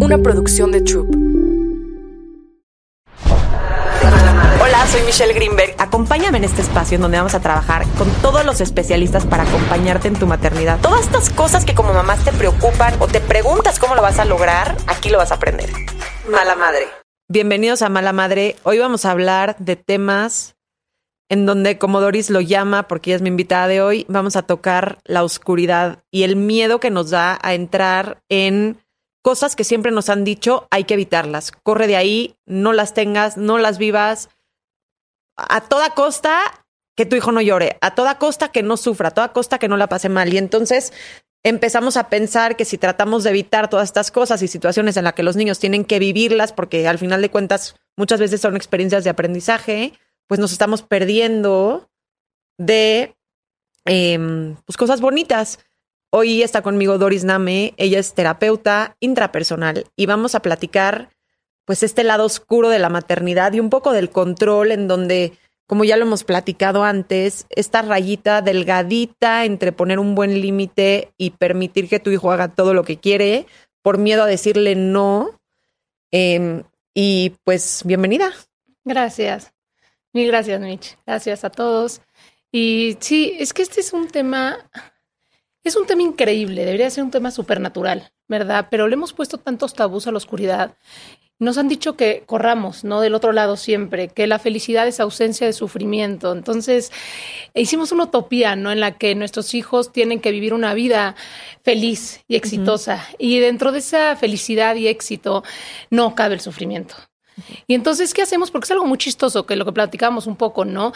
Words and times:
una 0.00 0.18
producción 0.18 0.70
de 0.70 0.82
Troop. 0.82 1.08
Hola, 4.60 4.86
soy 4.86 5.02
Michelle 5.02 5.32
Greenberg. 5.32 5.74
Acompáñame 5.78 6.38
en 6.38 6.44
este 6.44 6.62
espacio 6.62 6.96
en 6.96 7.02
donde 7.02 7.16
vamos 7.16 7.34
a 7.34 7.40
trabajar 7.40 7.86
con 7.96 8.10
todos 8.22 8.44
los 8.44 8.60
especialistas 8.60 9.26
para 9.26 9.44
acompañarte 9.44 10.08
en 10.08 10.14
tu 10.14 10.26
maternidad. 10.26 10.78
Todas 10.80 11.00
estas 11.00 11.30
cosas 11.30 11.64
que 11.64 11.74
como 11.74 11.92
mamás 11.92 12.24
te 12.24 12.32
preocupan 12.32 12.94
o 13.00 13.06
te 13.06 13.20
preguntas 13.20 13.78
cómo 13.78 13.94
lo 13.94 14.02
vas 14.02 14.18
a 14.18 14.24
lograr, 14.24 14.76
aquí 14.86 15.08
lo 15.08 15.18
vas 15.18 15.32
a 15.32 15.36
aprender. 15.36 15.70
Mala 16.30 16.54
madre. 16.54 16.86
Bienvenidos 17.28 17.82
a 17.82 17.88
Mala 17.88 18.12
Madre. 18.12 18.56
Hoy 18.62 18.78
vamos 18.78 19.04
a 19.04 19.10
hablar 19.10 19.56
de 19.58 19.76
temas 19.76 20.56
en 21.30 21.44
donde, 21.44 21.78
como 21.78 22.00
Doris 22.00 22.30
lo 22.30 22.40
llama, 22.40 22.88
porque 22.88 23.10
ella 23.10 23.16
es 23.16 23.22
mi 23.22 23.28
invitada 23.28 23.68
de 23.68 23.82
hoy, 23.82 24.06
vamos 24.08 24.36
a 24.36 24.42
tocar 24.42 24.98
la 25.04 25.22
oscuridad 25.22 26.02
y 26.10 26.22
el 26.22 26.36
miedo 26.36 26.80
que 26.80 26.90
nos 26.90 27.10
da 27.10 27.38
a 27.42 27.54
entrar 27.54 28.22
en 28.30 28.78
cosas 29.28 29.56
que 29.56 29.64
siempre 29.64 29.92
nos 29.92 30.08
han 30.08 30.24
dicho, 30.24 30.66
hay 30.70 30.84
que 30.84 30.94
evitarlas. 30.94 31.52
Corre 31.52 31.86
de 31.86 31.96
ahí, 31.96 32.36
no 32.46 32.72
las 32.72 32.94
tengas, 32.94 33.36
no 33.36 33.58
las 33.58 33.76
vivas. 33.76 34.30
A 35.36 35.60
toda 35.68 35.90
costa 35.90 36.64
que 36.96 37.04
tu 37.04 37.14
hijo 37.14 37.30
no 37.30 37.42
llore, 37.42 37.76
a 37.82 37.94
toda 37.94 38.16
costa 38.16 38.48
que 38.48 38.62
no 38.62 38.78
sufra, 38.78 39.08
a 39.08 39.10
toda 39.10 39.34
costa 39.34 39.58
que 39.58 39.68
no 39.68 39.76
la 39.76 39.86
pase 39.86 40.08
mal. 40.08 40.32
Y 40.32 40.38
entonces 40.38 40.94
empezamos 41.44 41.98
a 41.98 42.08
pensar 42.08 42.56
que 42.56 42.64
si 42.64 42.78
tratamos 42.78 43.22
de 43.22 43.28
evitar 43.28 43.68
todas 43.68 43.90
estas 43.90 44.10
cosas 44.10 44.40
y 44.40 44.48
situaciones 44.48 44.96
en 44.96 45.04
las 45.04 45.12
que 45.12 45.22
los 45.22 45.36
niños 45.36 45.58
tienen 45.58 45.84
que 45.84 45.98
vivirlas, 45.98 46.54
porque 46.54 46.88
al 46.88 46.96
final 46.96 47.20
de 47.20 47.30
cuentas 47.30 47.76
muchas 47.98 48.20
veces 48.20 48.40
son 48.40 48.56
experiencias 48.56 49.04
de 49.04 49.10
aprendizaje, 49.10 49.92
pues 50.26 50.40
nos 50.40 50.52
estamos 50.52 50.80
perdiendo 50.80 51.90
de 52.56 53.14
em, 53.84 54.56
pues 54.64 54.78
cosas 54.78 55.02
bonitas. 55.02 55.58
Hoy 56.10 56.42
está 56.42 56.62
conmigo 56.62 56.98
Doris 56.98 57.24
Name, 57.24 57.74
ella 57.76 57.98
es 57.98 58.14
terapeuta 58.14 58.96
intrapersonal 59.00 59.84
y 59.94 60.06
vamos 60.06 60.34
a 60.34 60.40
platicar 60.40 61.10
pues 61.66 61.82
este 61.82 62.02
lado 62.02 62.24
oscuro 62.24 62.70
de 62.70 62.78
la 62.78 62.88
maternidad 62.88 63.52
y 63.52 63.60
un 63.60 63.68
poco 63.68 63.92
del 63.92 64.08
control 64.08 64.72
en 64.72 64.88
donde 64.88 65.34
como 65.68 65.84
ya 65.84 65.98
lo 65.98 66.06
hemos 66.06 66.24
platicado 66.24 66.82
antes, 66.82 67.44
esta 67.50 67.82
rayita 67.82 68.40
delgadita 68.40 69.44
entre 69.44 69.70
poner 69.70 69.98
un 69.98 70.14
buen 70.14 70.40
límite 70.40 71.12
y 71.18 71.30
permitir 71.30 71.90
que 71.90 72.00
tu 72.00 72.08
hijo 72.08 72.32
haga 72.32 72.48
todo 72.48 72.72
lo 72.72 72.84
que 72.84 72.98
quiere 72.98 73.46
por 73.82 73.98
miedo 73.98 74.22
a 74.22 74.26
decirle 74.26 74.74
no. 74.76 75.38
Em, 76.10 76.62
y 76.94 77.34
pues 77.44 77.82
bienvenida. 77.84 78.32
Gracias. 78.82 79.52
Mil 80.14 80.28
gracias, 80.28 80.58
Mitch. 80.58 80.96
Gracias 81.06 81.44
a 81.44 81.50
todos. 81.50 82.00
Y 82.50 82.96
sí, 83.00 83.36
es 83.38 83.52
que 83.52 83.60
este 83.60 83.82
es 83.82 83.92
un 83.92 84.08
tema, 84.08 84.70
es 85.64 85.76
un 85.76 85.86
tema 85.86 86.02
increíble, 86.02 86.64
debería 86.64 86.90
ser 86.90 87.04
un 87.04 87.10
tema 87.10 87.30
supernatural, 87.30 88.10
¿verdad? 88.28 88.68
Pero 88.70 88.88
le 88.88 88.94
hemos 88.94 89.12
puesto 89.12 89.38
tantos 89.38 89.74
tabús 89.74 90.06
a 90.06 90.12
la 90.12 90.18
oscuridad 90.18 90.76
nos 91.40 91.56
han 91.56 91.68
dicho 91.68 91.96
que 91.96 92.24
corramos, 92.26 92.82
¿no? 92.82 93.00
Del 93.00 93.14
otro 93.14 93.32
lado 93.32 93.56
siempre, 93.56 94.08
que 94.08 94.26
la 94.26 94.40
felicidad 94.40 94.88
es 94.88 94.98
ausencia 94.98 95.46
de 95.46 95.52
sufrimiento. 95.52 96.32
Entonces, 96.32 96.90
hicimos 97.54 97.92
una 97.92 98.04
utopía, 98.04 98.56
¿no? 98.56 98.72
En 98.72 98.80
la 98.80 98.98
que 98.98 99.14
nuestros 99.14 99.54
hijos 99.54 99.92
tienen 99.92 100.20
que 100.20 100.32
vivir 100.32 100.52
una 100.52 100.74
vida 100.74 101.14
feliz 101.62 102.24
y 102.26 102.34
exitosa. 102.34 103.06
Y 103.18 103.38
dentro 103.38 103.70
de 103.70 103.78
esa 103.78 104.16
felicidad 104.16 104.74
y 104.74 104.88
éxito 104.88 105.44
no 105.90 106.14
cabe 106.16 106.34
el 106.34 106.40
sufrimiento. 106.40 106.96
Y 107.66 107.74
entonces, 107.74 108.14
¿qué 108.14 108.22
hacemos? 108.22 108.50
Porque 108.50 108.66
es 108.66 108.70
algo 108.70 108.86
muy 108.86 108.98
chistoso, 108.98 109.46
que 109.46 109.56
lo 109.56 109.64
que 109.64 109.72
platicamos 109.72 110.26
un 110.26 110.36
poco, 110.36 110.64
¿no? 110.64 110.92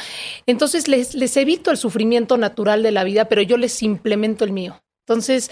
Entonces, 0.47 0.89
les, 0.89 1.15
les 1.15 1.37
evito 1.37 1.71
el 1.71 1.77
sufrimiento 1.77 2.37
natural 2.37 2.83
de 2.83 2.93
la 2.93 3.05
vida, 3.05 3.27
pero 3.27 3.43
yo 3.43 3.57
les 3.57 3.83
implemento 3.83 4.45
el 4.45 4.53
mío. 4.53 4.83
Entonces, 5.07 5.51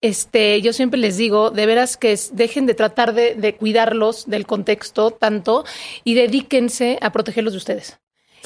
este, 0.00 0.62
yo 0.62 0.72
siempre 0.72 1.00
les 1.00 1.16
digo, 1.16 1.50
de 1.50 1.66
veras 1.66 1.96
que 1.96 2.16
dejen 2.32 2.66
de 2.66 2.74
tratar 2.74 3.14
de, 3.14 3.56
cuidarlos 3.56 4.26
del 4.26 4.46
contexto 4.46 5.10
tanto 5.10 5.64
y 6.04 6.14
dedíquense 6.14 6.98
a 7.00 7.10
protegerlos 7.10 7.52
de 7.52 7.58
ustedes. 7.58 7.98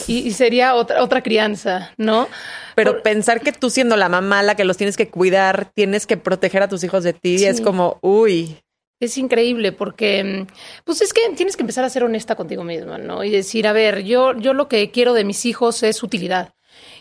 Y, 0.07 0.31
sería 0.33 0.75
otra, 0.75 1.03
otra 1.03 1.23
crianza, 1.23 1.93
¿no? 1.99 2.27
Pero 2.75 3.03
pensar 3.03 3.43
que 3.43 3.53
tú 3.53 3.69
siendo 3.69 3.97
la 3.97 4.09
mamá 4.09 4.43
la 4.43 4.57
que 4.57 4.65
los 4.65 4.79
tienes 4.79 4.97
que 4.97 5.11
cuidar, 5.11 5.71
tienes 5.75 6.07
que 6.07 6.17
proteger 6.17 6.63
a 6.63 6.69
tus 6.69 6.83
hijos 6.83 7.05
de 7.05 7.13
ti, 7.13 7.45
es 7.45 7.61
como, 7.61 7.99
uy. 8.01 8.57
Es 9.03 9.19
increíble 9.19 9.73
porque, 9.73 10.47
pues 10.85 11.03
es 11.03 11.13
que 11.13 11.23
tienes 11.37 11.57
que 11.57 11.65
empezar 11.65 11.85
a 11.85 11.91
ser 11.91 12.05
honesta 12.05 12.37
contigo 12.37 12.63
misma, 12.63 12.99
¿no? 12.99 13.25
Y 13.25 13.31
decir, 13.31 13.67
a 13.67 13.73
ver, 13.73 14.05
yo, 14.05 14.33
yo 14.39 14.55
lo 14.55 14.69
que 14.69 14.93
quiero 14.93 15.13
de 15.13 15.25
mis 15.25 15.45
hijos 15.45 15.83
es 15.83 16.05
utilidad 16.05 16.55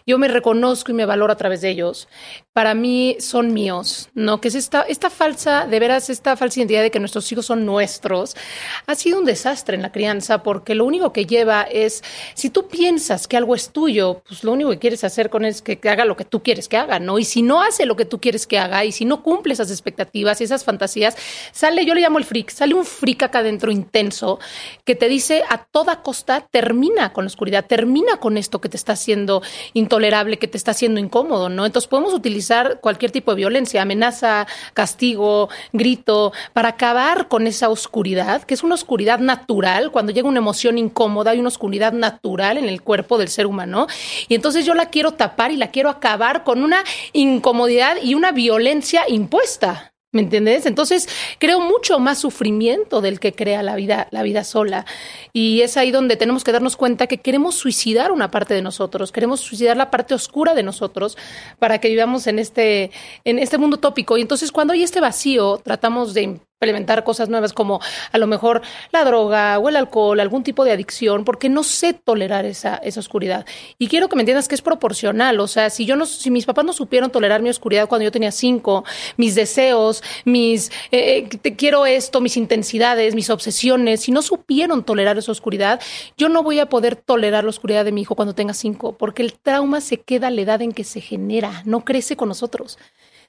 yo 0.06 0.18
me 0.18 0.28
reconozco 0.28 0.92
y 0.92 0.96
me 0.96 1.06
valoro 1.06 1.34
a 1.34 1.38
través 1.38 1.62
de 1.62 1.70
ellos. 1.70 2.08
Para 2.54 2.74
mí 2.74 3.16
son 3.20 3.54
míos, 3.54 4.10
¿no? 4.14 4.42
Que 4.42 4.50
es 4.50 4.56
esta, 4.56 4.82
esta 4.82 5.10
falsa, 5.10 5.68
de 5.68 5.80
veras, 5.80 6.10
esta 6.10 6.36
falsa 6.36 6.60
identidad 6.60 6.82
de 6.82 6.92
que 6.92 7.00
nuestros 7.00 7.32
hijos 7.32 7.46
son 7.46 7.66
nuestros, 7.66 8.36
ha 8.88 8.96
sido 8.96 9.20
un 9.20 9.26
desastre 9.26 9.76
en 9.76 9.82
la 9.82 9.92
crianza 9.92 10.44
porque 10.44 10.76
lo 10.76 10.86
único 10.86 11.14
que 11.14 11.26
lleva 11.26 11.62
es, 11.64 12.04
si 12.34 12.50
tú 12.50 12.68
piensas 12.68 13.28
que 13.28 13.38
algo 13.38 13.56
es 13.56 13.72
tuyo, 13.72 14.22
pues 14.28 14.44
lo 14.44 14.52
único 14.52 14.70
que 14.72 14.80
quieres 14.80 15.04
hacer 15.04 15.30
con 15.30 15.46
él 15.46 15.52
es 15.52 15.62
que 15.62 15.80
haga 15.90 16.06
lo 16.06 16.18
que 16.18 16.26
tú 16.26 16.44
quieres 16.44 16.68
que 16.68 16.78
haga, 16.78 17.00
¿no? 17.00 17.20
Y 17.20 17.26
si 17.26 17.42
no 17.42 17.62
hace 17.62 17.86
lo 17.86 17.96
que 17.96 18.06
tú 18.06 18.20
quieres 18.20 18.48
que 18.48 18.60
haga 18.60 18.84
y 18.86 18.92
si 18.92 19.06
no 19.06 19.24
cumple 19.24 19.54
esas 19.54 19.72
expectativas 19.72 20.42
y 20.42 20.44
esas 20.44 20.64
fantasías, 20.64 21.16
sale, 21.52 21.86
yo 21.86 21.94
le 21.94 22.02
llamo 22.02 22.18
el 22.18 22.26
freak, 22.26 22.50
sale 22.50 22.74
un 22.74 22.86
freak 22.86 23.24
acá 23.24 23.40
adentro 23.40 23.72
intenso 23.72 24.40
que 24.84 24.96
te 24.96 25.08
dice 25.08 25.44
a 25.50 25.66
toda 25.66 26.02
costa, 26.02 26.48
termina 26.52 27.14
con 27.14 27.26
la 27.26 27.28
oscuridad, 27.28 27.66
termina 27.66 28.18
con 28.18 28.38
esto 28.38 28.62
que 28.62 28.70
te 28.70 28.78
está 28.78 28.94
haciendo 28.94 29.42
intolerable 29.92 30.40
que 30.40 30.48
te 30.48 30.58
está 30.58 30.72
haciendo 30.72 31.02
incómodo, 31.02 31.50
¿no? 31.50 31.66
Entonces 31.66 31.90
podemos 31.90 32.14
utilizar 32.14 32.80
cualquier 32.80 33.12
tipo 33.12 33.32
de 33.32 33.36
violencia, 33.36 33.82
amenaza, 33.82 34.48
castigo, 34.74 35.50
grito, 35.74 36.32
para 36.54 36.70
acabar 36.70 37.28
con 37.28 37.46
esa 37.46 37.68
oscuridad, 37.68 38.44
que 38.44 38.54
es 38.54 38.64
una 38.64 38.76
oscuridad 38.76 39.20
natural, 39.20 39.92
cuando 39.92 40.14
llega 40.14 40.30
una 40.30 40.40
emoción 40.40 40.78
incómoda, 40.78 41.32
hay 41.32 41.40
una 41.40 41.50
oscuridad 41.50 41.92
natural 41.92 42.58
en 42.58 42.70
el 42.70 42.82
cuerpo 42.82 43.18
del 43.18 43.28
ser 43.28 43.48
humano, 43.48 43.88
y 44.30 44.36
entonces 44.36 44.66
yo 44.66 44.76
la 44.76 44.90
quiero 44.90 45.12
tapar 45.12 45.52
y 45.52 45.58
la 45.58 45.72
quiero 45.72 45.90
acabar 45.90 46.46
con 46.46 46.64
una 46.64 46.86
incomodidad 47.12 47.98
y 48.02 48.14
una 48.14 48.32
violencia 48.32 49.04
impuesta. 49.10 49.91
¿Me 50.14 50.20
entiendes? 50.22 50.66
Entonces 50.66 51.08
creo 51.40 51.62
mucho 51.62 51.98
más 52.00 52.20
sufrimiento 52.20 53.00
del 53.00 53.22
que 53.22 53.32
crea 53.32 53.64
la 53.64 53.76
vida, 53.78 54.10
la 54.12 54.24
vida 54.24 54.44
sola. 54.44 54.86
Y 55.32 55.62
es 55.62 55.78
ahí 55.78 55.90
donde 55.90 56.18
tenemos 56.18 56.44
que 56.44 56.52
darnos 56.52 56.76
cuenta 56.76 57.08
que 57.08 57.20
queremos 57.20 57.56
suicidar 57.56 58.12
una 58.12 58.30
parte 58.30 58.54
de 58.54 58.62
nosotros, 58.62 59.14
queremos 59.14 59.40
suicidar 59.40 59.78
la 59.78 59.90
parte 59.90 60.14
oscura 60.14 60.54
de 60.54 60.64
nosotros 60.64 61.18
para 61.60 61.80
que 61.80 61.88
vivamos 61.88 62.28
en 62.28 62.40
este, 62.40 62.92
en 63.24 63.40
este 63.40 63.58
mundo 63.58 63.78
tópico. 63.78 64.18
Y 64.18 64.22
entonces 64.22 64.52
cuando 64.52 64.74
hay 64.74 64.84
este 64.84 65.00
vacío, 65.00 65.62
tratamos 65.64 66.14
de 66.14 66.42
implementar 66.62 67.04
cosas 67.04 67.28
nuevas 67.28 67.54
como 67.54 67.80
a 68.12 68.18
lo 68.20 68.28
mejor 68.28 68.62
la 68.92 69.04
droga 69.04 69.58
o 69.58 69.68
el 69.68 69.76
alcohol, 69.76 70.20
algún 70.20 70.44
tipo 70.44 70.64
de 70.64 70.72
adicción, 70.72 71.26
porque 71.26 71.50
no 71.50 71.64
sé 71.64 71.94
tolerar 71.94 72.46
esa, 72.46 72.76
esa 72.76 73.00
oscuridad. 73.00 73.48
Y 73.80 73.88
quiero 73.88 74.10
que 74.10 74.16
me 74.16 74.22
entiendas 74.22 74.48
que 74.48 74.54
es 74.54 74.62
proporcional. 74.62 75.40
O 75.40 75.48
sea, 75.48 75.72
si 75.72 75.88
yo 75.88 75.96
no, 75.96 76.06
si 76.06 76.30
mis 76.30 76.46
papás 76.46 76.64
no 76.64 76.72
supieron 76.72 77.10
tolerar 77.10 77.42
mi 77.42 77.50
oscuridad 77.50 77.90
cuando 77.90 78.04
yo 78.04 78.12
tenía 78.12 78.32
cinco, 78.32 78.86
mis 79.18 79.34
deseos, 79.34 80.04
mis 80.24 80.70
eh, 80.92 81.28
eh, 81.32 81.38
te 81.42 81.56
quiero 81.56 81.88
esto, 81.88 82.22
mis 82.22 82.38
intensidades, 82.38 83.16
mis 83.16 83.32
obsesiones, 83.32 84.02
si 84.02 84.12
no 84.12 84.22
supieron 84.22 84.84
tolerar 84.84 85.18
esa 85.18 85.32
oscuridad, 85.32 85.82
yo 86.16 86.30
no 86.30 86.44
voy 86.44 86.60
a 86.60 86.68
poder 86.68 86.96
tolerar 86.96 87.44
la 87.44 87.50
oscuridad 87.50 87.86
de 87.86 87.92
mi 87.92 88.02
hijo 88.02 88.14
cuando 88.14 88.36
tenga 88.36 88.54
cinco, 88.54 88.96
porque 88.96 89.24
el 89.24 89.34
trauma 89.34 89.82
se 89.82 89.98
queda 89.98 90.28
a 90.28 90.30
la 90.30 90.42
edad 90.42 90.62
en 90.62 90.74
que 90.74 90.84
se 90.84 91.02
genera, 91.02 91.64
no 91.66 91.84
crece 91.84 92.16
con 92.16 92.28
nosotros. 92.28 92.78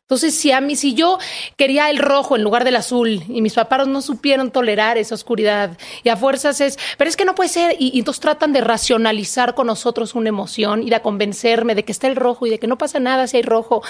Entonces, 0.02 0.34
si 0.34 0.52
a 0.52 0.60
mí, 0.60 0.76
si 0.76 0.94
yo 0.94 1.18
quería 1.56 1.88
el 1.88 1.98
rojo 1.98 2.36
en 2.36 2.42
lugar 2.42 2.64
del 2.64 2.76
azul 2.76 3.22
y 3.28 3.40
mis 3.40 3.54
papás 3.54 3.86
no 3.86 4.02
supieron 4.02 4.50
tolerar 4.50 4.98
esa 4.98 5.14
oscuridad 5.14 5.78
y 6.02 6.10
a 6.10 6.16
fuerzas 6.16 6.60
es, 6.60 6.78
pero 6.98 7.08
es 7.08 7.16
que 7.16 7.24
no 7.24 7.34
puede 7.34 7.48
ser, 7.48 7.76
y, 7.78 7.98
entonces 7.98 8.20
tratan 8.20 8.52
de 8.52 8.60
racionalizar 8.60 9.54
con 9.54 9.68
nosotros 9.68 10.14
una 10.14 10.28
emoción 10.28 10.82
y 10.82 10.91
de 10.91 11.00
convencerme 11.00 11.74
de 11.74 11.84
que 11.84 11.92
está 11.92 12.08
el 12.08 12.16
rojo 12.16 12.46
y 12.46 12.50
de 12.50 12.58
que 12.58 12.66
no 12.66 12.76
pasa 12.76 13.00
nada 13.00 13.26
si 13.26 13.38
hay 13.38 13.42
rojo 13.42 13.82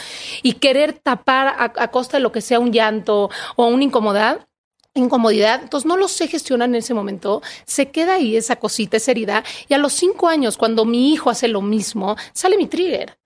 y 0.42 0.54
querer 0.54 0.92
tapar 0.92 1.48
a, 1.48 1.72
a 1.76 1.90
costa 1.90 2.18
de 2.18 2.22
lo 2.22 2.30
que 2.30 2.40
sea 2.40 2.60
un 2.60 2.72
llanto 2.72 3.30
o 3.56 3.66
una 3.66 3.82
incomodidad 3.82 4.46
incomodidad, 4.94 5.62
entonces 5.62 5.86
no 5.86 5.96
lo 5.96 6.06
sé 6.06 6.28
gestionar 6.28 6.68
en 6.68 6.74
ese 6.74 6.94
momento, 6.94 7.42
se 7.64 7.90
queda 7.90 8.14
ahí 8.14 8.36
esa 8.36 8.56
cosita, 8.56 8.98
esa 8.98 9.10
herida, 9.10 9.42
y 9.68 9.74
a 9.74 9.78
los 9.78 9.94
cinco 9.94 10.28
años, 10.28 10.58
cuando 10.58 10.84
mi 10.84 11.12
hijo 11.12 11.30
hace 11.30 11.48
lo 11.48 11.62
mismo, 11.62 12.16
sale 12.34 12.58
mi 12.58 12.66
trigger. 12.66 13.16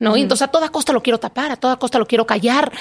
¿No? 0.00 0.16
Y 0.16 0.22
entonces 0.22 0.48
a 0.48 0.50
toda 0.50 0.70
costa 0.70 0.92
lo 0.92 1.02
quiero 1.02 1.20
tapar, 1.20 1.52
a 1.52 1.56
toda 1.56 1.78
costa 1.78 1.98
lo 1.98 2.06
quiero 2.06 2.26
callar, 2.26 2.72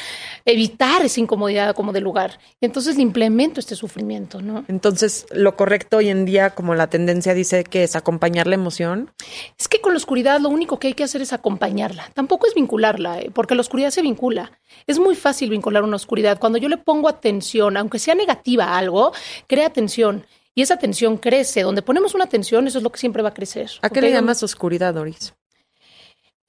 evitar 0.45 1.03
esa 1.03 1.19
incomodidad 1.19 1.75
como 1.75 1.91
de 1.91 1.99
lugar. 1.99 2.39
Y 2.61 2.65
entonces 2.65 2.95
le 2.95 3.03
implemento 3.03 3.59
este 3.59 3.75
sufrimiento, 3.75 4.41
¿no? 4.41 4.63
Entonces, 4.69 5.27
lo 5.31 5.55
correcto 5.55 5.97
hoy 5.97 6.09
en 6.09 6.25
día, 6.25 6.51
como 6.51 6.75
la 6.75 6.87
tendencia 6.87 7.33
dice 7.33 7.65
que 7.65 7.83
es 7.83 7.95
acompañar 7.95 8.47
la 8.47 8.55
emoción. 8.55 9.11
Es 9.57 9.67
que 9.67 9.81
con 9.81 9.93
la 9.93 9.97
oscuridad 9.97 10.39
lo 10.39 10.49
único 10.49 10.79
que 10.79 10.87
hay 10.87 10.93
que 10.93 11.03
hacer 11.03 11.21
es 11.21 11.33
acompañarla. 11.33 12.09
Tampoco 12.13 12.47
es 12.47 12.55
vincularla, 12.55 13.19
¿eh? 13.19 13.31
porque 13.33 13.53
la 13.53 13.61
oscuridad 13.61 13.91
se 13.91 14.01
vincula. 14.01 14.53
Es 14.87 14.97
muy 14.97 15.15
fácil 15.15 15.49
vincular 15.49 15.83
una 15.83 15.97
oscuridad. 15.97 16.39
Cuando 16.39 16.57
yo 16.57 16.69
le 16.69 16.77
pongo 16.77 17.09
atención, 17.09 17.75
aunque 17.75 17.99
sea 17.99 18.15
negativa 18.15 18.63
a 18.63 18.77
algo, 18.77 19.11
crea 19.45 19.67
atención. 19.67 20.25
Y 20.55 20.61
esa 20.61 20.75
atención 20.75 21.17
crece. 21.17 21.63
Donde 21.63 21.81
ponemos 21.81 22.15
una 22.15 22.23
atención, 22.23 22.65
eso 22.67 22.77
es 22.77 22.83
lo 22.83 22.91
que 22.91 22.99
siempre 22.99 23.21
va 23.21 23.29
a 23.29 23.33
crecer. 23.33 23.69
¿A 23.81 23.89
qué 23.89 24.01
le 24.01 24.11
llamas 24.11 24.41
oscuridad, 24.41 24.93
Doris? 24.93 25.33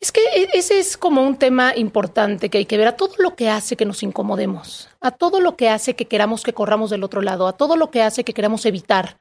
Es 0.00 0.12
que 0.12 0.20
e, 0.34 0.48
ese 0.54 0.78
es 0.78 0.96
como 0.96 1.22
un 1.22 1.36
tema 1.36 1.76
importante 1.76 2.48
que 2.48 2.58
hay 2.58 2.64
que 2.64 2.78
ver 2.78 2.88
a 2.88 2.96
todo 2.96 3.14
lo 3.18 3.36
que 3.36 3.50
hace 3.50 3.76
que 3.76 3.84
nos 3.84 4.02
incomodemos, 4.02 4.88
a 5.00 5.10
todo 5.10 5.40
lo 5.40 5.56
que 5.56 5.68
hace 5.68 5.94
que 5.94 6.06
queramos 6.06 6.42
que 6.42 6.54
corramos 6.54 6.90
del 6.90 7.04
otro 7.04 7.20
lado, 7.20 7.46
a 7.46 7.52
todo 7.52 7.76
lo 7.76 7.90
que 7.90 8.02
hace 8.02 8.24
que 8.24 8.32
queramos 8.32 8.64
evitar. 8.64 9.18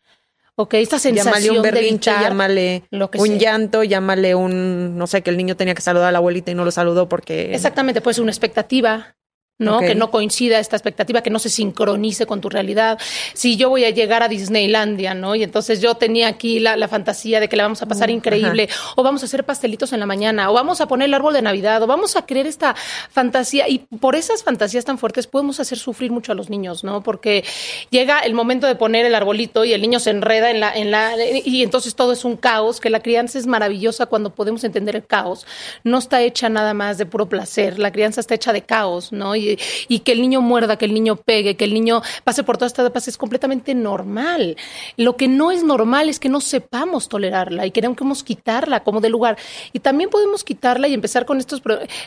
Ok, 0.56 0.74
esta 0.76 1.00
sensación 1.00 1.34
llámale 1.34 1.52
un 1.52 1.62
berrinche, 1.62 2.10
de 2.10 2.16
evitar 2.16 2.32
llámale 2.32 2.84
lo 2.92 3.10
que 3.12 3.18
un 3.18 3.28
sea. 3.28 3.38
llanto, 3.38 3.84
llámale 3.84 4.36
un, 4.36 4.98
no 4.98 5.08
sé, 5.08 5.22
que 5.22 5.30
el 5.30 5.38
niño 5.38 5.56
tenía 5.56 5.74
que 5.74 5.82
saludar 5.82 6.10
a 6.10 6.12
la 6.12 6.18
abuelita 6.18 6.52
y 6.52 6.56
no 6.56 6.66
lo 6.66 6.72
saludó 6.72 7.08
porque... 7.08 7.54
Exactamente, 7.54 8.02
puede 8.02 8.16
ser 8.16 8.24
una 8.24 8.32
expectativa, 8.32 9.16
¿no? 9.60 9.82
Que 9.82 9.94
no 9.94 10.10
coincida 10.10 10.58
esta 10.60 10.78
expectativa, 10.78 11.22
que 11.22 11.30
no 11.30 11.38
se 11.38 11.50
sincronice 11.50 12.26
con 12.26 12.40
tu 12.40 12.50
realidad. 12.50 12.98
Si 13.34 13.58
yo 13.58 13.70
voy 13.70 13.84
a 13.84 13.90
llegar 13.90 14.24
a 14.24 14.30
Disneylandia, 14.30 15.14
¿no? 15.14 15.36
Y 15.36 15.44
entonces 15.44 15.82
yo 15.82 15.96
tenía 15.96 16.30
aquí 16.30 16.60
la, 16.60 16.78
la 16.78 16.88
fantasía 16.88 17.42
de 17.42 17.50
que 17.50 17.58
la 17.58 17.64
vamos 17.64 17.82
a 17.82 17.86
pasar 17.86 18.10
increíble, 18.10 18.70
o 18.96 19.04
vamos 19.04 19.22
a 19.22 19.26
hacer 19.26 19.44
pastelitos 19.44 19.92
en 19.92 20.00
la 20.00 20.06
mañana, 20.06 20.50
o 20.50 20.54
vamos 20.54 20.80
a 20.80 20.88
poner 20.88 21.08
el 21.08 21.14
árbol 21.14 21.34
de 21.34 21.42
Navidad, 21.42 21.84
o 21.84 21.88
vamos 21.88 22.16
a 22.16 22.26
creer 22.26 22.48
esta 22.48 22.74
fantasía. 23.12 23.68
Y 23.68 23.80
por 23.80 24.16
esas 24.16 24.44
fantasías 24.44 24.86
tan 24.86 24.98
fuertes 24.98 25.28
podemos 25.28 25.60
hacer 25.60 25.78
sufrir 25.78 26.12
mucho 26.12 26.32
a 26.32 26.36
los 26.36 26.50
niños, 26.50 26.86
¿no? 26.86 27.04
Porque 27.04 27.44
llega 27.90 28.20
el 28.20 28.34
momento 28.34 28.66
de 28.66 28.76
poner 28.76 29.06
el 29.06 29.14
arbolito 29.14 29.66
y 29.66 29.74
el 29.74 29.82
niño 29.82 30.00
se 30.00 30.12
enreda 30.12 30.52
en 30.52 30.62
la, 30.62 30.74
en 30.74 30.92
la, 30.92 31.14
y 31.44 31.64
entonces 31.64 31.96
todo 31.96 32.14
es 32.14 32.24
un 32.24 32.38
caos, 32.38 32.80
que 32.80 32.90
la 32.90 33.02
crianza 33.02 33.38
es 33.38 33.46
maravillosa 33.46 34.06
cuando 34.06 34.30
podemos 34.34 34.64
entender 34.64 34.96
el 34.96 35.06
caos. 35.06 35.46
No 35.84 35.98
está 35.98 36.22
hecha 36.22 36.48
nada 36.48 36.74
más 36.74 36.98
de 36.98 37.06
puro 37.06 37.28
placer, 37.28 37.78
la 37.78 37.92
crianza 37.92 38.22
está 38.22 38.36
hecha 38.36 38.54
de 38.54 38.62
caos, 38.62 39.12
¿no? 39.12 39.36
Y, 39.36 39.49
y 39.88 40.00
que 40.00 40.12
el 40.12 40.22
niño 40.22 40.42
muerda, 40.42 40.78
que 40.78 40.86
el 40.86 40.94
niño 40.94 41.16
pegue, 41.16 41.56
que 41.56 41.66
el 41.66 41.74
niño 41.74 42.02
pase 42.24 42.44
por 42.44 42.58
todas 42.58 42.72
estas 42.72 42.86
etapas 42.86 43.08
es 43.08 43.18
completamente 43.18 43.74
normal. 43.74 44.58
Lo 44.98 45.16
que 45.16 45.28
no 45.28 45.52
es 45.52 45.64
normal 45.64 46.10
es 46.10 46.20
que 46.20 46.30
no 46.30 46.42
sepamos 46.42 47.10
tolerarla 47.10 47.66
y 47.66 47.72
queremos 47.72 48.24
quitarla 48.24 48.84
como 48.84 49.02
de 49.02 49.10
lugar. 49.10 49.38
Y 49.74 49.80
también 49.80 50.10
podemos 50.10 50.44
quitarla 50.44 50.88
y 50.88 50.94
empezar 50.94 51.26
con 51.26 51.38
estos 51.38 51.62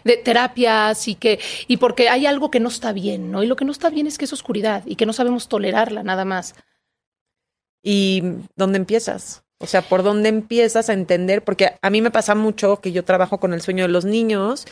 de 0.05 0.17
terapias 0.17 1.09
y 1.09 1.15
que, 1.15 1.39
y 1.67 1.79
porque 1.79 2.09
hay 2.09 2.27
algo 2.27 2.51
que 2.51 2.61
no 2.61 2.69
está 2.69 2.93
bien, 2.93 3.31
¿no? 3.31 3.43
Y 3.43 3.47
lo 3.47 3.57
que 3.57 3.65
no 3.65 3.73
está 3.73 3.91
bien 3.91 4.07
es 4.07 4.19
que 4.19 4.25
es 4.25 4.33
oscuridad 4.33 4.83
y 4.87 4.97
que 4.97 5.07
no 5.07 5.13
sabemos 5.13 5.49
tolerarla 5.49 6.03
nada 6.03 6.25
más. 6.25 6.55
¿Y 7.83 8.23
dónde 8.55 8.79
empiezas? 8.79 9.43
O 9.59 9.67
sea, 9.67 9.83
¿por 9.83 10.03
dónde 10.03 10.29
empiezas 10.29 10.89
a 10.89 10.93
entender? 10.93 11.45
Porque 11.45 11.77
a 11.81 11.91
mí 11.91 12.03
me 12.03 12.11
pasa 12.11 12.35
mucho 12.35 12.81
que 12.81 12.93
yo 12.93 13.05
trabajo 13.05 13.39
con 13.39 13.53
el 13.53 13.63
sueño 13.63 13.85
de 13.85 13.93
los 13.93 14.05
niños, 14.05 14.67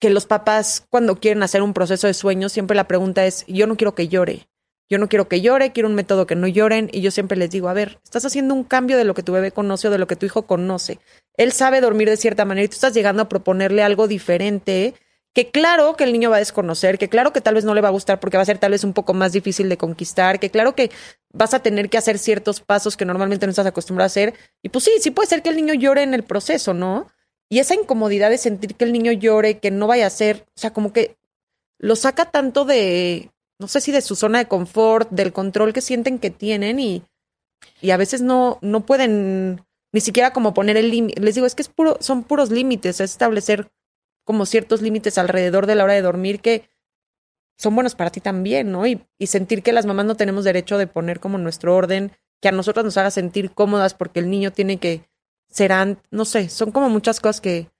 que 0.00 0.10
los 0.10 0.26
papás 0.26 0.86
cuando 0.90 1.16
quieren 1.16 1.42
hacer 1.42 1.62
un 1.62 1.74
proceso 1.74 2.06
de 2.06 2.14
sueño, 2.14 2.48
siempre 2.48 2.74
la 2.74 2.88
pregunta 2.88 3.26
es, 3.26 3.44
yo 3.46 3.66
no 3.66 3.76
quiero 3.76 3.94
que 3.94 4.08
llore. 4.08 4.48
Yo 4.88 4.98
no 4.98 5.08
quiero 5.08 5.28
que 5.28 5.40
llore, 5.40 5.70
quiero 5.70 5.88
un 5.88 5.94
método 5.94 6.26
que 6.26 6.34
no 6.34 6.48
lloren. 6.48 6.88
Y 6.92 7.00
yo 7.00 7.12
siempre 7.12 7.38
les 7.38 7.50
digo, 7.50 7.68
a 7.68 7.74
ver, 7.74 8.00
estás 8.02 8.24
haciendo 8.24 8.54
un 8.54 8.64
cambio 8.64 8.96
de 8.96 9.04
lo 9.04 9.14
que 9.14 9.22
tu 9.22 9.32
bebé 9.32 9.52
conoce 9.52 9.86
o 9.86 9.90
de 9.92 9.98
lo 9.98 10.08
que 10.08 10.16
tu 10.16 10.26
hijo 10.26 10.46
conoce. 10.46 10.98
Él 11.36 11.52
sabe 11.52 11.80
dormir 11.80 12.08
de 12.08 12.16
cierta 12.16 12.44
manera 12.44 12.64
y 12.64 12.68
tú 12.68 12.74
estás 12.74 12.92
llegando 12.92 13.22
a 13.22 13.28
proponerle 13.28 13.84
algo 13.84 14.08
diferente 14.08 14.94
que 15.32 15.50
claro 15.50 15.94
que 15.94 16.04
el 16.04 16.12
niño 16.12 16.30
va 16.30 16.36
a 16.36 16.40
desconocer, 16.40 16.98
que 16.98 17.08
claro 17.08 17.32
que 17.32 17.40
tal 17.40 17.54
vez 17.54 17.64
no 17.64 17.74
le 17.74 17.80
va 17.80 17.88
a 17.88 17.92
gustar 17.92 18.18
porque 18.18 18.36
va 18.36 18.42
a 18.42 18.46
ser 18.46 18.58
tal 18.58 18.72
vez 18.72 18.82
un 18.82 18.92
poco 18.92 19.14
más 19.14 19.32
difícil 19.32 19.68
de 19.68 19.76
conquistar, 19.76 20.40
que 20.40 20.50
claro 20.50 20.74
que 20.74 20.90
vas 21.32 21.54
a 21.54 21.60
tener 21.60 21.88
que 21.88 21.98
hacer 21.98 22.18
ciertos 22.18 22.60
pasos 22.60 22.96
que 22.96 23.04
normalmente 23.04 23.46
no 23.46 23.50
estás 23.50 23.66
acostumbrado 23.66 24.06
a 24.06 24.08
hacer. 24.08 24.34
Y 24.62 24.70
pues 24.70 24.84
sí, 24.84 24.90
sí 25.00 25.12
puede 25.12 25.28
ser 25.28 25.42
que 25.42 25.50
el 25.50 25.56
niño 25.56 25.74
llore 25.74 26.02
en 26.02 26.14
el 26.14 26.24
proceso, 26.24 26.74
¿no? 26.74 27.06
Y 27.50 27.58
esa 27.58 27.74
incomodidad 27.74 28.30
de 28.30 28.38
sentir 28.38 28.76
que 28.76 28.84
el 28.84 28.92
niño 28.92 29.10
llore, 29.10 29.58
que 29.58 29.72
no 29.72 29.88
vaya 29.88 30.06
a 30.06 30.10
ser, 30.10 30.46
o 30.56 30.60
sea, 30.60 30.72
como 30.72 30.92
que 30.92 31.16
lo 31.78 31.96
saca 31.96 32.30
tanto 32.30 32.64
de, 32.64 33.30
no 33.58 33.66
sé 33.66 33.80
si 33.80 33.90
de 33.90 34.02
su 34.02 34.14
zona 34.14 34.38
de 34.38 34.46
confort, 34.46 35.10
del 35.10 35.32
control 35.32 35.72
que 35.72 35.80
sienten 35.80 36.20
que 36.20 36.30
tienen 36.30 36.78
y, 36.78 37.02
y 37.80 37.90
a 37.90 37.96
veces 37.96 38.22
no, 38.22 38.58
no 38.62 38.86
pueden 38.86 39.62
ni 39.92 40.00
siquiera 40.00 40.32
como 40.32 40.54
poner 40.54 40.76
el 40.76 40.90
límite. 40.90 41.20
Les 41.20 41.34
digo, 41.34 41.46
es 41.46 41.56
que 41.56 41.62
es 41.62 41.68
puro, 41.68 41.96
son 42.00 42.22
puros 42.22 42.50
límites, 42.50 43.00
es 43.00 43.10
establecer 43.10 43.72
como 44.24 44.46
ciertos 44.46 44.80
límites 44.80 45.18
alrededor 45.18 45.66
de 45.66 45.74
la 45.74 45.82
hora 45.82 45.94
de 45.94 46.02
dormir 46.02 46.40
que 46.40 46.68
son 47.58 47.74
buenos 47.74 47.96
para 47.96 48.10
ti 48.10 48.20
también, 48.20 48.70
¿no? 48.70 48.86
Y, 48.86 49.04
y 49.18 49.26
sentir 49.26 49.64
que 49.64 49.72
las 49.72 49.86
mamás 49.86 50.06
no 50.06 50.14
tenemos 50.14 50.44
derecho 50.44 50.78
de 50.78 50.86
poner 50.86 51.18
como 51.18 51.36
nuestro 51.36 51.74
orden, 51.74 52.12
que 52.40 52.48
a 52.48 52.52
nosotras 52.52 52.84
nos 52.84 52.96
haga 52.96 53.10
sentir 53.10 53.50
cómodas 53.50 53.94
porque 53.94 54.20
el 54.20 54.30
niño 54.30 54.52
tiene 54.52 54.76
que 54.78 55.09
ser, 55.50 55.72
an- 55.72 56.00
no 56.10 56.24
sé, 56.24 56.48
son 56.48 56.70
como 56.72 56.88
muchas 56.90 57.20
cosas 57.20 57.40
que, 57.40 57.70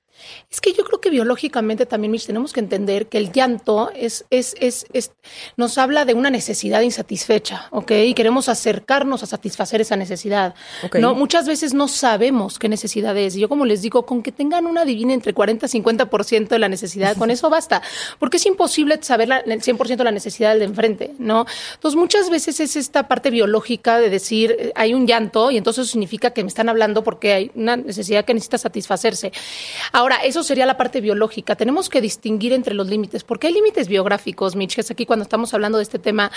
Es 0.51 0.61
que 0.61 0.73
yo 0.73 0.85
creo 0.85 1.01
que 1.01 1.11
biológicamente 1.11 1.87
también, 1.87 2.11
Mitch, 2.11 2.27
tenemos 2.27 2.53
que 2.53 2.61
entender 2.61 3.07
que 3.09 3.19
el 3.19 3.33
llanto 3.33 3.91
es, 3.95 4.25
es, 4.31 4.55
es, 4.61 4.87
es- 4.93 5.13
nos 5.57 5.79
habla 5.79 6.05
de 6.05 6.15
una 6.15 6.31
necesidad 6.31 6.81
insatisfecha, 6.83 7.69
¿ok? 7.71 7.91
Y 8.07 8.15
queremos 8.15 8.49
acercarnos 8.49 9.23
a 9.23 9.27
satisfacer 9.27 9.81
esa 9.81 9.97
necesidad. 9.97 10.55
No, 11.01 11.15
muchas 11.15 11.47
veces 11.47 11.75
no 11.75 11.89
sabemos 11.89 12.59
qué 12.59 12.69
necesidad 12.69 13.17
es. 13.17 13.37
Y 13.37 13.41
yo, 13.41 13.49
como 13.49 13.65
les 13.65 13.83
digo, 13.83 14.07
con 14.07 14.23
que 14.23 14.33
tengan 14.33 14.67
una 14.67 14.85
divina 14.85 15.13
entre 15.15 15.33
40 15.35 15.67
y 15.67 15.69
50% 15.83 16.49
de 16.49 16.59
la 16.59 16.69
necesidad, 16.69 17.17
con 17.17 17.31
eso 17.31 17.49
basta. 17.51 17.83
Porque 18.19 18.37
es 18.39 18.47
imposible 18.47 18.99
saber 19.03 19.29
la- 19.29 19.39
el 19.39 19.63
100% 19.63 19.97
de 19.97 20.05
la 20.05 20.11
necesidad 20.13 20.51
del 20.51 20.61
de 20.61 20.65
enfrente, 20.67 21.15
¿no? 21.19 21.47
Entonces, 21.75 21.97
muchas 21.99 22.29
veces 22.31 22.61
es 22.61 22.77
esta 22.77 23.09
parte 23.09 23.31
biológica 23.31 23.99
de 23.99 24.11
decir, 24.11 24.57
eh, 24.59 24.73
hay 24.75 24.95
un 24.95 25.07
llanto 25.07 25.51
y 25.51 25.57
entonces 25.57 25.89
significa 25.89 26.31
que 26.31 26.43
me 26.43 26.49
están 26.49 26.69
hablando 26.69 27.03
porque 27.05 27.33
hay 27.33 27.51
una 27.55 27.77
necesidad 27.77 28.25
que 28.25 28.35
necesita 28.35 28.59
satisfacerse. 28.59 29.33
Ahora, 29.93 30.10
eso 30.17 30.43
sería 30.43 30.67
la 30.67 30.77
parte 30.77 31.01
biológica. 31.01 31.57
Tenemos 31.57 31.89
que 31.89 32.01
distinguir 32.01 32.53
entre 32.53 32.75
los 32.75 32.89
límites, 32.89 33.25
porque 33.25 33.49
hay 33.49 33.55
límites 33.55 33.89
biográficos, 33.89 34.57
Mitch, 34.57 34.75
que 34.75 34.81
es 34.81 34.91
aquí 34.91 35.07
cuando 35.07 35.23
estamos 35.23 35.55
hablando 35.55 35.79
de 35.79 35.85
este 35.85 35.99
tema 35.99 36.31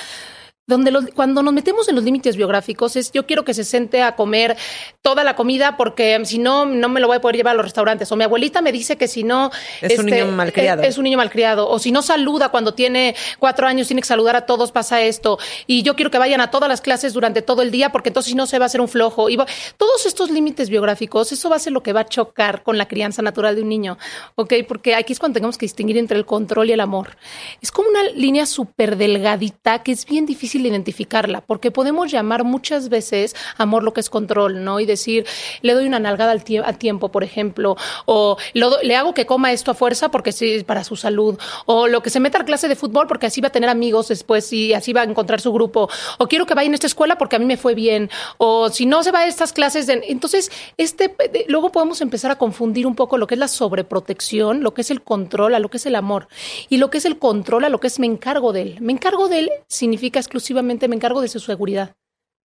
donde 0.65 0.91
los- 0.91 1.05
cuando 1.13 1.43
nos 1.43 1.53
metemos 1.53 1.89
en 1.89 1.95
los 1.95 2.03
límites 2.05 2.37
biográficos 2.37 2.95
es 2.95 3.11
yo 3.11 3.25
quiero 3.25 3.43
que 3.43 3.53
se 3.53 3.63
siente 3.65 4.01
a 4.01 4.15
comer 4.15 4.55
toda 5.01 5.23
la 5.25 5.35
comida 5.35 5.75
porque 5.75 6.19
si 6.23 6.37
no 6.39 6.65
no 6.65 6.87
me 6.87 7.01
lo 7.01 7.07
voy 7.07 7.17
a 7.17 7.21
poder 7.21 7.35
llevar 7.35 7.51
a 7.51 7.57
los 7.57 7.65
restaurantes. 7.65 8.09
O 8.11 8.15
mi 8.15 8.23
abuelita 8.23 8.61
me 8.61 8.71
dice 8.71 8.95
que 8.95 9.07
si 9.09 9.23
no 9.23 9.51
Es 9.81 9.99
un 9.99 10.05
niño 10.05 10.27
malcriado. 10.27 10.81
es, 10.81 10.89
es 10.89 10.97
un 10.97 11.03
niño 11.03 11.17
malcriado. 11.17 11.67
O 11.69 11.79
si 11.79 11.91
no 11.91 12.01
saluda 12.01 12.49
cuando 12.49 12.73
tiene 12.73 13.13
cuatro 13.39 13.67
años 13.67 13.87
tiene 13.87 14.01
que 14.01 14.07
saludar 14.07 14.35
a 14.37 14.45
todos 14.45 14.71
pasa 14.71 15.01
esto. 15.01 15.37
Y 15.67 15.83
yo 15.83 15.95
quiero 15.95 16.11
que 16.11 16.17
vayan 16.17 16.39
a 16.39 16.49
todas 16.49 16.69
las 16.69 16.79
clases 16.79 17.11
durante 17.13 17.41
todo 17.41 17.61
el 17.61 17.69
día 17.69 17.91
porque 17.91 18.09
entonces 18.09 18.29
si 18.29 18.35
no 18.35 18.45
se 18.47 18.57
va 18.57 18.65
a 18.65 18.67
hacer 18.67 18.79
un 18.79 18.87
flojo. 18.87 19.29
Y 19.29 19.35
va- 19.35 19.45
todos 19.77 20.05
estos 20.05 20.29
límites 20.31 20.69
biográficos 20.69 21.31
eso 21.33 21.49
va 21.49 21.57
a 21.57 21.59
ser 21.59 21.73
lo 21.73 21.83
que 21.83 21.91
va 21.91 22.01
a 22.01 22.05
chocar 22.05 22.63
con 22.63 22.77
la 22.77 22.87
crianza 22.87 23.21
natural 23.21 23.55
de 23.55 23.61
un 23.63 23.69
niño 23.69 23.97
ok 24.35 24.53
porque 24.67 24.95
aquí 24.95 25.11
es 25.13 25.19
cuando 25.19 25.33
tenemos 25.33 25.57
que 25.57 25.65
distinguir 25.65 25.97
entre 25.97 26.17
el 26.17 26.25
control 26.25 26.69
y 26.69 26.73
el 26.73 26.79
amor. 26.79 27.17
Es 27.61 27.71
como 27.71 27.89
una 27.89 28.03
línea 28.03 28.45
súper 28.45 28.95
delgadita 28.95 29.83
que 29.83 29.91
es 29.91 30.05
bien 30.05 30.25
difícil 30.25 30.52
de 30.61 30.69
identificarla, 30.69 31.41
porque 31.41 31.71
podemos 31.71 32.11
llamar 32.11 32.43
muchas 32.43 32.89
veces 32.89 33.35
amor 33.57 33.83
lo 33.83 33.93
que 33.93 34.01
es 34.01 34.09
control, 34.09 34.63
¿no? 34.63 34.79
Y 34.79 34.85
decir, 34.85 35.25
le 35.61 35.73
doy 35.73 35.87
una 35.87 35.99
nalgada 35.99 36.31
al 36.31 36.43
tie- 36.43 36.63
a 36.63 36.73
tiempo, 36.73 37.09
por 37.09 37.23
ejemplo, 37.23 37.77
o 38.05 38.37
le 38.53 38.95
hago 38.95 39.13
que 39.13 39.25
coma 39.25 39.51
esto 39.51 39.71
a 39.71 39.73
fuerza 39.73 40.11
porque 40.11 40.31
sí, 40.31 40.51
es 40.51 40.63
para 40.63 40.83
su 40.83 40.95
salud, 40.95 41.39
o 41.65 41.87
lo 41.87 42.03
que 42.03 42.09
se 42.09 42.19
meta 42.19 42.39
a 42.39 42.45
clase 42.45 42.67
de 42.67 42.75
fútbol 42.75 43.07
porque 43.07 43.25
así 43.25 43.41
va 43.41 43.47
a 43.47 43.51
tener 43.51 43.69
amigos 43.69 44.09
después 44.09 44.51
y 44.53 44.73
así 44.73 44.93
va 44.93 45.01
a 45.01 45.05
encontrar 45.05 45.41
su 45.41 45.51
grupo, 45.53 45.89
o 46.19 46.27
quiero 46.27 46.45
que 46.45 46.53
vaya 46.53 46.67
en 46.67 46.73
esta 46.73 46.87
escuela 46.87 47.17
porque 47.17 47.37
a 47.37 47.39
mí 47.39 47.45
me 47.45 47.57
fue 47.57 47.73
bien, 47.73 48.09
o 48.37 48.69
si 48.69 48.85
no 48.85 49.01
se 49.03 49.11
va 49.11 49.19
a 49.19 49.27
estas 49.27 49.53
clases, 49.53 49.87
entonces, 49.89 50.51
este, 50.77 51.15
luego 51.47 51.71
podemos 51.71 52.01
empezar 52.01 52.29
a 52.31 52.37
confundir 52.37 52.85
un 52.85 52.95
poco 52.95 53.17
lo 53.17 53.25
que 53.27 53.35
es 53.35 53.39
la 53.39 53.47
sobreprotección, 53.47 54.61
lo 54.63 54.73
que 54.73 54.81
es 54.81 54.91
el 54.91 55.01
control, 55.01 55.55
a 55.55 55.59
lo 55.59 55.69
que 55.69 55.77
es 55.77 55.85
el 55.85 55.95
amor, 55.95 56.27
y 56.67 56.77
lo 56.77 56.89
que 56.89 56.97
es 56.97 57.05
el 57.05 57.17
control, 57.17 57.63
a 57.63 57.69
lo 57.69 57.79
que 57.79 57.87
es 57.87 57.99
me 57.99 58.07
encargo 58.07 58.51
de 58.51 58.61
él. 58.61 58.77
Me 58.81 58.91
encargo 58.91 59.29
de 59.29 59.39
él 59.39 59.49
significa 59.67 60.19
exclusivamente 60.19 60.42
me 60.53 60.95
encargo 60.95 61.21
de 61.21 61.27
su 61.27 61.39
seguridad. 61.39 61.95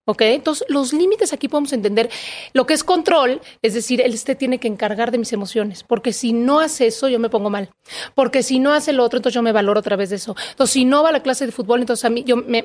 ¿Ok? 0.07 0.23
Entonces, 0.23 0.67
los 0.71 0.95
límites 0.95 1.35
aquí 1.35 1.49
podemos 1.49 1.75
entender 1.75 2.09
lo 2.55 2.65
que 2.65 2.73
es 2.73 2.83
control, 2.83 3.43
es 3.61 3.75
decir, 3.75 4.01
él 4.01 4.15
este 4.15 4.35
tiene 4.35 4.59
que 4.59 4.67
encargar 4.67 5.11
de 5.11 5.19
mis 5.19 5.35
emociones, 5.35 5.83
porque 5.83 6.15
si 6.15 6.33
no 6.33 6.61
hace 6.61 6.87
eso, 6.87 7.09
yo 7.09 7.19
me 7.19 7.29
pongo 7.29 7.51
mal. 7.51 7.69
Porque 8.15 8.43
si 8.43 8.59
no 8.59 8.73
hace 8.73 8.95
lo 8.95 9.05
otro, 9.05 9.19
entonces 9.19 9.35
yo 9.35 9.43
me 9.43 9.53
valoro 9.53 9.81
a 9.81 9.83
través 9.83 10.09
de 10.09 10.17
eso. 10.17 10.35
Entonces, 10.53 10.73
si 10.73 10.87
no 10.87 11.03
va 11.03 11.11
a 11.11 11.13
la 11.13 11.23
clase 11.23 11.45
de 11.45 11.53
fútbol, 11.53 11.81
entonces 11.81 12.07
a 12.07 12.11
mí 12.11 12.25
yo 12.25 12.39
me, 12.39 12.65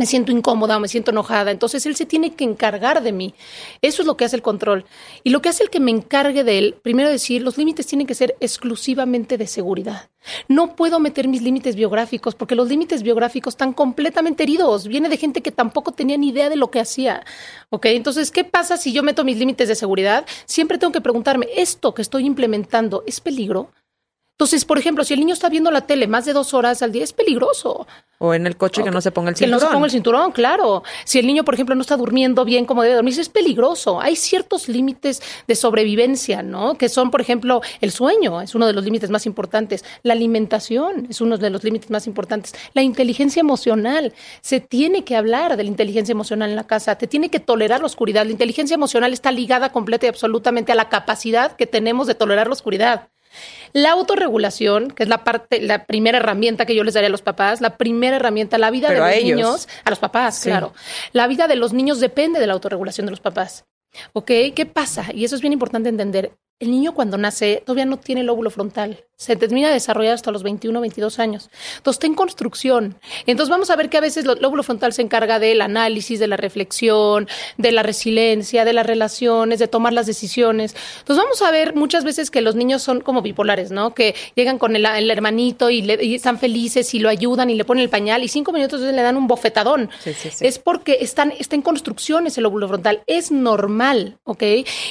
me 0.00 0.06
siento 0.06 0.32
incómoda 0.32 0.78
o 0.78 0.80
me 0.80 0.88
siento 0.88 1.10
enojada. 1.10 1.50
Entonces 1.50 1.84
él 1.84 1.94
se 1.94 2.06
tiene 2.06 2.32
que 2.32 2.44
encargar 2.44 3.02
de 3.02 3.12
mí. 3.12 3.34
Eso 3.82 4.00
es 4.00 4.06
lo 4.06 4.16
que 4.16 4.24
hace 4.24 4.34
el 4.34 4.40
control. 4.40 4.86
Y 5.24 5.28
lo 5.28 5.42
que 5.42 5.50
hace 5.50 5.62
el 5.62 5.68
que 5.68 5.78
me 5.78 5.90
encargue 5.90 6.42
de 6.42 6.56
él, 6.56 6.74
primero 6.82 7.10
decir, 7.10 7.42
los 7.42 7.58
límites 7.58 7.86
tienen 7.86 8.06
que 8.06 8.14
ser 8.14 8.34
exclusivamente 8.40 9.36
de 9.36 9.46
seguridad. 9.46 10.08
No 10.48 10.74
puedo 10.74 11.00
meter 11.00 11.28
mis 11.28 11.42
límites 11.42 11.76
biográficos 11.76 12.34
porque 12.34 12.54
los 12.54 12.66
límites 12.66 13.02
biográficos 13.02 13.52
están 13.52 13.74
completamente 13.74 14.44
heridos. 14.44 14.86
Viene 14.86 15.10
de 15.10 15.18
gente 15.18 15.42
que 15.42 15.52
tampoco 15.52 15.92
tenía 15.92 16.16
ni 16.16 16.30
idea 16.30 16.48
de 16.48 16.56
lo 16.56 16.70
que 16.70 16.80
hacía. 16.80 17.22
¿Ok? 17.68 17.84
Entonces, 17.86 18.30
¿qué 18.30 18.44
pasa 18.44 18.78
si 18.78 18.94
yo 18.94 19.02
meto 19.02 19.22
mis 19.22 19.36
límites 19.36 19.68
de 19.68 19.74
seguridad? 19.74 20.24
Siempre 20.46 20.78
tengo 20.78 20.94
que 20.94 21.02
preguntarme, 21.02 21.46
¿esto 21.54 21.92
que 21.92 22.00
estoy 22.00 22.24
implementando 22.24 23.04
es 23.06 23.20
peligro? 23.20 23.70
Entonces, 24.40 24.64
por 24.64 24.78
ejemplo, 24.78 25.04
si 25.04 25.12
el 25.12 25.20
niño 25.20 25.34
está 25.34 25.50
viendo 25.50 25.70
la 25.70 25.82
tele 25.82 26.06
más 26.06 26.24
de 26.24 26.32
dos 26.32 26.54
horas 26.54 26.80
al 26.80 26.92
día, 26.92 27.04
es 27.04 27.12
peligroso. 27.12 27.86
O 28.16 28.32
en 28.32 28.46
el 28.46 28.56
coche 28.56 28.82
que 28.82 28.90
no 28.90 29.02
se 29.02 29.10
ponga 29.10 29.28
el 29.28 29.36
Que 29.36 29.46
no 29.46 29.58
cinturón. 29.58 29.68
se 29.68 29.74
ponga 29.74 29.84
el 29.84 29.90
cinturón, 29.92 30.32
claro. 30.32 30.82
Si 31.04 31.18
el 31.18 31.26
niño, 31.26 31.44
por 31.44 31.52
ejemplo, 31.52 31.74
no 31.74 31.82
está 31.82 31.98
durmiendo 31.98 32.46
bien 32.46 32.64
como 32.64 32.82
debe 32.82 32.94
dormir, 32.94 33.20
es 33.20 33.28
peligroso. 33.28 34.00
Hay 34.00 34.16
ciertos 34.16 34.66
límites 34.66 35.20
de 35.46 35.54
sobrevivencia, 35.54 36.42
¿no? 36.42 36.78
Que 36.78 36.88
son, 36.88 37.10
por 37.10 37.20
ejemplo, 37.20 37.60
el 37.82 37.90
sueño, 37.90 38.40
es 38.40 38.54
uno 38.54 38.66
de 38.66 38.72
los 38.72 38.82
límites 38.82 39.10
más 39.10 39.26
importantes. 39.26 39.84
La 40.04 40.14
alimentación 40.14 41.06
es 41.10 41.20
uno 41.20 41.36
de 41.36 41.50
los 41.50 41.62
límites 41.62 41.90
más 41.90 42.06
importantes. 42.06 42.54
La 42.72 42.80
inteligencia 42.80 43.40
emocional. 43.40 44.14
Se 44.40 44.60
tiene 44.60 45.04
que 45.04 45.16
hablar 45.16 45.58
de 45.58 45.64
la 45.64 45.68
inteligencia 45.68 46.12
emocional 46.12 46.48
en 46.48 46.56
la 46.56 46.66
casa. 46.66 46.96
Te 46.96 47.06
tiene 47.06 47.28
que 47.28 47.40
tolerar 47.40 47.80
la 47.80 47.86
oscuridad. 47.86 48.24
La 48.24 48.32
inteligencia 48.32 48.74
emocional 48.74 49.12
está 49.12 49.32
ligada 49.32 49.70
completa 49.70 50.06
y 50.06 50.08
absolutamente 50.08 50.72
a 50.72 50.76
la 50.76 50.88
capacidad 50.88 51.56
que 51.56 51.66
tenemos 51.66 52.06
de 52.06 52.14
tolerar 52.14 52.46
la 52.46 52.54
oscuridad. 52.54 53.10
La 53.72 53.92
autorregulación, 53.92 54.90
que 54.90 55.04
es 55.04 55.08
la 55.08 55.24
parte, 55.24 55.60
la 55.62 55.84
primera 55.86 56.18
herramienta 56.18 56.66
que 56.66 56.74
yo 56.74 56.84
les 56.84 56.94
daría 56.94 57.08
a 57.08 57.10
los 57.10 57.22
papás, 57.22 57.60
la 57.60 57.76
primera 57.76 58.16
herramienta, 58.16 58.58
la 58.58 58.70
vida 58.70 58.88
Pero 58.88 59.04
de 59.04 59.14
los 59.16 59.24
niños, 59.24 59.68
a 59.84 59.90
los 59.90 59.98
papás, 59.98 60.36
Sí. 60.36 60.48
claro. 60.50 60.72
La 61.12 61.26
vida 61.26 61.46
de 61.48 61.56
los 61.56 61.72
niños 61.72 62.00
depende 62.00 62.40
de 62.40 62.46
la 62.46 62.54
autorregulación 62.54 63.06
de 63.06 63.12
los 63.12 63.20
papás. 63.20 63.64
¿Ok? 64.12 64.30
¿Qué 64.54 64.66
pasa? 64.72 65.06
Y 65.12 65.24
eso 65.24 65.34
es 65.34 65.40
bien 65.40 65.52
importante 65.52 65.88
entender. 65.88 66.32
El 66.58 66.70
niño 66.70 66.94
cuando 66.94 67.16
nace 67.18 67.62
todavía 67.64 67.86
no 67.86 67.98
tiene 67.98 68.20
el 68.20 68.26
lóbulo 68.26 68.50
frontal. 68.50 69.04
Se 69.20 69.36
termina 69.36 69.68
de 69.68 69.74
desarrollar 69.74 70.14
hasta 70.14 70.30
los 70.30 70.42
21, 70.42 70.80
22 70.80 71.18
años. 71.18 71.50
Entonces 71.76 71.96
está 71.96 72.06
en 72.06 72.14
construcción. 72.14 72.96
Entonces 73.26 73.50
vamos 73.50 73.68
a 73.68 73.76
ver 73.76 73.90
que 73.90 73.98
a 73.98 74.00
veces 74.00 74.24
el 74.24 74.38
lóbulo 74.40 74.62
frontal 74.62 74.94
se 74.94 75.02
encarga 75.02 75.38
del 75.38 75.60
análisis, 75.60 76.18
de 76.18 76.26
la 76.26 76.38
reflexión, 76.38 77.28
de 77.58 77.70
la 77.70 77.82
resiliencia, 77.82 78.64
de 78.64 78.72
las 78.72 78.86
relaciones, 78.86 79.58
de 79.58 79.68
tomar 79.68 79.92
las 79.92 80.06
decisiones. 80.06 80.74
Entonces 81.00 81.22
vamos 81.22 81.42
a 81.42 81.50
ver 81.50 81.74
muchas 81.74 82.02
veces 82.02 82.30
que 82.30 82.40
los 82.40 82.54
niños 82.54 82.80
son 82.82 83.02
como 83.02 83.20
bipolares, 83.20 83.70
¿no? 83.70 83.92
Que 83.94 84.14
llegan 84.36 84.56
con 84.58 84.74
el, 84.74 84.86
el 84.86 85.10
hermanito 85.10 85.68
y, 85.68 85.82
le- 85.82 86.02
y 86.02 86.14
están 86.14 86.38
felices 86.38 86.94
y 86.94 86.98
lo 86.98 87.10
ayudan 87.10 87.50
y 87.50 87.56
le 87.56 87.66
ponen 87.66 87.82
el 87.84 87.90
pañal 87.90 88.24
y 88.24 88.28
cinco 88.28 88.52
minutos 88.52 88.80
después 88.80 88.96
le 88.96 89.02
dan 89.02 89.18
un 89.18 89.26
bofetadón. 89.26 89.90
Sí, 90.02 90.14
sí, 90.14 90.30
sí. 90.30 90.46
Es 90.46 90.58
porque 90.58 90.96
están, 91.02 91.34
está 91.38 91.56
en 91.56 91.62
construcción 91.62 92.26
ese 92.26 92.40
lóbulo 92.40 92.68
frontal. 92.68 93.02
Es 93.06 93.30
normal, 93.30 94.16
¿ok? 94.24 94.42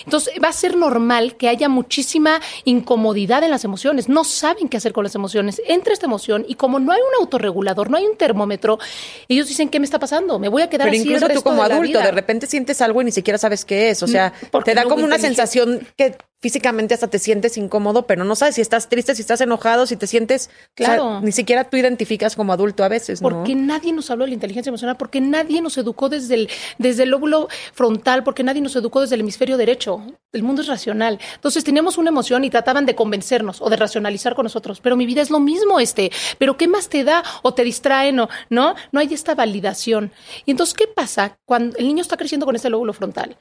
Entonces 0.05 0.36
va 0.43 0.50
a 0.50 0.53
ser 0.53 0.77
normal 0.77 1.36
que 1.36 1.50
haya 1.50 1.67
muchísima 1.67 2.39
incomodidad 2.63 3.41
en 3.43 3.50
las 3.50 3.63
emociones. 3.65 4.07
No 4.07 4.18
saben 4.23 4.69
qué 4.69 4.77
hacer 4.77 4.93
con 4.93 5.03
las 5.03 5.15
emociones. 5.15 5.61
Entra 5.67 5.93
esta 5.93 6.05
emoción 6.05 6.45
y 6.47 6.55
como 6.55 6.79
no 6.79 6.91
hay 6.91 6.99
un 6.99 7.21
autorregulador, 7.21 7.89
no 7.89 7.97
hay 7.97 8.05
un 8.05 8.17
termómetro, 8.17 8.79
ellos 9.27 9.47
dicen, 9.47 9.69
¿qué 9.69 9.79
me 9.79 9.85
está 9.85 9.99
pasando? 9.99 10.39
Me 10.39 10.47
voy 10.49 10.61
a 10.61 10.69
quedar 10.69 10.88
Pero 10.88 10.91
así 10.91 11.01
el 11.01 11.07
incluso 11.07 11.25
tú 11.25 11.33
resto 11.33 11.43
como 11.43 11.63
de 11.63 11.69
la 11.69 11.75
adulto, 11.75 11.99
vida". 11.99 12.05
de 12.05 12.11
repente 12.11 12.47
sientes 12.47 12.81
algo 12.81 13.01
y 13.01 13.05
ni 13.05 13.11
siquiera 13.11 13.38
sabes 13.38 13.65
qué 13.65 13.89
es. 13.89 14.03
O 14.03 14.07
sea, 14.07 14.33
porque 14.51 14.71
te 14.71 14.75
da 14.75 14.83
no 14.83 14.89
como 14.89 15.05
una 15.05 15.17
sensación 15.17 15.88
que 15.97 16.15
físicamente 16.41 16.93
hasta 16.93 17.08
te 17.08 17.19
sientes 17.19 17.58
incómodo, 17.58 18.08
pero 18.08 18.24
no 18.24 18.36
sabes 18.36 18.55
si 18.55 18.62
estás 18.62 18.88
triste, 18.88 19.13
si 19.15 19.22
estás 19.22 19.41
enojado, 19.41 19.86
si 19.86 19.96
te 19.98 20.08
sientes. 20.08 20.48
o 20.50 20.50
sea, 20.77 20.86
Claro. 20.96 21.22
ni 21.22 21.31
siquiera 21.31 21.65
tú 21.69 21.75
identificas 21.77 22.36
como 22.36 22.53
adulto 22.53 22.84
a 22.84 22.88
veces, 22.88 23.22
¿no? 23.22 23.29
Porque 23.29 23.55
nadie 23.55 23.91
nos 23.91 24.10
habló 24.10 24.24
de 24.24 24.29
la 24.29 24.34
inteligencia 24.36 24.69
emocional, 24.69 24.96
porque 24.98 25.19
nadie 25.19 25.62
nos 25.62 25.77
educó 25.77 26.08
desde 26.10 26.36
el, 26.36 26.50
desde 26.77 27.03
el 27.03 27.10
lóbulo 27.10 27.50
frontal, 27.74 28.24
porque 28.24 28.43
nadie 28.43 28.62
nos 28.62 28.75
educó 28.75 29.01
desde 29.01 29.15
el 29.15 29.22
hemisferio 29.22 29.58
derecho. 29.58 30.01
El 30.31 30.43
mundo 30.43 30.62
es 30.62 30.67
racional. 30.67 31.19
Entonces 31.36 31.63
teníamos 31.63 31.98
una 31.98 32.10
emoción 32.10 32.43
y 32.43 32.50
trataban 32.50 32.86
de 32.86 32.96
convencernos 32.96 33.62
o 33.62 33.69
de 33.69 33.75
racionalizar 33.75 34.36
con 34.36 34.43
nosotros. 34.43 34.79
Pero 34.79 34.96
mi 34.96 35.05
vida 35.05 35.22
es 35.22 35.29
lo 35.31 35.39
mismo, 35.39 35.79
este. 35.79 36.12
Pero 36.38 36.55
¿qué 36.55 36.67
más 36.67 36.88
te 36.88 37.03
da? 37.03 37.24
O 37.41 37.53
te 37.53 37.63
distraen 37.63 38.19
o 38.19 38.29
no. 38.50 38.75
No 38.91 39.00
hay 39.00 39.13
esta 39.13 39.36
validación. 39.36 40.12
Y 40.46 40.51
entonces, 40.51 40.74
¿qué 40.75 40.88
pasa 40.88 41.38
cuando 41.46 41.77
el 41.77 41.88
niño 41.88 42.01
está 42.01 42.15
creciendo 42.15 42.46
con 42.46 42.55
este 42.55 42.69
lóbulo 42.69 42.93
frontal? 42.93 43.36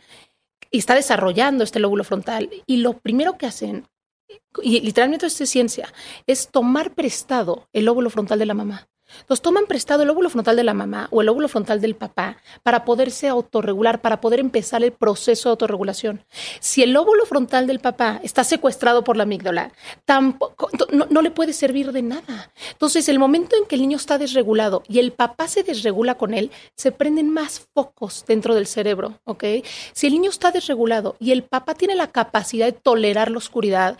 Y 0.70 0.78
está 0.78 0.94
desarrollando 0.94 1.64
este 1.64 1.78
lóbulo 1.78 2.04
frontal. 2.04 2.50
Y 2.66 2.78
lo 2.78 2.94
primero 2.98 3.38
que 3.38 3.46
hacen 3.46 3.86
y 4.62 4.80
literalmente 4.80 5.26
es 5.26 5.34
ciencia, 5.34 5.92
es 6.26 6.48
tomar 6.48 6.94
prestado 6.94 7.68
el 7.72 7.86
lóbulo 7.86 8.10
frontal 8.10 8.38
de 8.38 8.46
la 8.46 8.54
mamá. 8.54 8.88
Entonces 9.20 9.42
toman 9.42 9.66
prestado 9.66 10.02
el 10.02 10.08
lóbulo 10.08 10.30
frontal 10.30 10.56
de 10.56 10.64
la 10.64 10.74
mamá 10.74 11.08
o 11.10 11.20
el 11.20 11.26
lóbulo 11.26 11.48
frontal 11.48 11.80
del 11.80 11.96
papá 11.96 12.38
para 12.62 12.84
poderse 12.84 13.28
autorregular, 13.28 14.00
para 14.00 14.20
poder 14.20 14.40
empezar 14.40 14.82
el 14.82 14.92
proceso 14.92 15.48
de 15.48 15.52
autorregulación. 15.52 16.24
Si 16.60 16.82
el 16.82 16.92
lóbulo 16.92 17.26
frontal 17.26 17.66
del 17.66 17.80
papá 17.80 18.20
está 18.22 18.44
secuestrado 18.44 19.04
por 19.04 19.16
la 19.16 19.22
amígdala, 19.24 19.72
tampoco, 20.04 20.70
no, 20.90 21.22
le 21.22 21.30
puede 21.30 21.52
servir 21.52 21.92
de 21.92 22.02
nada. 22.02 22.50
Entonces, 22.72 23.08
el 23.08 23.18
momento 23.18 23.56
en 23.56 23.66
que 23.66 23.74
el 23.74 23.82
niño 23.82 23.96
está 23.96 24.18
desregulado 24.18 24.82
y 24.88 24.98
el 24.98 25.12
papá 25.12 25.48
se 25.48 25.62
desregula 25.62 26.16
con 26.16 26.34
él, 26.34 26.50
se 26.74 26.92
prenden 26.92 27.32
más 27.32 27.68
focos 27.74 28.24
dentro 28.26 28.54
del 28.54 28.66
cerebro, 28.66 29.18
¿ok? 29.24 29.44
Si 29.92 30.06
el 30.06 30.12
niño 30.14 30.30
está 30.30 30.50
desregulado 30.50 31.16
y 31.18 31.32
el 31.32 31.42
papá 31.42 31.74
tiene 31.74 31.94
la 31.94 32.08
capacidad 32.08 32.66
de 32.66 32.72
tolerar 32.72 33.30
la 33.30 33.38
oscuridad, 33.38 33.98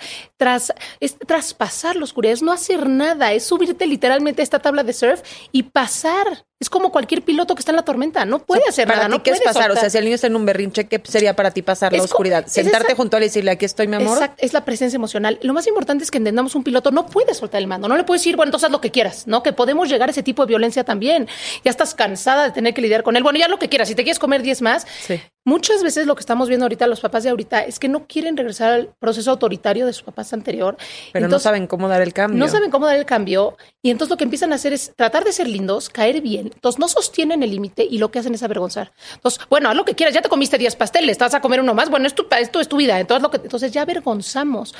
traspasar 1.27 1.97
la 1.97 2.05
oscuridad, 2.05 2.35
es 2.35 2.43
no 2.43 2.53
hacer 2.53 2.89
nada, 2.89 3.33
es 3.33 3.45
subirte 3.45 3.87
literalmente 3.87 4.43
a 4.43 4.45
esta 4.45 4.59
tabla 4.59 4.83
de 4.83 4.93
surf 4.99 5.23
y 5.53 5.63
pasar. 5.65 6.48
Es 6.61 6.69
como 6.71 6.91
cualquier 6.91 7.23
piloto 7.23 7.55
que 7.55 7.61
está 7.61 7.71
en 7.71 7.77
la 7.77 7.85
tormenta, 7.85 8.25
no 8.25 8.41
puede 8.41 8.63
hacer 8.69 8.89
para 8.89 8.97
nada, 9.03 9.09
ti, 9.11 9.17
no 9.17 9.23
¿qué 9.23 9.31
es 9.31 9.41
pasar? 9.41 9.71
O 9.71 9.77
sea, 9.77 9.89
si 9.91 9.97
el 9.97 10.03
niño 10.05 10.17
está 10.17 10.27
en 10.27 10.35
un 10.35 10.45
berrinche, 10.45 10.89
¿qué 10.89 11.01
sería 11.05 11.37
para 11.37 11.53
ti 11.53 11.63
pasar 11.63 11.93
la 11.93 11.99
Es 11.99 12.05
oscuridad? 12.05 12.47
Sentarte 12.49 12.89
esa- 12.89 12.97
junto 12.97 13.17
a 13.17 13.19
él 13.19 13.25
y 13.25 13.27
decirle, 13.29 13.53
aquí 13.53 13.65
estoy, 13.65 13.87
mi 13.87 13.95
amor. 13.95 14.19
Es 14.39 14.53
la 14.53 14.65
presencia 14.65 14.97
emocional. 14.97 15.39
Lo 15.43 15.53
más 15.53 15.69
importante 15.69 16.03
es 16.03 16.11
que 16.11 16.19
entendamos 16.19 16.57
un 16.57 16.65
piloto 16.65 16.91
no 16.91 17.07
puede 17.07 17.33
soltar 17.35 17.61
el 17.61 17.69
mando, 17.69 17.87
no 17.87 17.97
le 17.97 18.03
puedes 18.03 18.23
decir, 18.23 18.35
bueno, 18.35 18.49
entonces 18.49 18.67
haz 18.67 18.73
lo 18.73 18.81
que 18.81 18.91
quieras, 18.91 19.29
¿no? 19.29 19.45
Que 19.45 19.53
podemos 19.53 19.89
llegar 19.89 20.09
a 20.09 20.11
ese 20.11 20.25
tipo 20.25 20.45
de 20.45 20.49
violencia 20.49 20.83
también. 20.83 21.29
Ya 21.65 21.71
estás 21.71 21.95
cansada 21.95 22.47
de 22.47 22.51
tener 22.51 22.75
que 22.75 22.81
lidiar 22.81 23.05
con 23.05 23.15
él. 23.15 23.23
Bueno, 23.23 23.39
ya 23.39 23.47
lo 23.47 23.61
que 23.61 23.69
quieras, 23.69 23.87
si 23.87 23.95
te 23.95 24.03
quieres 24.03 24.19
comer 24.19 24.43
10 24.43 24.61
más. 24.61 24.85
Sí. 25.07 25.21
Muchas 25.45 25.83
veces 25.83 26.07
lo 26.07 26.15
que 26.15 26.21
estamos 26.21 26.49
viendo 26.49 26.65
ahorita, 26.67 26.87
los 26.89 27.01
papás 27.01 27.23
de 27.23 27.31
ahorita, 27.31 27.65
es 27.65 27.79
que 27.79 27.89
no 27.89 28.07
quieren 28.07 28.37
regresar 28.37 28.71
al 28.73 28.91
proceso 28.99 29.31
autoritario 29.31 29.87
de 29.87 29.95
sus 29.95 30.03
papás 30.03 30.35
anterior. 30.35 30.77
Pero 31.13 31.27
no 31.29 31.39
saben 31.39 31.67
cómo 31.67 31.89
dar 31.89 32.03
el 32.03 32.13
cambio. 32.13 32.39
no 32.39 32.49
saben 32.49 32.71
cómo 32.71 32.85
dar 32.85 32.97
el 32.97 33.07
cambio 33.07 33.57
y 33.81 33.91
entonces 33.91 34.11
lo 34.11 34.19
que 34.19 34.25
empiezan 34.25 34.53
a 34.53 34.57
hacer 34.57 34.75
es 34.75 34.93
tratar 34.95 35.25
de 35.25 35.33
ser 35.33 35.49
lindos, 35.49 35.89
caer 35.89 36.21
bien. 36.21 36.48
Entonces 36.55 36.79
no 36.79 36.89
sostienen 36.89 37.43
el 37.43 37.51
límite 37.51 37.87
y 37.89 37.99
lo 37.99 38.11
que 38.11 38.19
hacen 38.19 38.35
es 38.35 38.43
avergonzar. 38.43 38.93
Entonces, 39.15 39.41
bueno, 39.49 39.69
haz 39.69 39.77
lo 39.77 39.85
que 39.85 39.95
quieras, 39.95 40.15
ya 40.15 40.23
te 40.23 40.29
comiste 40.29 40.59
10 40.59 40.77
pasteles, 40.77 41.19
te 41.19 41.25
vas 41.25 41.35
a 41.35 41.41
comer 41.41 41.61
uno 41.61 41.75
más, 41.75 41.91
bueno, 41.91 42.07
esto 42.07 42.27
es 42.61 42.69
tu 42.69 42.77
vida. 42.77 42.99
Entonces, 43.01 43.23
lo 43.23 43.31
que, 43.31 43.37
entonces 43.39 43.73
ya 43.73 43.83
avergonzamos. 43.83 44.75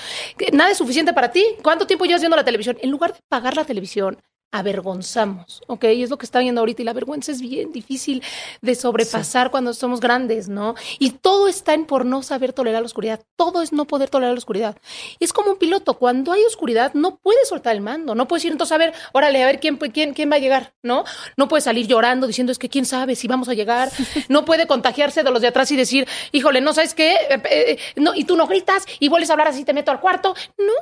Nada 0.53 0.71
es 0.71 0.79
suficiente 0.79 1.13
para 1.13 1.31
ti. 1.31 1.45
¿Cuánto 1.63 1.87
tiempo 1.87 2.05
llevas 2.05 2.21
viendo 2.21 2.37
la 2.37 2.45
televisión? 2.45 2.79
En 2.81 2.91
lugar 2.91 3.13
de 3.13 3.21
pagar 3.29 3.57
la 3.57 3.65
televisión, 3.65 4.19
avergonzamos, 4.51 5.63
¿ok? 5.67 5.85
Y 5.85 6.03
es 6.03 6.11
lo 6.11 6.19
que 6.19 6.27
está 6.27 6.39
viendo 6.41 6.61
ahorita 6.61 6.83
y 6.83 6.85
la 6.85 6.93
vergüenza 6.93 7.33
es 7.33 7.41
bien 7.41 7.73
difícil 7.73 8.23
de 8.63 8.75
sobrepasar 8.75 9.51
cuando 9.51 9.75
somos 9.75 10.01
grandes, 10.01 10.49
¿no? 10.49 10.75
Y 10.99 11.11
todo 11.11 11.49
está 11.49 11.75
en 11.75 11.85
por 11.85 12.05
no 12.05 12.23
saber 12.23 12.53
tolerar 12.53 12.81
la 12.83 12.87
oscuridad, 12.87 13.21
todo 13.37 13.63
es 13.63 13.73
no 13.73 13.87
poder 13.87 14.09
tolerar 14.09 14.35
la 14.35 14.39
oscuridad. 14.39 14.77
Es 15.21 15.33
como 15.33 15.51
un 15.51 15.59
piloto, 15.59 15.95
cuando 15.95 16.33
hay 16.33 16.43
oscuridad 16.45 16.95
no 16.95 17.17
puede 17.17 17.45
soltar 17.45 17.75
el 17.75 17.83
mando, 17.83 18.15
no 18.15 18.27
puedes 18.27 18.45
ir 18.45 18.53
entonces 18.53 18.75
a 18.75 18.79
ver, 18.79 18.95
órale, 19.13 19.43
a 19.43 19.47
ver 19.47 19.61
quién, 19.61 19.77
quién, 19.77 20.15
quién 20.15 20.31
va 20.31 20.37
a 20.37 20.41
llegar, 20.41 20.73
¿no? 20.83 21.05
No 21.37 21.49
puede 21.49 21.61
salir 21.61 21.87
llorando 21.87 22.27
diciendo 22.27 22.53
es 22.53 22.59
que 22.59 22.69
quién 22.69 22.87
sabe 22.87 23.17
si 23.17 23.29
vamos 23.29 23.49
a 23.49 23.55
llegar, 23.55 23.91
no 24.29 24.45
puede 24.45 24.67
contagiarse 24.67 25.23
de 25.23 25.31
los 25.31 25.43
de 25.43 25.49
atrás 25.49 25.71
y 25.73 25.77
decir, 25.77 26.07
híjole, 26.33 26.61
no 26.61 26.73
sabes 26.73 26.95
qué, 26.95 27.17
Eh, 27.29 27.43
eh, 27.51 27.79
no, 27.97 28.15
y 28.15 28.25
tú 28.25 28.37
no 28.37 28.47
gritas 28.47 28.85
y 28.99 29.09
vuelves 29.09 29.31
a 29.31 29.35
hablar 29.35 29.49
así, 29.49 29.65
te 29.65 29.73
meto 29.73 29.91
al 29.91 30.01
cuarto. 30.01 30.35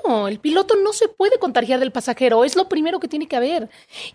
No, 0.05 0.29
el 0.29 0.39
piloto 0.39 0.77
no 0.77 0.93
se 0.93 1.09
puede 1.09 1.39
contagiar 1.39 1.81
del 1.81 1.93
pasajero, 1.93 2.45
es 2.45 2.57
lo 2.57 2.69
primero 2.69 3.01
que 3.01 3.09
tiene 3.09 3.27
que 3.27 3.37
haber. 3.37 3.56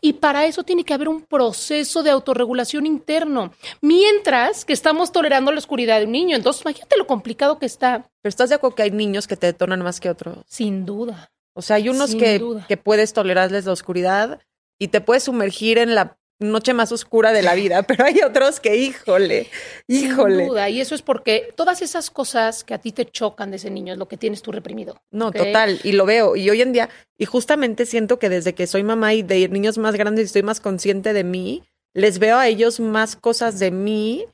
Y 0.01 0.13
para 0.13 0.45
eso 0.45 0.63
tiene 0.63 0.83
que 0.83 0.93
haber 0.93 1.09
un 1.09 1.21
proceso 1.21 2.03
de 2.03 2.09
autorregulación 2.11 2.85
interno, 2.85 3.53
mientras 3.81 4.65
que 4.65 4.73
estamos 4.73 5.11
tolerando 5.11 5.51
la 5.51 5.59
oscuridad 5.59 5.99
de 5.99 6.05
un 6.05 6.11
niño. 6.11 6.35
Entonces, 6.35 6.61
imagínate 6.63 6.97
lo 6.97 7.07
complicado 7.07 7.59
que 7.59 7.65
está, 7.65 8.09
Pero 8.21 8.29
estás 8.29 8.49
de 8.49 8.55
acuerdo 8.55 8.75
que 8.75 8.83
hay 8.83 8.91
niños 8.91 9.27
que 9.27 9.35
te 9.37 9.47
detonan 9.47 9.81
más 9.81 9.99
que 9.99 10.09
otros. 10.09 10.37
sin 10.47 10.85
duda. 10.85 11.31
O 11.53 11.61
sea, 11.61 11.75
hay 11.75 11.89
unos 11.89 12.11
Sin 12.11 12.19
que, 12.19 12.39
duda. 12.39 12.65
que 12.67 12.77
puedes 12.77 13.11
tolerarles 13.11 13.65
la 13.65 13.73
oscuridad 13.73 14.39
y 14.79 14.87
te 14.87 15.01
puedes 15.01 15.23
sumergir 15.23 15.77
en 15.77 15.95
la 15.95 16.17
noche 16.41 16.73
más 16.73 16.91
oscura 16.91 17.31
de 17.31 17.41
la 17.41 17.55
vida, 17.55 17.83
pero 17.83 18.05
hay 18.05 18.19
otros 18.21 18.59
que, 18.59 18.75
híjole, 18.75 19.47
híjole. 19.87 20.37
Sin 20.37 20.47
duda. 20.47 20.69
Y 20.69 20.81
eso 20.81 20.95
es 20.95 21.01
porque 21.01 21.53
todas 21.55 21.81
esas 21.81 22.09
cosas 22.09 22.63
que 22.63 22.73
a 22.73 22.79
ti 22.79 22.91
te 22.91 23.05
chocan 23.05 23.51
de 23.51 23.57
ese 23.57 23.69
niño 23.69 23.93
es 23.93 23.99
lo 23.99 24.07
que 24.07 24.17
tienes 24.17 24.41
tú 24.41 24.51
reprimido. 24.51 25.01
No, 25.11 25.31
total, 25.31 25.79
y 25.83 25.93
lo 25.93 26.05
veo. 26.05 26.35
Y 26.35 26.49
hoy 26.49 26.61
en 26.61 26.73
día, 26.73 26.89
y 27.17 27.25
justamente 27.25 27.85
siento 27.85 28.19
que 28.19 28.29
desde 28.29 28.53
que 28.53 28.67
soy 28.67 28.83
mamá 28.83 29.13
y 29.13 29.23
de 29.23 29.47
niños 29.49 29.77
más 29.77 29.95
grandes 29.95 30.23
y 30.23 30.25
estoy 30.25 30.43
más 30.43 30.59
consciente 30.59 31.13
de 31.13 31.23
mí, 31.23 31.63
les 31.93 32.19
veo 32.19 32.37
a 32.37 32.47
ellos 32.47 32.79
más 32.79 33.15
cosas 33.15 33.59
de 33.59 33.71
mí 33.71 34.25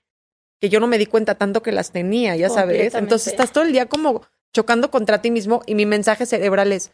que 0.59 0.69
yo 0.69 0.79
no 0.79 0.87
me 0.87 0.97
di 0.97 1.05
cuenta 1.05 1.35
tanto 1.35 1.61
que 1.61 1.71
las 1.71 1.91
tenía, 1.91 2.35
ya 2.35 2.49
sabes. 2.49 2.95
Entonces 2.95 3.27
estás 3.33 3.51
todo 3.51 3.63
el 3.63 3.71
día 3.71 3.87
como 3.87 4.23
chocando 4.53 4.89
contra 4.89 5.21
ti 5.21 5.29
mismo 5.29 5.61
y 5.65 5.75
mi 5.75 5.85
mensaje 5.85 6.25
cerebral 6.25 6.71
es, 6.71 6.91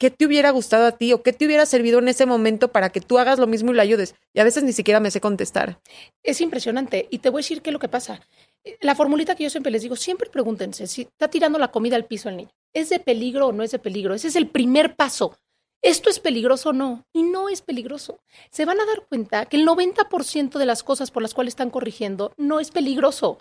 ¿qué 0.00 0.10
te 0.10 0.24
hubiera 0.24 0.50
gustado 0.50 0.86
a 0.86 0.92
ti 0.92 1.12
o 1.12 1.22
qué 1.22 1.34
te 1.34 1.44
hubiera 1.44 1.66
servido 1.66 1.98
en 1.98 2.08
ese 2.08 2.24
momento 2.24 2.72
para 2.72 2.88
que 2.88 3.02
tú 3.02 3.18
hagas 3.18 3.38
lo 3.38 3.46
mismo 3.46 3.70
y 3.70 3.74
lo 3.74 3.82
ayudes? 3.82 4.14
Y 4.32 4.40
a 4.40 4.44
veces 4.44 4.64
ni 4.64 4.72
siquiera 4.72 4.98
me 4.98 5.10
sé 5.10 5.20
contestar. 5.20 5.78
Es 6.22 6.40
impresionante. 6.40 7.06
Y 7.10 7.18
te 7.18 7.28
voy 7.28 7.40
a 7.40 7.44
decir 7.44 7.60
qué 7.60 7.68
es 7.68 7.74
lo 7.74 7.78
que 7.78 7.88
pasa. 7.88 8.20
La 8.80 8.94
formulita 8.94 9.34
que 9.34 9.44
yo 9.44 9.50
siempre 9.50 9.70
les 9.70 9.82
digo, 9.82 9.96
siempre 9.96 10.30
pregúntense 10.30 10.86
si 10.86 11.02
está 11.02 11.28
tirando 11.28 11.58
la 11.58 11.70
comida 11.70 11.96
al 11.96 12.06
piso 12.06 12.30
el 12.30 12.38
niño. 12.38 12.50
¿Es 12.72 12.88
de 12.88 12.98
peligro 12.98 13.48
o 13.48 13.52
no 13.52 13.62
es 13.62 13.72
de 13.72 13.78
peligro? 13.78 14.14
Ese 14.14 14.28
es 14.28 14.36
el 14.36 14.48
primer 14.48 14.96
paso. 14.96 15.36
¿Esto 15.82 16.08
es 16.08 16.18
peligroso 16.18 16.70
o 16.70 16.72
no? 16.72 17.04
Y 17.12 17.22
no 17.22 17.50
es 17.50 17.60
peligroso. 17.60 18.20
Se 18.50 18.64
van 18.64 18.80
a 18.80 18.86
dar 18.86 19.06
cuenta 19.06 19.44
que 19.46 19.58
el 19.58 19.66
90% 19.66 20.58
de 20.58 20.66
las 20.66 20.82
cosas 20.82 21.10
por 21.10 21.22
las 21.22 21.34
cuales 21.34 21.52
están 21.52 21.70
corrigiendo 21.70 22.32
no 22.38 22.58
es 22.58 22.70
peligroso. 22.70 23.38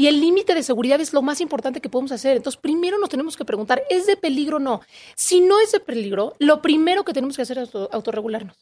Y 0.00 0.06
el 0.06 0.20
límite 0.20 0.54
de 0.54 0.62
seguridad 0.62 1.00
es 1.00 1.12
lo 1.12 1.22
más 1.22 1.40
importante 1.40 1.80
que 1.80 1.88
podemos 1.88 2.12
hacer. 2.12 2.36
Entonces, 2.36 2.60
primero 2.60 2.98
nos 2.98 3.08
tenemos 3.08 3.36
que 3.36 3.44
preguntar, 3.44 3.82
¿es 3.90 4.06
de 4.06 4.16
peligro 4.16 4.58
o 4.58 4.60
no? 4.60 4.80
Si 5.16 5.40
no 5.40 5.58
es 5.60 5.72
de 5.72 5.80
peligro, 5.80 6.34
lo 6.38 6.62
primero 6.62 7.04
que 7.04 7.12
tenemos 7.12 7.34
que 7.34 7.42
hacer 7.42 7.58
es 7.58 7.64
auto- 7.74 7.88
autorregularnos. 7.92 8.56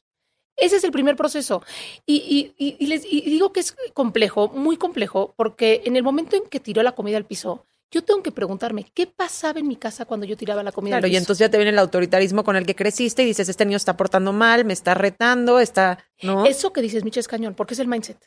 Ese 0.56 0.76
es 0.76 0.84
el 0.84 0.92
primer 0.92 1.14
proceso. 1.14 1.62
Y, 2.06 2.14
y- 2.16 2.54
y- 2.56 2.76
y 2.82 2.86
les 2.86 3.04
y 3.04 3.20
digo 3.20 3.52
que 3.52 3.60
es 3.60 3.76
complejo, 3.92 4.48
muy 4.48 4.78
complejo, 4.78 5.34
porque 5.36 5.82
en 5.84 5.96
el 5.96 6.02
momento 6.02 6.36
en 6.36 6.44
que 6.48 6.58
tiró 6.58 6.82
la 6.82 6.92
comida 6.92 7.18
al 7.18 7.26
piso, 7.26 7.66
yo 7.90 8.02
tengo 8.02 8.22
que 8.22 8.32
preguntarme, 8.32 8.86
¿qué 8.94 9.06
pasaba 9.06 9.60
en 9.60 9.68
mi 9.68 9.76
casa 9.76 10.06
cuando 10.06 10.24
yo 10.24 10.38
tiraba 10.38 10.62
la 10.62 10.72
comida 10.72 10.92
Claro, 10.94 11.04
al 11.04 11.10
y 11.10 11.12
piso? 11.12 11.18
entonces 11.22 11.40
ya 11.40 11.50
te 11.50 11.58
viene 11.58 11.70
el 11.70 11.78
autoritarismo 11.78 12.44
con 12.44 12.56
el 12.56 12.64
que 12.64 12.74
creciste 12.74 13.22
y 13.22 13.26
dices, 13.26 13.50
este 13.50 13.66
niño 13.66 13.76
está 13.76 13.94
portando 13.98 14.32
mal, 14.32 14.64
me 14.64 14.72
está 14.72 14.94
retando, 14.94 15.60
está, 15.60 15.98
¿no? 16.22 16.46
Eso 16.46 16.72
que 16.72 16.80
dices, 16.80 17.04
Micha, 17.04 17.20
es 17.20 17.28
cañón, 17.28 17.54
porque 17.54 17.74
es 17.74 17.80
el 17.80 17.88
mindset. 17.88 18.18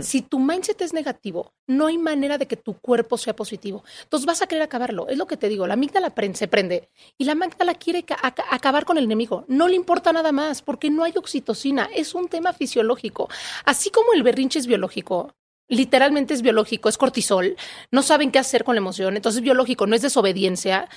Si 0.00 0.22
tu 0.22 0.40
mindset 0.40 0.80
es 0.82 0.92
negativo, 0.92 1.52
no 1.66 1.86
hay 1.86 1.98
manera 1.98 2.36
de 2.36 2.46
que 2.46 2.56
tu 2.56 2.74
cuerpo 2.74 3.16
sea 3.16 3.36
positivo. 3.36 3.84
Entonces 4.02 4.26
vas 4.26 4.42
a 4.42 4.46
querer 4.46 4.62
acabarlo. 4.62 5.08
Es 5.08 5.16
lo 5.16 5.26
que 5.26 5.36
te 5.36 5.48
digo, 5.48 5.66
la 5.66 5.74
amígdala 5.74 6.12
se 6.34 6.48
prende 6.48 6.88
y 7.16 7.24
la 7.24 7.32
amígdala 7.32 7.74
quiere 7.74 8.04
acabar 8.50 8.84
con 8.84 8.98
el 8.98 9.04
enemigo. 9.04 9.44
No 9.46 9.68
le 9.68 9.76
importa 9.76 10.12
nada 10.12 10.32
más 10.32 10.62
porque 10.62 10.90
no 10.90 11.04
hay 11.04 11.12
oxitocina. 11.16 11.88
Es 11.94 12.14
un 12.14 12.28
tema 12.28 12.52
fisiológico. 12.52 13.28
Así 13.64 13.90
como 13.90 14.12
el 14.14 14.24
berrinche 14.24 14.58
es 14.58 14.66
biológico, 14.66 15.34
literalmente 15.68 16.34
es 16.34 16.42
biológico, 16.42 16.88
es 16.88 16.98
cortisol, 16.98 17.56
no 17.90 18.02
saben 18.02 18.30
qué 18.32 18.38
hacer 18.38 18.64
con 18.64 18.74
la 18.74 18.80
emoción, 18.80 19.16
entonces 19.16 19.38
es 19.38 19.44
biológico, 19.44 19.86
no 19.86 19.94
es 19.94 20.02
desobediencia. 20.02 20.88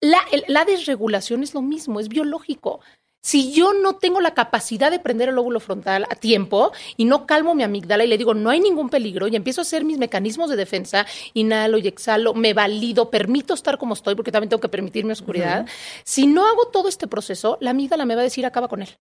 La, 0.00 0.18
la 0.48 0.64
desregulación 0.64 1.42
es 1.42 1.54
lo 1.54 1.62
mismo, 1.62 2.00
es 2.00 2.08
biológico. 2.08 2.80
Si 3.22 3.52
yo 3.52 3.72
no 3.74 3.96
tengo 3.96 4.20
la 4.20 4.34
capacidad 4.34 4.90
de 4.90 5.00
prender 5.00 5.28
el 5.28 5.34
lóbulo 5.34 5.58
frontal 5.58 6.06
a 6.08 6.14
tiempo 6.14 6.72
y 6.96 7.06
no 7.06 7.26
calmo 7.26 7.56
mi 7.56 7.64
amígdala 7.64 8.04
y 8.04 8.06
le 8.06 8.18
digo 8.18 8.34
no 8.34 8.50
hay 8.50 8.60
ningún 8.60 8.88
peligro 8.88 9.26
y 9.26 9.34
empiezo 9.34 9.60
a 9.60 9.62
hacer 9.62 9.84
mis 9.84 9.98
mecanismos 9.98 10.48
de 10.48 10.56
defensa, 10.56 11.06
inhalo 11.34 11.78
y 11.78 11.88
exhalo, 11.88 12.34
me 12.34 12.54
valido, 12.54 13.10
permito 13.10 13.54
estar 13.54 13.78
como 13.78 13.94
estoy 13.94 14.14
porque 14.14 14.30
también 14.30 14.50
tengo 14.50 14.60
que 14.60 14.68
permitirme 14.68 15.12
oscuridad. 15.12 15.66
Si 16.04 16.26
no 16.26 16.46
hago 16.46 16.68
todo 16.68 16.88
este 16.88 17.08
proceso, 17.08 17.58
la 17.60 17.70
amígdala 17.70 18.04
me 18.04 18.14
va 18.14 18.20
a 18.20 18.24
decir 18.24 18.46
acaba 18.46 18.68
con 18.68 18.82
él. 18.82 18.96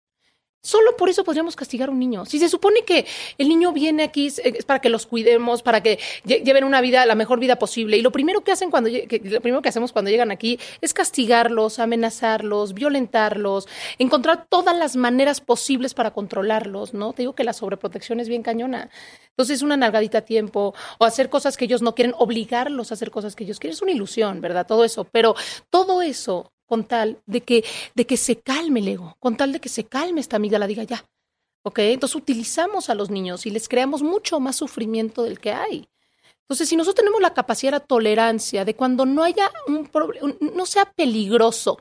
Solo 0.62 0.94
por 0.94 1.08
eso 1.08 1.24
podríamos 1.24 1.56
castigar 1.56 1.88
a 1.88 1.92
un 1.92 1.98
niño. 1.98 2.26
Si 2.26 2.38
se 2.38 2.48
supone 2.48 2.82
que 2.84 3.06
el 3.38 3.48
niño 3.48 3.72
viene 3.72 4.02
aquí 4.02 4.26
es 4.26 4.64
para 4.66 4.80
que 4.80 4.90
los 4.90 5.06
cuidemos, 5.06 5.62
para 5.62 5.82
que 5.82 5.98
lleven 6.24 6.64
una 6.64 6.82
vida, 6.82 7.06
la 7.06 7.14
mejor 7.14 7.40
vida 7.40 7.56
posible, 7.56 7.96
y 7.96 8.02
lo 8.02 8.12
primero 8.12 8.42
que 8.42 8.52
hacen 8.52 8.70
cuando 8.70 8.90
lo 8.90 9.40
primero 9.40 9.62
que 9.62 9.70
hacemos 9.70 9.92
cuando 9.92 10.10
llegan 10.10 10.30
aquí 10.30 10.58
es 10.82 10.92
castigarlos, 10.92 11.78
amenazarlos, 11.78 12.74
violentarlos, 12.74 13.68
encontrar 13.98 14.46
todas 14.50 14.76
las 14.76 14.96
maneras 14.96 15.40
posibles 15.40 15.94
para 15.94 16.10
controlarlos, 16.10 16.92
¿no? 16.92 17.14
Te 17.14 17.22
digo 17.22 17.34
que 17.34 17.44
la 17.44 17.54
sobreprotección 17.54 18.20
es 18.20 18.28
bien 18.28 18.42
cañona. 18.42 18.90
Entonces, 19.30 19.62
una 19.62 19.78
nalgadita 19.78 20.18
a 20.18 20.22
tiempo 20.22 20.74
o 20.98 21.04
hacer 21.06 21.30
cosas 21.30 21.56
que 21.56 21.64
ellos 21.64 21.80
no 21.80 21.94
quieren, 21.94 22.14
obligarlos 22.18 22.90
a 22.90 22.94
hacer 22.94 23.10
cosas 23.10 23.34
que 23.34 23.44
ellos 23.44 23.58
quieren, 23.58 23.74
es 23.74 23.82
una 23.82 23.92
ilusión, 23.92 24.42
¿verdad? 24.42 24.66
Todo 24.66 24.84
eso, 24.84 25.04
pero 25.04 25.34
todo 25.70 26.02
eso 26.02 26.52
con 26.70 26.84
tal 26.84 27.20
de 27.26 27.40
que, 27.40 27.64
de 27.96 28.06
que 28.06 28.16
se 28.16 28.36
calme 28.36 28.78
el 28.78 28.86
ego, 28.86 29.16
con 29.18 29.36
tal 29.36 29.50
de 29.52 29.58
que 29.58 29.68
se 29.68 29.86
calme 29.86 30.20
esta 30.20 30.36
amiga, 30.36 30.56
la 30.56 30.68
diga 30.68 30.84
ya. 30.84 31.04
¿Ok? 31.64 31.80
Entonces 31.80 32.14
utilizamos 32.14 32.88
a 32.88 32.94
los 32.94 33.10
niños 33.10 33.44
y 33.44 33.50
les 33.50 33.68
creamos 33.68 34.04
mucho 34.04 34.38
más 34.38 34.54
sufrimiento 34.54 35.24
del 35.24 35.40
que 35.40 35.50
hay. 35.50 35.88
Entonces, 36.42 36.68
si 36.68 36.76
nosotros 36.76 36.94
tenemos 36.94 37.20
la 37.20 37.34
capacidad, 37.34 37.72
la 37.72 37.80
tolerancia 37.80 38.64
de 38.64 38.76
cuando 38.76 39.04
no 39.04 39.24
haya 39.24 39.50
un 39.66 39.88
problema, 39.88 40.32
no 40.40 40.64
sea 40.64 40.84
peligroso, 40.84 41.80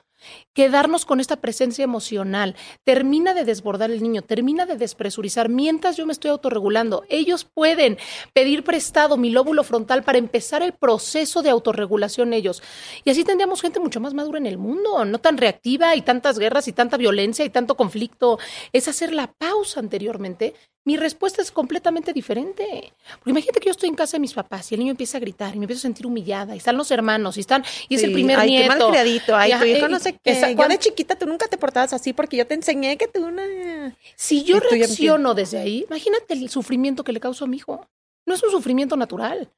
Quedarnos 0.60 1.06
con 1.06 1.22
esta 1.22 1.38
presencia 1.38 1.86
emocional 1.86 2.54
termina 2.84 3.34
de 3.34 3.46
desbordar 3.46 3.92
el 3.92 4.04
niño, 4.04 4.24
termina 4.24 4.66
de 4.66 4.76
despresurizar. 4.76 5.48
Mientras 5.48 5.96
yo 5.96 6.06
me 6.06 6.12
estoy 6.12 6.32
autorregulando, 6.32 7.06
ellos 7.08 7.46
pueden 7.46 7.98
pedir 8.34 8.66
prestado 8.66 9.16
mi 9.16 9.30
lóbulo 9.30 9.64
frontal 9.64 10.04
para 10.04 10.18
empezar 10.18 10.62
el 10.62 10.74
proceso 10.74 11.42
de 11.42 11.50
autorregulación 11.50 12.34
ellos. 12.34 12.62
Y 13.06 13.10
así 13.10 13.24
tendríamos 13.24 13.62
gente 13.62 13.80
mucho 13.80 14.02
más 14.02 14.14
madura 14.14 14.38
en 14.38 14.48
el 14.48 14.58
mundo, 14.58 15.06
no 15.06 15.20
tan 15.20 15.38
reactiva 15.38 15.96
y 15.96 16.02
tantas 16.02 16.38
guerras 16.38 16.68
y 16.68 16.74
tanta 16.74 16.98
violencia 16.98 17.46
y 17.46 17.50
tanto 17.50 17.78
conflicto. 17.78 18.38
Es 18.74 18.90
hacer 18.90 19.14
la 19.14 19.32
pausa 19.32 19.80
anteriormente 19.80 20.56
mi 20.90 20.98
respuesta 20.98 21.44
es 21.44 21.52
completamente 21.52 22.14
diferente. 22.14 22.94
Porque 23.20 23.30
imagínate 23.30 23.60
que 23.60 23.66
yo 23.68 23.72
estoy 23.72 23.90
en 23.90 23.96
casa 23.96 24.18
de 24.18 24.22
mis 24.22 24.34
papás 24.34 24.72
y 24.72 24.76
el 24.76 24.80
niño 24.80 24.92
empieza 24.92 25.18
a 25.18 25.22
gritar 25.22 25.54
y 25.56 25.60
me 25.60 25.66
empiezo 25.66 25.82
a 25.82 25.84
sentir 25.84 26.08
humillada 26.08 26.56
y 26.56 26.58
están 26.58 26.78
los 26.78 26.90
hermanos 26.90 27.38
y 27.38 27.42
están 27.42 27.64
y 27.88 27.96
es 27.96 28.04
el 28.04 28.12
primer 28.12 28.40
ay, 28.40 28.50
nieto. 28.50 28.74
Qué 28.74 28.80
mal 28.80 28.90
criadito, 28.90 29.36
ay, 29.36 29.54
tu 29.60 29.66
hijo 29.66 29.88
no 29.88 30.00
sé 30.00 30.14
qué. 30.14 30.49
Yo 30.56 30.68
de 30.68 30.78
chiquita 30.78 31.16
tú 31.16 31.26
nunca 31.26 31.48
te 31.48 31.58
portabas 31.58 31.94
así 31.94 32.14
porque 32.14 32.38
yo 32.38 32.48
te 32.48 32.54
enseñé 32.54 32.98
que 32.98 33.08
tú 33.08 33.26
una 33.26 33.96
Si 34.16 34.44
yo 34.44 34.60
reacciono 34.60 35.34
desde 35.34 35.60
ahí, 35.60 35.86
imagínate 35.88 36.34
el 36.34 36.50
sufrimiento 36.50 37.04
que 37.04 37.14
le 37.14 37.20
causo 37.20 37.46
a 37.46 37.48
mi 37.48 37.58
hijo. 37.58 37.88
No 38.26 38.36
es 38.36 38.44
un 38.44 38.52
sufrimiento 38.52 38.96
natural. 38.96 39.52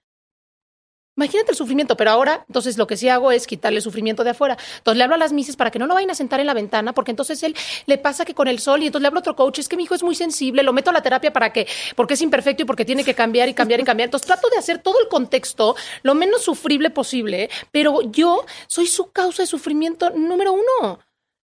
Imagínate 1.18 1.52
el 1.52 1.58
sufrimiento, 1.58 1.98
pero 1.98 2.12
ahora, 2.12 2.46
entonces 2.48 2.78
lo 2.78 2.88
que 2.88 2.96
sí 2.96 3.10
hago 3.10 3.34
es 3.34 3.46
quitarle 3.46 3.78
el 3.78 3.84
sufrimiento 3.84 4.24
de 4.24 4.30
afuera. 4.30 4.58
Entonces 4.78 4.98
le 4.98 5.04
hablo 5.04 5.16
a 5.16 5.18
las 5.18 5.34
mises 5.34 5.58
para 5.58 5.70
que 5.70 5.78
no 5.78 5.86
lo 5.86 5.94
vayan 5.94 6.10
a 6.10 6.16
sentar 6.16 6.40
en 6.40 6.48
la 6.48 6.54
ventana, 6.54 6.94
porque 6.94 7.12
entonces 7.12 7.44
él 7.44 7.54
le 7.86 7.98
pasa 7.98 8.24
que 8.24 8.34
con 8.34 8.48
el 8.48 8.60
sol, 8.60 8.82
y 8.82 8.86
entonces 8.86 9.02
le 9.02 9.08
hablo 9.08 9.20
a 9.20 9.22
otro 9.22 9.36
coach, 9.36 9.60
es 9.60 9.68
que 9.68 9.76
mi 9.76 9.84
hijo 9.84 9.94
es 9.94 10.04
muy 10.04 10.16
sensible, 10.16 10.64
lo 10.64 10.72
meto 10.72 10.90
a 10.90 10.94
la 10.94 11.02
terapia 11.02 11.34
para 11.34 11.52
que, 11.52 11.68
porque 11.98 12.14
es 12.14 12.22
imperfecto 12.22 12.64
y 12.64 12.66
porque 12.66 12.86
tiene 12.86 13.04
que 13.04 13.14
cambiar 13.14 13.50
y 13.50 13.54
cambiar 13.54 13.82
y 13.82 13.84
cambiar. 13.84 14.08
Entonces 14.08 14.26
trato 14.26 14.50
de 14.50 14.58
hacer 14.58 14.80
todo 14.80 15.02
el 15.02 15.10
contexto 15.10 15.76
lo 16.02 16.16
menos 16.16 16.44
sufrible 16.44 16.90
posible, 16.90 17.50
pero 17.72 18.02
yo 18.04 18.46
soy 18.68 18.88
su 18.88 19.12
causa 19.12 19.44
de 19.44 19.48
sufrimiento 19.48 20.12
número 20.12 20.54
uno. 20.54 21.00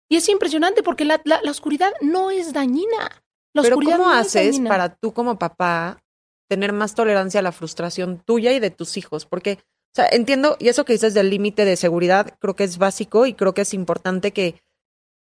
Y 0.07 0.17
es 0.17 0.29
impresionante 0.29 0.83
porque 0.83 1.05
la, 1.05 1.19
la, 1.25 1.39
oscuridad 1.49 1.91
no 2.01 2.29
es 2.29 2.53
dañina. 2.53 3.23
La 3.53 3.63
pero 3.63 3.79
¿cómo 3.79 4.11
haces 4.11 4.59
para 4.59 4.95
tú 4.95 5.11
como 5.11 5.39
papá 5.39 6.03
tener 6.47 6.73
más 6.73 6.95
tolerancia 6.95 7.39
a 7.39 7.43
la 7.43 7.51
frustración 7.51 8.21
tuya 8.23 8.51
y 8.53 8.59
de 8.59 8.71
tus 8.71 8.97
hijos, 8.97 9.25
porque, 9.25 9.53
o 9.53 9.95
sea, 9.95 10.07
entiendo, 10.11 10.57
y 10.59 10.69
eso 10.69 10.85
que 10.85 10.93
dices 10.93 11.13
del 11.13 11.29
límite 11.29 11.65
de 11.65 11.75
seguridad, 11.75 12.37
creo 12.39 12.55
que 12.55 12.63
es 12.63 12.77
básico 12.77 13.25
y 13.25 13.33
creo 13.33 13.53
que 13.53 13.61
es 13.61 13.73
importante 13.73 14.31
que 14.31 14.61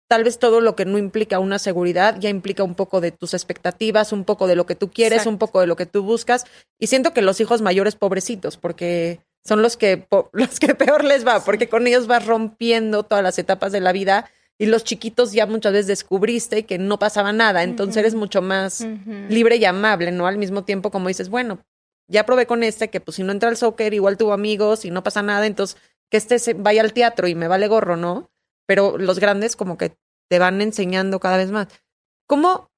tal 0.07 0.23
vez 0.23 0.37
todo 0.37 0.61
lo 0.61 0.75
que 0.75 0.85
no 0.85 0.97
implica 0.97 1.39
una 1.39 1.59
seguridad 1.59 2.19
ya 2.19 2.29
implica 2.29 2.63
un 2.63 2.75
poco 2.75 3.01
de 3.01 3.11
tus 3.11 3.33
expectativas, 3.33 4.11
un 4.11 4.25
poco 4.25 4.47
de 4.47 4.55
lo 4.55 4.65
que 4.65 4.75
tú 4.75 4.91
quieres, 4.91 5.25
un 5.25 5.37
poco 5.37 5.59
de 5.59 5.67
lo 5.67 5.75
que 5.75 5.85
tú 5.85 6.03
buscas, 6.03 6.45
y 6.77 6.87
siento 6.87 7.13
que 7.13 7.21
los 7.21 7.39
hijos 7.39 7.61
mayores 7.61 7.95
pobrecitos, 7.95 8.57
porque 8.57 9.21
son 9.43 9.61
los 9.61 9.77
que, 9.77 10.07
los 10.33 10.59
que 10.59 10.75
peor 10.75 11.03
les 11.03 11.25
va, 11.25 11.43
porque 11.43 11.69
con 11.69 11.87
ellos 11.87 12.07
vas 12.07 12.25
rompiendo 12.25 13.03
todas 13.03 13.23
las 13.23 13.39
etapas 13.39 13.71
de 13.71 13.81
la 13.81 13.91
vida 13.91 14.29
y 14.59 14.67
los 14.67 14.83
chiquitos 14.83 15.31
ya 15.31 15.45
muchas 15.45 15.73
veces 15.73 15.87
descubriste 15.87 16.65
que 16.65 16.77
no 16.77 16.99
pasaba 16.99 17.33
nada, 17.33 17.63
entonces 17.63 17.97
eres 17.97 18.15
mucho 18.15 18.41
más 18.41 18.85
libre 19.29 19.57
y 19.57 19.65
amable, 19.65 20.11
¿no? 20.11 20.27
Al 20.27 20.37
mismo 20.37 20.63
tiempo 20.63 20.91
como 20.91 21.07
dices, 21.07 21.29
bueno, 21.29 21.59
ya 22.07 22.25
probé 22.25 22.45
con 22.45 22.63
este 22.63 22.89
que 22.89 22.99
pues 22.99 23.15
si 23.15 23.23
no 23.23 23.31
entra 23.31 23.49
al 23.49 23.57
soccer 23.57 23.93
igual 23.93 24.17
tuvo 24.17 24.33
amigos 24.33 24.85
y 24.85 24.91
no 24.91 25.03
pasa 25.03 25.21
nada, 25.21 25.45
entonces 25.45 25.77
que 26.09 26.17
este 26.17 26.39
se 26.39 26.53
vaya 26.53 26.81
al 26.81 26.93
teatro 26.93 27.27
y 27.27 27.35
me 27.35 27.47
vale 27.47 27.67
gorro, 27.67 27.97
¿no? 27.97 28.29
Pero 28.67 28.97
los 28.97 29.19
grandes 29.19 29.55
como 29.55 29.77
que 29.77 29.95
te 30.29 30.39
van 30.39 30.61
enseñando 30.61 31.19
cada 31.19 31.37
vez 31.37 31.51
más. 31.51 31.67
¿Cómo? 32.27 32.69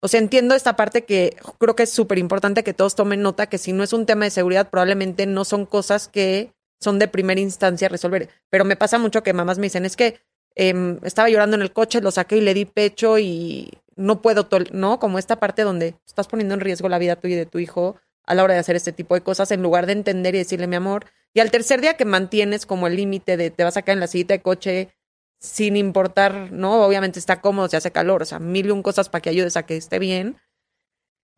O 0.00 0.08
sea, 0.08 0.20
entiendo 0.20 0.54
esta 0.54 0.76
parte 0.76 1.04
que 1.04 1.36
creo 1.58 1.76
que 1.76 1.82
es 1.84 1.90
súper 1.90 2.18
importante 2.18 2.64
que 2.64 2.74
todos 2.74 2.94
tomen 2.94 3.22
nota 3.22 3.48
que 3.48 3.58
si 3.58 3.72
no 3.72 3.82
es 3.82 3.92
un 3.92 4.06
tema 4.06 4.24
de 4.24 4.30
seguridad, 4.30 4.70
probablemente 4.70 5.26
no 5.26 5.44
son 5.44 5.66
cosas 5.66 6.08
que 6.08 6.52
son 6.80 6.98
de 6.98 7.08
primera 7.08 7.40
instancia 7.40 7.88
resolver. 7.88 8.28
Pero 8.50 8.64
me 8.64 8.76
pasa 8.76 8.98
mucho 8.98 9.22
que 9.22 9.32
mamás 9.32 9.58
me 9.58 9.66
dicen, 9.66 9.84
es 9.84 9.96
que 9.96 10.20
Em, 10.54 10.98
estaba 11.04 11.28
llorando 11.28 11.56
en 11.56 11.62
el 11.62 11.72
coche, 11.72 12.00
lo 12.00 12.10
saqué 12.10 12.36
y 12.38 12.40
le 12.40 12.54
di 12.54 12.64
pecho 12.64 13.18
y 13.18 13.70
no 13.96 14.22
puedo, 14.22 14.48
¿no? 14.72 14.98
Como 14.98 15.18
esta 15.18 15.36
parte 15.36 15.62
donde 15.62 15.94
estás 16.06 16.28
poniendo 16.28 16.54
en 16.54 16.60
riesgo 16.60 16.88
la 16.88 16.98
vida 16.98 17.16
tuya 17.16 17.34
y 17.34 17.38
de 17.38 17.46
tu 17.46 17.58
hijo 17.58 17.96
a 18.24 18.34
la 18.34 18.44
hora 18.44 18.54
de 18.54 18.60
hacer 18.60 18.76
este 18.76 18.92
tipo 18.92 19.14
de 19.14 19.22
cosas, 19.22 19.50
en 19.50 19.62
lugar 19.62 19.86
de 19.86 19.92
entender 19.92 20.34
y 20.34 20.38
decirle 20.38 20.66
mi 20.66 20.76
amor. 20.76 21.06
Y 21.32 21.40
al 21.40 21.50
tercer 21.50 21.80
día 21.80 21.96
que 21.96 22.04
mantienes 22.04 22.66
como 22.66 22.86
el 22.86 22.96
límite 22.96 23.36
de 23.36 23.50
te 23.50 23.64
vas 23.64 23.76
a 23.76 23.82
caer 23.82 23.96
en 23.96 24.00
la 24.00 24.06
silla 24.06 24.26
de 24.28 24.42
coche 24.42 24.94
sin 25.40 25.76
importar, 25.76 26.52
¿no? 26.52 26.84
Obviamente 26.84 27.18
está 27.18 27.40
cómodo, 27.40 27.68
se 27.68 27.76
hace 27.76 27.92
calor, 27.92 28.22
o 28.22 28.24
sea, 28.24 28.38
mil 28.38 28.66
y 28.66 28.70
un 28.70 28.82
cosas 28.82 29.08
para 29.08 29.22
que 29.22 29.30
ayudes 29.30 29.56
a 29.56 29.64
que 29.64 29.76
esté 29.76 29.98
bien. 29.98 30.36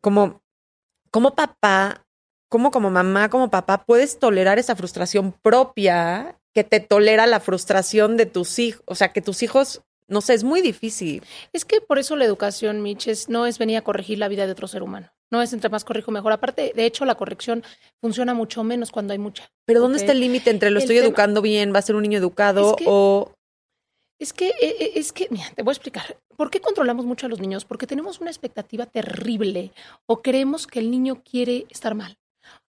Como, 0.01 0.41
como 1.11 1.35
papá, 1.35 2.05
como 2.49 2.71
como 2.71 2.89
mamá, 2.89 3.29
como 3.29 3.49
papá, 3.49 3.85
puedes 3.85 4.19
tolerar 4.19 4.59
esa 4.59 4.75
frustración 4.75 5.31
propia 5.31 6.40
que 6.53 6.63
te 6.63 6.79
tolera 6.79 7.27
la 7.27 7.39
frustración 7.39 8.17
de 8.17 8.25
tus 8.25 8.59
hijos, 8.59 8.83
o 8.85 8.95
sea, 8.95 9.13
que 9.13 9.21
tus 9.21 9.43
hijos, 9.43 9.81
no 10.07 10.21
sé, 10.21 10.33
es 10.33 10.43
muy 10.43 10.61
difícil. 10.61 11.23
Es 11.53 11.65
que 11.65 11.81
por 11.81 11.97
eso 11.97 12.15
la 12.15 12.25
educación, 12.25 12.81
Mitch, 12.81 13.27
no 13.29 13.45
es 13.45 13.57
venir 13.57 13.77
a 13.77 13.83
corregir 13.83 14.19
la 14.19 14.27
vida 14.27 14.45
de 14.45 14.51
otro 14.51 14.67
ser 14.67 14.83
humano. 14.83 15.11
No 15.31 15.41
es 15.41 15.53
entre 15.53 15.69
más 15.69 15.85
corrijo 15.85 16.11
mejor. 16.11 16.33
Aparte, 16.33 16.73
de 16.75 16.85
hecho, 16.85 17.05
la 17.05 17.15
corrección 17.15 17.63
funciona 18.01 18.33
mucho 18.33 18.65
menos 18.65 18.91
cuando 18.91 19.13
hay 19.13 19.19
mucha. 19.19 19.49
Pero 19.65 19.79
¿dónde 19.79 19.97
está 19.97 20.11
el 20.11 20.19
límite 20.19 20.49
entre 20.49 20.71
lo 20.71 20.79
estoy 20.79 20.97
educando 20.97 21.41
bien, 21.41 21.73
va 21.73 21.79
a 21.79 21.83
ser 21.83 21.95
un 21.95 22.03
niño 22.03 22.17
educado 22.17 22.75
o... 22.85 23.31
Es 24.19 24.33
que, 24.33 24.49
e, 24.49 24.67
e, 24.79 24.99
es 24.99 25.13
que, 25.13 25.27
mira, 25.31 25.45
te 25.55 25.63
voy 25.63 25.71
a 25.71 25.73
explicar. 25.73 26.17
¿Por 26.35 26.51
qué 26.51 26.59
controlamos 26.59 27.05
mucho 27.05 27.25
a 27.25 27.29
los 27.29 27.39
niños? 27.39 27.65
Porque 27.65 27.87
tenemos 27.87 28.19
una 28.19 28.29
expectativa 28.29 28.85
terrible 28.85 29.71
o 30.05 30.21
creemos 30.21 30.67
que 30.67 30.77
el 30.77 30.91
niño 30.91 31.23
quiere 31.23 31.65
estar 31.69 31.95
mal. 31.95 32.19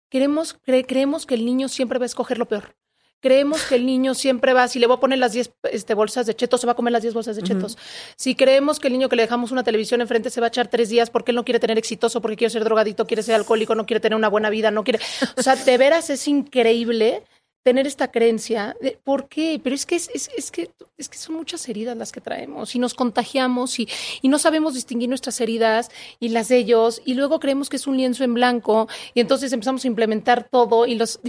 Queremos, 0.08 0.56
creemos 0.64 1.26
que 1.26 1.34
el 1.34 1.44
niño 1.44 1.68
siempre 1.68 1.98
va 1.98 2.04
a 2.04 2.06
escoger 2.06 2.38
lo 2.38 2.48
peor 2.48 2.74
creemos 3.22 3.62
que 3.62 3.76
el 3.76 3.86
niño 3.86 4.14
siempre 4.14 4.52
va, 4.52 4.66
si 4.66 4.80
le 4.80 4.86
voy 4.86 4.96
a 4.96 5.00
poner 5.00 5.18
las 5.18 5.32
10 5.32 5.52
este, 5.70 5.94
bolsas 5.94 6.26
de 6.26 6.34
chetos, 6.34 6.60
se 6.60 6.66
va 6.66 6.72
a 6.72 6.76
comer 6.76 6.92
las 6.92 7.02
10 7.02 7.14
bolsas 7.14 7.36
de 7.36 7.42
chetos. 7.42 7.78
Si 8.16 8.34
creemos 8.34 8.80
que 8.80 8.88
el 8.88 8.94
niño 8.94 9.08
que 9.08 9.16
le 9.16 9.22
dejamos 9.22 9.52
una 9.52 9.62
televisión 9.62 10.00
enfrente 10.00 10.28
se 10.28 10.40
va 10.40 10.48
a 10.48 10.48
echar 10.48 10.68
tres 10.68 10.88
días 10.88 11.08
porque 11.08 11.30
él 11.30 11.36
no 11.36 11.44
quiere 11.44 11.60
tener 11.60 11.78
exitoso, 11.78 12.20
porque 12.20 12.36
quiere 12.36 12.50
ser 12.50 12.64
drogadito, 12.64 13.06
quiere 13.06 13.22
ser 13.22 13.36
alcohólico, 13.36 13.76
no 13.76 13.86
quiere 13.86 14.00
tener 14.00 14.16
una 14.16 14.28
buena 14.28 14.50
vida, 14.50 14.70
no 14.72 14.82
quiere... 14.82 14.98
O 15.36 15.42
sea, 15.42 15.54
de 15.54 15.78
veras 15.78 16.10
es 16.10 16.26
increíble 16.26 17.22
tener 17.62 17.86
esta 17.86 18.10
creencia. 18.10 18.76
De, 18.80 18.98
¿Por 19.02 19.28
qué? 19.28 19.60
Pero 19.62 19.74
es 19.74 19.86
que, 19.86 19.96
es, 19.96 20.08
es, 20.12 20.50
que, 20.50 20.70
es 20.96 21.08
que 21.08 21.18
son 21.18 21.36
muchas 21.36 21.68
heridas 21.68 21.96
las 21.96 22.12
que 22.12 22.20
traemos 22.20 22.74
y 22.74 22.78
nos 22.78 22.94
contagiamos 22.94 23.78
y, 23.78 23.88
y, 24.20 24.28
no 24.28 24.38
sabemos 24.38 24.74
distinguir 24.74 25.08
nuestras 25.08 25.40
heridas 25.40 25.90
y 26.20 26.30
las 26.30 26.48
de 26.48 26.58
ellos 26.58 27.02
y 27.04 27.14
luego 27.14 27.40
creemos 27.40 27.68
que 27.68 27.76
es 27.76 27.86
un 27.86 27.96
lienzo 27.96 28.24
en 28.24 28.34
blanco 28.34 28.88
y 29.14 29.20
entonces 29.20 29.52
empezamos 29.52 29.84
a 29.84 29.88
implementar 29.88 30.48
todo 30.48 30.86
y, 30.86 30.94
los, 30.94 31.20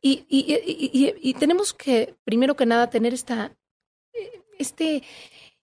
y, 0.00 0.24
y, 0.28 1.14
y 1.20 1.34
tenemos 1.34 1.72
que, 1.74 2.14
primero 2.24 2.56
que 2.56 2.66
nada, 2.66 2.90
tener 2.90 3.14
esta, 3.14 3.56
este, 4.58 5.02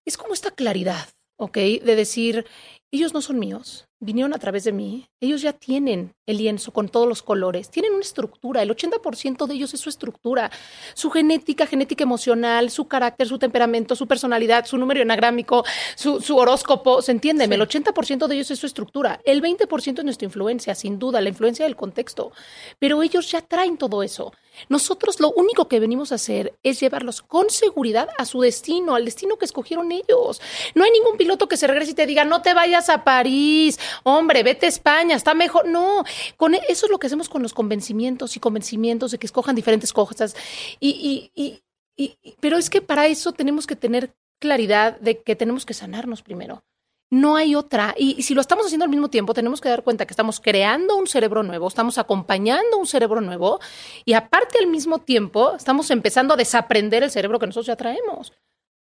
es 0.06 0.18
como 0.18 0.34
esta 0.34 0.52
claridad, 0.52 1.10
¿ok? 1.38 1.56
De 1.56 1.96
decir, 1.96 2.46
ellos 2.92 3.14
no 3.14 3.22
son 3.22 3.40
míos, 3.40 3.88
vinieron 4.02 4.34
a 4.34 4.40
través 4.40 4.64
de 4.64 4.72
mí, 4.72 5.08
ellos 5.20 5.44
ya 5.44 5.54
tienen 5.54 6.16
el 6.26 6.38
lienzo 6.38 6.74
con 6.74 6.90
todos 6.90 7.08
los 7.08 7.22
colores, 7.22 7.70
tienen 7.70 7.94
una 7.94 8.02
estructura, 8.02 8.64
el 8.64 8.76
80% 8.76 9.46
de 9.46 9.54
ellos 9.54 9.74
es 9.76 9.80
su 9.80 9.90
estructura, 9.90 10.52
su 10.96 11.12
genética, 11.12 11.68
genética 11.68 12.04
emocional, 12.04 12.72
su 12.72 12.88
carácter, 12.88 13.28
su 13.28 13.38
temperamento, 13.38 13.96
su 13.96 14.08
personalidad, 14.08 14.66
su 14.66 14.78
número 14.78 15.04
anagrámico, 15.04 15.64
su, 15.96 16.20
su 16.20 16.36
horóscopo, 16.36 17.04
¿se 17.04 17.12
entiende? 17.12 17.46
El 17.46 17.62
80% 17.62 18.28
de 18.28 18.36
ellos 18.36 18.50
es 18.50 18.60
su 18.60 18.66
estructura, 18.66 19.22
el 19.24 19.42
20% 19.42 20.00
es 20.00 20.04
nuestra 20.04 20.26
influencia, 20.26 20.74
sin 20.74 20.98
duda, 20.98 21.22
la 21.22 21.30
influencia 21.30 21.66
del 21.66 21.76
contexto, 21.76 22.32
pero 22.80 23.04
ellos 23.04 23.30
ya 23.32 23.42
traen 23.42 23.78
todo 23.78 24.02
eso. 24.02 24.34
Nosotros 24.70 25.20
lo 25.20 25.32
único 25.32 25.68
que 25.68 25.80
venimos 25.80 26.12
a 26.12 26.16
hacer 26.16 26.54
es 26.64 26.80
llevarlos 26.80 27.22
con 27.22 27.50
seguridad 27.50 28.10
a 28.18 28.26
su 28.26 28.42
destino, 28.42 28.96
al 28.96 29.06
destino 29.06 29.38
que 29.38 29.46
escogieron 29.46 29.92
ellos. 29.92 30.42
No 30.76 30.84
hay 30.84 30.92
ningún 30.92 31.18
piloto 31.18 31.48
que 31.48 31.58
se 31.58 31.68
regrese 31.68 31.92
y 31.92 31.96
te 31.96 32.06
diga, 32.06 32.26
no 32.26 32.42
te 32.42 32.54
vayas 32.54 32.90
a 32.90 33.04
París, 33.04 33.80
hombre, 34.04 34.44
vete 34.44 34.66
a 34.66 34.70
España, 34.70 35.16
está 35.16 35.34
mejor. 35.34 35.68
No, 35.68 36.04
con 36.38 36.56
e, 36.56 36.62
eso 36.68 36.86
es 36.86 36.92
lo 36.92 37.00
que 37.00 37.08
hacemos 37.08 37.30
con 37.30 37.42
los 37.42 37.54
convencimientos 37.54 38.36
y 38.36 38.40
convencimientos 38.40 39.12
de 39.12 39.18
que 39.18 39.28
escojan 39.28 39.56
diferentes 39.56 39.94
cosas. 39.94 40.36
Y, 40.80 41.32
y, 41.36 41.64
y, 41.96 42.18
pero 42.40 42.58
es 42.58 42.70
que 42.70 42.82
para 42.82 43.08
eso 43.08 43.32
tenemos 43.32 43.68
que 43.68 43.76
tener 43.76 44.14
claridad 44.40 45.00
de 45.00 45.22
que 45.22 45.36
tenemos 45.36 45.66
que 45.66 45.74
sanarnos 45.74 46.22
primero. 46.22 46.64
No 47.12 47.36
hay 47.36 47.56
otra. 47.56 47.94
Y, 47.98 48.24
si 48.24 48.34
lo 48.34 48.40
estamos 48.40 48.66
haciendo 48.66 48.86
al 48.86 48.90
mismo 48.90 49.10
tiempo, 49.10 49.34
tenemos 49.34 49.60
que 49.60 49.68
dar 49.68 49.84
cuenta 49.84 50.06
que 50.06 50.14
estamos 50.14 50.40
creando 50.40 50.96
un 50.96 51.08
cerebro 51.08 51.44
nuevo, 51.44 51.68
estamos 51.68 51.98
acompañando 51.98 52.78
un 52.78 52.88
cerebro 52.88 53.20
nuevo 53.20 53.60
y 54.06 54.14
aparte 54.14 54.58
al 54.60 54.68
mismo 54.68 55.00
tiempo 55.00 55.56
estamos 55.56 55.92
empezando 55.92 56.34
a 56.34 56.38
desaprender 56.38 57.04
el 57.04 57.12
cerebro 57.12 57.38
que 57.38 57.48
nosotros 57.48 57.68
ya 57.68 57.76
traemos. 57.76 58.34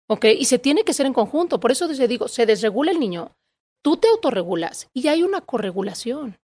¿Ok? 0.08 0.24
Y 0.38 0.44
se 0.44 0.58
tiene 0.58 0.84
que 0.84 0.90
hacer 0.90 1.06
en 1.06 1.12
conjunto. 1.12 1.60
Por 1.60 1.70
eso 1.70 1.88
te 1.88 2.08
digo, 2.08 2.28
se 2.28 2.46
desregula 2.46 2.90
el 2.90 3.00
niño, 3.00 3.30
tú 3.86 3.96
te 3.96 4.08
autorregulas 4.08 4.88
y 4.94 5.06
hay 5.06 5.22
una 5.22 5.40
corregulación. 5.42 6.40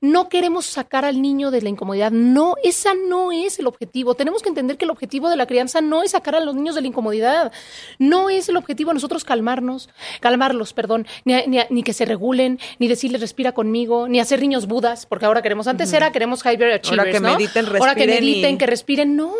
No 0.00 0.30
queremos 0.30 0.64
sacar 0.64 1.04
al 1.04 1.20
niño 1.20 1.50
de 1.50 1.60
la 1.60 1.68
incomodidad. 1.68 2.10
No, 2.10 2.54
esa 2.64 2.94
no 2.94 3.30
es 3.30 3.58
el 3.58 3.66
objetivo. 3.66 4.14
Tenemos 4.14 4.40
que 4.40 4.48
entender 4.48 4.78
que 4.78 4.86
el 4.86 4.90
objetivo 4.90 5.28
de 5.28 5.36
la 5.36 5.44
crianza 5.46 5.82
no 5.82 6.02
es 6.02 6.12
sacar 6.12 6.34
a 6.34 6.40
los 6.40 6.54
niños 6.54 6.74
de 6.74 6.80
la 6.80 6.86
incomodidad. 6.86 7.52
No 7.98 8.30
es 8.30 8.48
el 8.48 8.56
objetivo 8.56 8.94
nosotros 8.94 9.24
calmarnos, 9.24 9.90
calmarlos, 10.20 10.72
perdón, 10.72 11.06
ni, 11.26 11.82
que 11.82 11.92
se 11.92 12.06
regulen, 12.06 12.58
ni 12.78 12.88
decirles 12.88 13.20
respira 13.20 13.52
conmigo, 13.52 14.08
ni 14.08 14.18
hacer 14.18 14.40
niños 14.40 14.66
budas, 14.66 15.04
porque 15.04 15.26
ahora 15.26 15.42
queremos, 15.42 15.66
antes 15.66 15.92
era 15.92 16.10
queremos 16.10 16.42
higher 16.42 16.72
achievers, 16.72 17.00
ahora 17.00 17.12
que 17.12 17.20
mediten, 17.20 17.66
respiren 17.66 17.82
Ahora 17.82 17.94
que 17.94 18.06
mediten, 18.06 18.56
que 18.56 18.66
respiren. 18.66 19.14
No. 19.14 19.34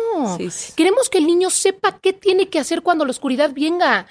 Queremos 0.75 1.09
que 1.09 1.17
el 1.17 1.25
niño 1.25 1.49
sepa 1.49 1.97
qué 1.99 2.13
tiene 2.13 2.47
que 2.47 2.59
hacer 2.59 2.83
cuando 2.83 3.05
la 3.05 3.11
oscuridad 3.11 3.49
venga 3.55 4.05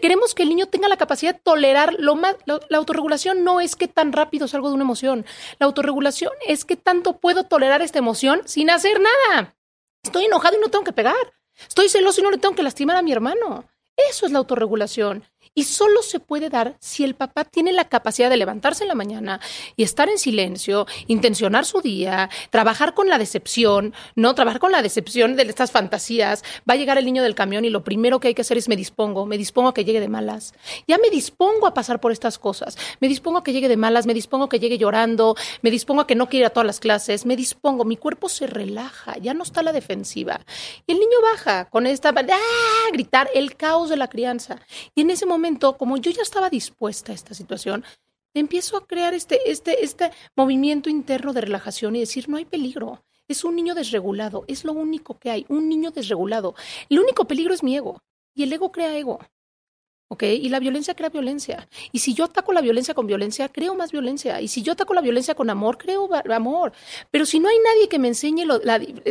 queremos 0.00 0.34
que 0.34 0.42
el 0.42 0.48
niño 0.48 0.66
tenga 0.66 0.88
la 0.88 0.96
capacidad 0.96 1.34
de 1.34 1.40
tolerar 1.40 1.94
lo 1.98 2.14
más. 2.14 2.36
La, 2.46 2.76
autorregulación 2.76 3.44
no 3.44 3.60
es 3.60 3.76
que 3.76 3.88
tan 3.88 4.12
rápido 4.12 4.48
salgo 4.48 4.68
de 4.68 4.74
una 4.74 4.84
emoción. 4.84 5.24
La 5.58 5.66
autorregulación 5.66 6.32
es 6.46 6.64
que 6.64 6.76
tanto 6.76 7.18
puedo 7.18 7.44
tolerar 7.44 7.82
esta 7.82 7.98
emoción 7.98 8.42
sin 8.44 8.70
hacer 8.70 9.00
nada. 9.00 9.56
Estoy 10.02 10.26
enojado 10.26 10.56
y 10.56 10.60
no 10.60 10.68
tengo 10.68 10.84
que 10.84 10.92
pegar. 10.92 11.14
Estoy 11.68 11.88
celoso 11.88 12.20
y 12.20 12.24
no 12.24 12.30
le 12.30 12.38
tengo 12.38 12.54
que 12.54 12.62
lastimar 12.62 12.96
a 12.96 13.02
mi 13.02 13.12
hermano. 13.12 13.64
Eso 14.10 14.26
es 14.26 14.32
la 14.32 14.38
autorregulación. 14.38 15.24
Y 15.54 15.64
solo 15.64 16.02
se 16.02 16.18
puede 16.18 16.48
dar 16.48 16.76
si 16.80 17.04
el 17.04 17.14
papá 17.14 17.44
tiene 17.44 17.72
la 17.72 17.88
capacidad 17.88 18.30
de 18.30 18.38
levantarse 18.38 18.84
en 18.84 18.88
la 18.88 18.94
mañana 18.94 19.38
y 19.76 19.82
estar 19.82 20.08
en 20.08 20.16
silencio, 20.16 20.86
intencionar 21.08 21.66
su 21.66 21.82
día, 21.82 22.30
trabajar 22.48 22.94
con 22.94 23.10
la 23.10 23.18
decepción, 23.18 23.92
no 24.16 24.34
trabajar 24.34 24.60
con 24.60 24.72
la 24.72 24.80
decepción 24.80 25.36
de 25.36 25.42
estas 25.42 25.70
fantasías. 25.70 26.42
Va 26.68 26.72
a 26.72 26.76
llegar 26.76 26.96
el 26.96 27.04
niño 27.04 27.22
del 27.22 27.34
camión 27.34 27.66
y 27.66 27.70
lo 27.70 27.84
primero 27.84 28.18
que 28.18 28.28
hay 28.28 28.34
que 28.34 28.40
hacer 28.40 28.56
es 28.56 28.70
me 28.70 28.76
dispongo, 28.76 29.26
me 29.26 29.36
dispongo 29.36 29.68
a 29.68 29.74
que 29.74 29.84
llegue 29.84 30.00
de 30.00 30.08
malas. 30.08 30.54
Ya 30.88 30.96
me 30.96 31.10
dispongo 31.10 31.66
a 31.66 31.74
pasar 31.74 32.00
por 32.00 32.12
estas 32.12 32.38
cosas. 32.38 32.78
Me 33.00 33.08
dispongo 33.08 33.38
a 33.38 33.44
que 33.44 33.52
llegue 33.52 33.68
de 33.68 33.76
malas, 33.76 34.06
me 34.06 34.14
dispongo 34.14 34.46
a 34.46 34.48
que 34.48 34.58
llegue 34.58 34.78
llorando, 34.78 35.36
me 35.60 35.70
dispongo 35.70 36.00
a 36.00 36.06
que 36.06 36.14
no 36.14 36.30
quiera 36.30 36.46
a 36.46 36.50
todas 36.50 36.66
las 36.66 36.80
clases, 36.80 37.26
me 37.26 37.36
dispongo, 37.36 37.84
mi 37.84 37.98
cuerpo 37.98 38.30
se 38.30 38.46
relaja, 38.46 39.18
ya 39.18 39.34
no 39.34 39.42
está 39.42 39.62
la 39.62 39.72
defensiva. 39.72 40.40
Y 40.86 40.92
el 40.92 40.98
niño 40.98 41.20
baja 41.22 41.66
con 41.66 41.86
esta, 41.86 42.08
¡ah! 42.08 42.90
gritar 42.90 43.28
el 43.34 43.54
caos 43.56 43.90
de 43.90 43.98
la 43.98 44.08
crianza. 44.08 44.58
Y 44.94 45.02
en 45.02 45.10
ese 45.10 45.26
momento 45.26 45.41
como 45.76 45.96
yo 45.96 46.10
ya 46.10 46.22
estaba 46.22 46.50
dispuesta 46.50 47.12
a 47.12 47.14
esta 47.14 47.34
situación, 47.34 47.84
empiezo 48.34 48.76
a 48.76 48.86
crear 48.86 49.14
este, 49.14 49.50
este, 49.50 49.84
este 49.84 50.10
movimiento 50.36 50.88
interno 50.88 51.32
de 51.32 51.42
relajación 51.42 51.96
y 51.96 52.00
decir, 52.00 52.28
no 52.28 52.36
hay 52.36 52.44
peligro. 52.44 53.04
Es 53.28 53.44
un 53.44 53.56
niño 53.56 53.74
desregulado, 53.74 54.44
es 54.48 54.64
lo 54.64 54.72
único 54.72 55.18
que 55.18 55.30
hay, 55.30 55.46
un 55.48 55.68
niño 55.68 55.90
desregulado. 55.90 56.54
El 56.88 56.98
único 56.98 57.26
peligro 57.26 57.54
es 57.54 57.62
mi 57.62 57.76
ego 57.76 58.02
y 58.34 58.42
el 58.42 58.52
ego 58.52 58.72
crea 58.72 58.96
ego. 58.96 59.20
¿Ok? 60.08 60.24
Y 60.24 60.50
la 60.50 60.60
violencia 60.60 60.94
crea 60.94 61.08
violencia. 61.08 61.66
Y 61.90 62.00
si 62.00 62.12
yo 62.12 62.26
ataco 62.26 62.52
la 62.52 62.60
violencia 62.60 62.92
con 62.92 63.06
violencia, 63.06 63.48
creo 63.48 63.74
más 63.74 63.92
violencia. 63.92 64.42
Y 64.42 64.48
si 64.48 64.60
yo 64.60 64.74
ataco 64.74 64.92
la 64.92 65.00
violencia 65.00 65.34
con 65.34 65.48
amor, 65.48 65.78
creo 65.78 66.06
amor. 66.30 66.74
Pero 67.10 67.24
si 67.24 67.40
no 67.40 67.48
hay 67.48 67.56
nadie 67.64 67.88
que 67.88 67.98
me 67.98 68.08
enseñe 68.08 68.44
lo, 68.44 68.60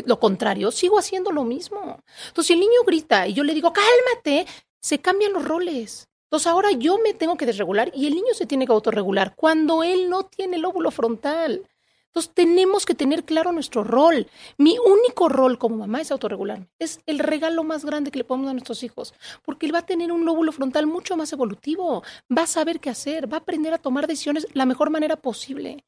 lo 0.05 0.19
contrario, 0.19 0.69
sigo 0.69 0.99
haciendo 0.99 1.31
lo 1.31 1.43
mismo. 1.43 2.03
Entonces, 2.27 2.47
si 2.47 2.53
el 2.53 2.59
niño 2.59 2.83
grita 2.85 3.27
y 3.27 3.33
yo 3.33 3.43
le 3.43 3.55
digo, 3.55 3.73
cálmate, 3.73 4.45
se 4.79 4.99
cambian 4.99 5.33
los 5.33 5.43
roles. 5.43 6.10
Entonces 6.31 6.47
ahora 6.47 6.71
yo 6.71 6.97
me 6.97 7.13
tengo 7.13 7.35
que 7.35 7.45
desregular 7.45 7.91
y 7.93 8.07
el 8.07 8.15
niño 8.15 8.33
se 8.33 8.45
tiene 8.45 8.65
que 8.65 8.71
autorregular 8.71 9.35
cuando 9.35 9.83
él 9.83 10.09
no 10.09 10.23
tiene 10.23 10.55
el 10.55 10.63
óvulo 10.63 10.89
frontal. 10.89 11.67
Entonces 12.05 12.31
tenemos 12.33 12.85
que 12.85 12.95
tener 12.95 13.25
claro 13.25 13.51
nuestro 13.51 13.83
rol. 13.83 14.27
Mi 14.57 14.77
único 14.79 15.27
rol 15.27 15.57
como 15.57 15.75
mamá 15.75 15.99
es 15.99 16.09
autorregularme. 16.09 16.69
Es 16.79 17.01
el 17.05 17.19
regalo 17.19 17.65
más 17.65 17.83
grande 17.83 18.11
que 18.11 18.19
le 18.19 18.23
podemos 18.23 18.45
dar 18.45 18.51
a 18.51 18.53
nuestros 18.53 18.81
hijos, 18.83 19.13
porque 19.43 19.65
él 19.65 19.75
va 19.75 19.79
a 19.79 19.85
tener 19.85 20.13
un 20.13 20.23
lóbulo 20.23 20.53
frontal 20.53 20.87
mucho 20.87 21.17
más 21.17 21.33
evolutivo, 21.33 22.01
va 22.29 22.43
a 22.43 22.47
saber 22.47 22.79
qué 22.79 22.89
hacer, 22.89 23.29
va 23.29 23.35
a 23.35 23.39
aprender 23.41 23.73
a 23.73 23.77
tomar 23.77 24.07
decisiones 24.07 24.47
la 24.53 24.65
mejor 24.65 24.89
manera 24.89 25.17
posible. 25.17 25.83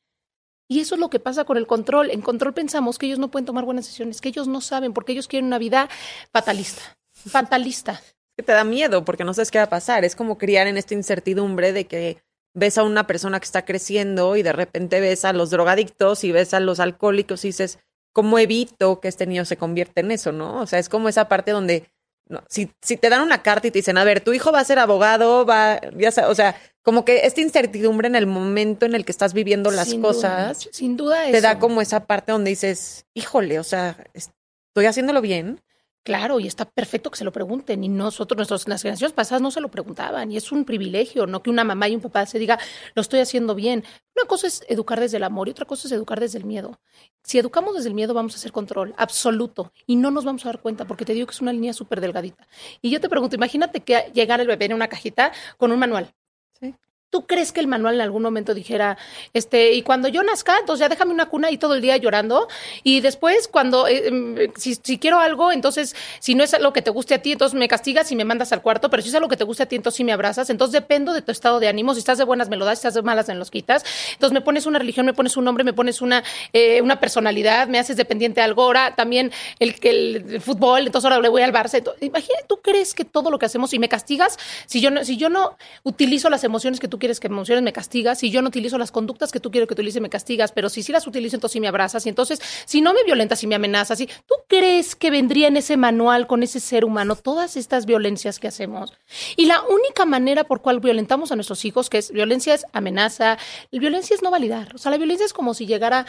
Y 0.68 0.82
eso 0.82 0.96
es 0.96 1.00
lo 1.00 1.10
que 1.10 1.22
pasa 1.22 1.46
con 1.46 1.56
el 1.56 1.68
control. 1.68 2.12
En 2.12 2.22
control 2.22 2.54
pensamos 2.54 2.98
que 2.98 3.06
ellos 3.06 3.20
no 3.20 3.32
pueden 3.32 3.46
tomar 3.46 3.64
buenas 3.64 3.86
decisiones, 3.86 4.20
que 4.20 4.28
ellos 4.28 4.50
no 4.50 4.60
saben, 4.60 4.92
porque 4.92 5.14
ellos 5.14 5.30
quieren 5.30 5.48
una 5.48 5.58
vida 5.58 5.88
fatalista. 6.34 6.98
Fatalista 7.14 8.02
que 8.38 8.44
te 8.44 8.52
da 8.52 8.64
miedo 8.64 9.06
porque 9.06 9.24
no 9.24 9.34
sabes 9.34 9.52
qué 9.52 9.60
va 9.60 9.66
a 9.66 9.70
pasar. 9.70 10.06
Es 10.06 10.16
como 10.16 10.38
criar 10.38 10.68
en 10.68 10.78
esta 10.78 10.94
incertidumbre 10.94 11.74
de 11.74 11.86
que 11.86 12.18
ves 12.56 12.78
a 12.78 12.84
una 12.84 13.08
persona 13.08 13.40
que 13.40 13.46
está 13.46 13.66
creciendo 13.66 14.36
y 14.36 14.44
de 14.44 14.54
repente 14.54 15.00
ves 15.00 15.26
a 15.26 15.34
los 15.34 15.50
drogadictos 15.50 16.24
y 16.24 16.32
ves 16.32 16.54
a 16.54 16.60
los 16.60 16.80
alcohólicos 16.80 17.44
y 17.46 17.50
dices, 17.50 17.80
¿cómo 18.14 18.40
evito 18.40 19.00
que 19.00 19.08
este 19.08 19.26
niño 19.26 19.46
se 19.46 19.58
convierta 19.58 20.02
en 20.02 20.12
eso, 20.12 20.32
no? 20.32 20.62
O 20.62 20.68
sea, 20.68 20.80
es 20.80 20.90
como 20.90 21.10
esa 21.10 21.28
parte 21.28 21.52
donde 21.52 21.92
no, 22.30 22.42
si, 22.48 22.72
si 22.82 22.96
te 22.96 23.10
dan 23.10 23.22
una 23.22 23.44
carta 23.44 23.68
y 23.68 23.72
te 23.72 23.80
dicen, 23.80 23.98
a 23.98 24.04
ver, 24.04 24.22
tu 24.22 24.34
hijo 24.34 24.52
va 24.52 24.60
a 24.60 24.66
ser 24.66 24.80
abogado, 24.80 25.46
va, 25.46 25.82
ya 25.98 26.10
o 26.28 26.36
sea, 26.36 26.56
como 26.82 27.06
que 27.06 27.26
esta 27.26 27.42
incertidumbre 27.42 28.08
en 28.08 28.16
el 28.16 28.28
momento 28.28 28.86
en 28.86 28.96
el 28.96 29.06
que 29.06 29.12
estás 29.12 29.34
viviendo 29.34 29.72
las 29.72 29.94
cosas, 29.96 30.70
sin 30.72 30.96
duda, 30.96 31.30
te 31.30 31.42
da 31.42 31.60
como 31.60 31.82
esa 31.82 32.06
parte 32.06 32.32
donde 32.32 32.52
dices, 32.52 33.06
híjole, 33.14 33.60
o 33.60 33.64
sea, 33.64 33.98
estoy 34.14 34.86
haciéndolo 34.86 35.22
bien. 35.22 35.62
Claro, 36.04 36.42
y 36.42 36.48
está 36.48 36.66
perfecto 36.66 37.10
que 37.10 37.18
se 37.18 37.24
lo 37.24 37.32
pregunten. 37.32 37.82
Y 37.84 37.88
nosotros, 37.88 38.38
nuestras, 38.38 38.68
las 38.68 38.82
generaciones 38.82 39.14
pasadas 39.14 39.42
no 39.42 39.52
se 39.52 39.62
lo 39.62 39.70
preguntaban. 39.72 40.32
Y 40.32 40.38
es 40.38 40.52
un 40.52 40.66
privilegio, 40.66 41.26
no 41.28 41.42
que 41.42 41.50
una 41.50 41.64
mamá 41.64 41.88
y 41.88 41.96
un 41.96 42.02
papá 42.02 42.26
se 42.26 42.40
diga, 42.40 42.60
lo 42.94 43.02
estoy 43.02 43.22
haciendo 43.22 43.56
bien. 43.56 43.86
Una 44.16 44.28
cosa 44.28 44.48
es 44.48 44.66
educar 44.68 45.00
desde 45.00 45.16
el 45.18 45.24
amor 45.24 45.48
y 45.48 45.52
otra 45.52 45.66
cosa 45.66 45.88
es 45.88 45.94
educar 45.94 46.20
desde 46.20 46.40
el 46.40 46.44
miedo. 46.44 46.82
Si 47.24 47.40
educamos 47.40 47.76
desde 47.76 47.88
el 47.88 47.96
miedo, 47.96 48.14
vamos 48.14 48.34
a 48.34 48.38
hacer 48.38 48.52
control 48.52 48.94
absoluto 48.98 49.72
y 49.88 49.96
no 49.96 50.12
nos 50.12 50.26
vamos 50.26 50.46
a 50.46 50.50
dar 50.50 50.62
cuenta 50.62 50.86
porque 50.86 51.06
te 51.06 51.14
digo 51.14 51.26
que 51.26 51.34
es 51.34 51.42
una 51.42 51.54
línea 51.54 51.72
súper 51.72 52.02
delgadita. 52.02 52.48
Y 52.82 52.90
yo 52.90 53.00
te 53.00 53.08
pregunto, 53.08 53.38
imagínate 53.38 53.80
que 53.80 54.12
llegara 54.14 54.42
el 54.44 54.48
bebé 54.50 54.66
en 54.66 54.74
una 54.74 54.90
cajita 54.90 55.32
con 55.58 55.72
un 55.72 55.80
manual. 55.80 56.14
Sí. 56.60 56.76
¿Tú 57.14 57.28
crees 57.28 57.52
que 57.52 57.60
el 57.60 57.68
manual 57.68 57.94
en 57.94 58.02
algún 58.02 58.24
momento 58.24 58.56
dijera, 58.56 58.98
este, 59.36 59.74
y 59.74 59.84
cuando 59.84 60.08
yo 60.08 60.24
nazca, 60.24 60.58
entonces 60.58 60.84
ya 60.84 60.90
déjame 60.90 61.14
una 61.14 61.28
cuna 61.28 61.52
y 61.52 61.60
todo 61.60 61.76
el 61.76 61.82
día 61.84 61.96
llorando? 61.98 62.48
Y 62.82 63.02
después, 63.02 63.48
cuando, 63.48 63.88
eh, 63.88 64.08
em, 64.08 64.36
si, 64.56 64.98
quiero 64.98 65.20
algo, 65.20 65.52
entonces, 65.52 65.96
si 66.20 66.34
no 66.34 66.44
es 66.44 66.56
algo 66.56 66.74
que 66.74 66.82
te 66.82 66.90
guste 66.90 67.14
a 67.14 67.22
ti, 67.22 67.34
entonces 67.34 67.56
me 67.56 67.68
castigas 67.68 68.12
y 68.12 68.16
me 68.16 68.26
mandas 68.26 68.52
al 68.52 68.64
cuarto, 68.64 68.90
pero 68.90 69.04
si 69.04 69.10
es 69.10 69.16
algo 69.16 69.30
que 69.30 69.38
te 69.38 69.44
guste 69.44 69.62
a 69.62 69.66
ti, 69.68 69.76
entonces 69.76 69.98
sí 69.98 70.04
me 70.04 70.12
abrazas. 70.12 70.50
Entonces 70.50 70.74
dependo 70.74 71.14
de 71.14 71.22
tu 71.22 71.32
estado 71.32 71.60
de 71.60 71.68
ánimo. 71.68 71.94
Si 71.94 72.00
estás 72.00 72.18
de 72.18 72.24
buenas 72.24 72.50
me 72.50 72.58
lo 72.58 72.66
das, 72.66 72.80
si 72.80 72.88
estás 72.88 72.96
de 72.96 73.04
malas 73.04 73.28
me 73.28 73.36
los 73.36 73.52
quitas. 73.52 73.86
Entonces 74.14 74.34
me 74.34 74.42
pones 74.42 74.66
una 74.66 74.80
religión, 74.80 75.06
me 75.06 75.14
pones 75.14 75.38
un 75.38 75.46
nombre, 75.46 75.64
me 75.64 75.74
pones 75.74 76.02
una, 76.02 76.24
eh, 76.52 76.82
una 76.82 77.00
personalidad, 77.00 77.68
me 77.68 77.78
haces 77.78 77.96
dependiente 77.96 78.42
de 78.42 78.46
algo. 78.46 78.64
Ahora 78.64 78.96
también 78.96 79.32
el, 79.60 79.76
el, 79.84 80.26
el 80.32 80.42
fútbol, 80.42 80.88
entonces 80.88 81.06
ahora 81.06 81.22
le 81.22 81.30
voy 81.30 81.44
al 81.44 81.54
Barça. 81.54 81.80
Imagínate, 82.02 82.46
¿tú 82.48 82.60
crees 82.62 82.96
que 82.96 83.06
todo 83.06 83.30
lo 83.30 83.38
que 83.38 83.46
hacemos 83.46 83.72
y 83.76 83.78
me 83.78 83.88
castigas 83.88 84.40
si 84.66 84.82
yo 84.82 84.90
no, 84.90 85.06
si 85.06 85.18
yo 85.18 85.30
no 85.30 85.58
utilizo 85.84 86.30
las 86.32 86.44
emociones 86.44 86.80
que 86.80 86.88
tú 86.88 86.98
quieres 87.04 87.20
que 87.20 87.28
emociones, 87.28 87.62
me 87.66 87.74
castigas. 87.74 88.20
Si 88.20 88.32
yo 88.32 88.42
no 88.42 88.48
utilizo 88.48 88.78
las 88.78 88.90
conductas 88.90 89.34
que 89.34 89.42
tú 89.42 89.52
quieres 89.52 89.68
que 89.68 89.74
utilice, 89.74 90.00
me 90.00 90.10
castigas. 90.10 90.54
Pero 90.54 90.70
si 90.70 90.84
sí 90.84 90.94
las 90.94 91.06
utilizo, 91.06 91.36
entonces 91.36 91.52
sí 91.52 91.60
me 91.60 91.68
abrazas. 91.68 92.06
Y 92.06 92.10
entonces, 92.10 92.40
si 92.64 92.80
no 92.80 92.94
me 92.94 93.04
violentas 93.04 93.44
y 93.44 93.48
me 93.48 93.56
amenazas, 93.56 94.00
y 94.00 94.08
¿tú 94.08 94.36
crees 94.48 94.96
que 94.96 95.12
vendría 95.12 95.50
en 95.50 95.58
ese 95.58 95.76
manual 95.76 96.28
con 96.28 96.44
ese 96.44 96.62
ser 96.62 96.86
humano 96.86 97.18
todas 97.18 97.58
estas 97.58 97.86
violencias 97.86 98.40
que 98.40 98.48
hacemos? 98.48 98.94
Y 99.36 99.48
la 99.48 99.62
única 99.64 100.06
manera 100.06 100.46
por 100.46 100.62
cual 100.62 100.80
violentamos 100.80 101.34
a 101.34 101.36
nuestros 101.36 101.66
hijos, 101.66 101.90
que 101.90 101.98
es 101.98 102.10
violencia 102.10 102.54
es 102.54 102.66
amenaza, 102.72 103.38
violencia 103.70 104.16
es 104.16 104.24
no 104.24 104.32
validar. 104.32 104.74
O 104.74 104.78
sea, 104.78 104.90
la 104.90 104.98
violencia 104.98 105.26
es 105.26 105.34
como 105.34 105.54
si 105.54 105.66
llegara 105.66 106.06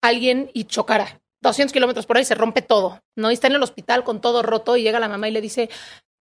alguien 0.00 0.48
y 0.54 0.64
chocara. 0.64 1.20
200 1.42 1.72
kilómetros 1.72 2.06
por 2.06 2.18
ahí 2.18 2.24
se 2.24 2.36
rompe 2.36 2.62
todo, 2.62 3.02
¿no? 3.16 3.32
Y 3.32 3.34
está 3.34 3.48
en 3.48 3.54
el 3.54 3.62
hospital 3.64 4.04
con 4.04 4.20
todo 4.20 4.44
roto 4.44 4.76
y 4.76 4.84
llega 4.84 5.00
la 5.00 5.08
mamá 5.08 5.28
y 5.28 5.32
le 5.32 5.40
dice, 5.40 5.68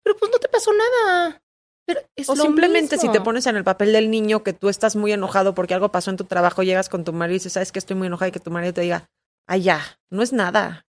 pero 0.02 0.18
pues 0.18 0.32
no 0.32 0.40
te 0.40 0.48
pasó 0.48 0.72
nada 0.74 1.44
Pero 1.90 2.02
es 2.16 2.30
O 2.30 2.36
lo 2.36 2.44
simplemente 2.44 3.00
si 3.00 3.10
te 3.10 3.20
pones 3.20 3.48
en 3.48 3.56
el 3.56 3.64
papel 3.64 3.92
del 3.94 4.12
niño 4.12 4.44
que 4.44 4.54
tú 4.54 4.70
estás 4.70 4.96
muy 4.96 5.12
enojado 5.12 5.56
porque 5.56 5.74
algo 5.74 5.92
pasó 5.92 6.12
en 6.12 6.18
tu 6.18 6.26
trabajo, 6.26 6.62
llegas 6.62 6.88
con 6.88 7.04
tu 7.04 7.14
marido 7.14 7.38
y 7.38 7.40
dices, 7.40 7.54
sabes 7.54 7.72
que 7.72 7.80
estoy 7.80 7.96
muy 7.96 8.06
enojada 8.06 8.30
y 8.30 8.32
que 8.32 8.40
tu 8.40 8.52
marido 8.52 8.76
te 8.76 8.82
diga, 8.82 9.10
ay 9.48 9.64
ya, 9.64 9.82
no 10.12 10.22
es 10.22 10.32
nada. 10.32 10.86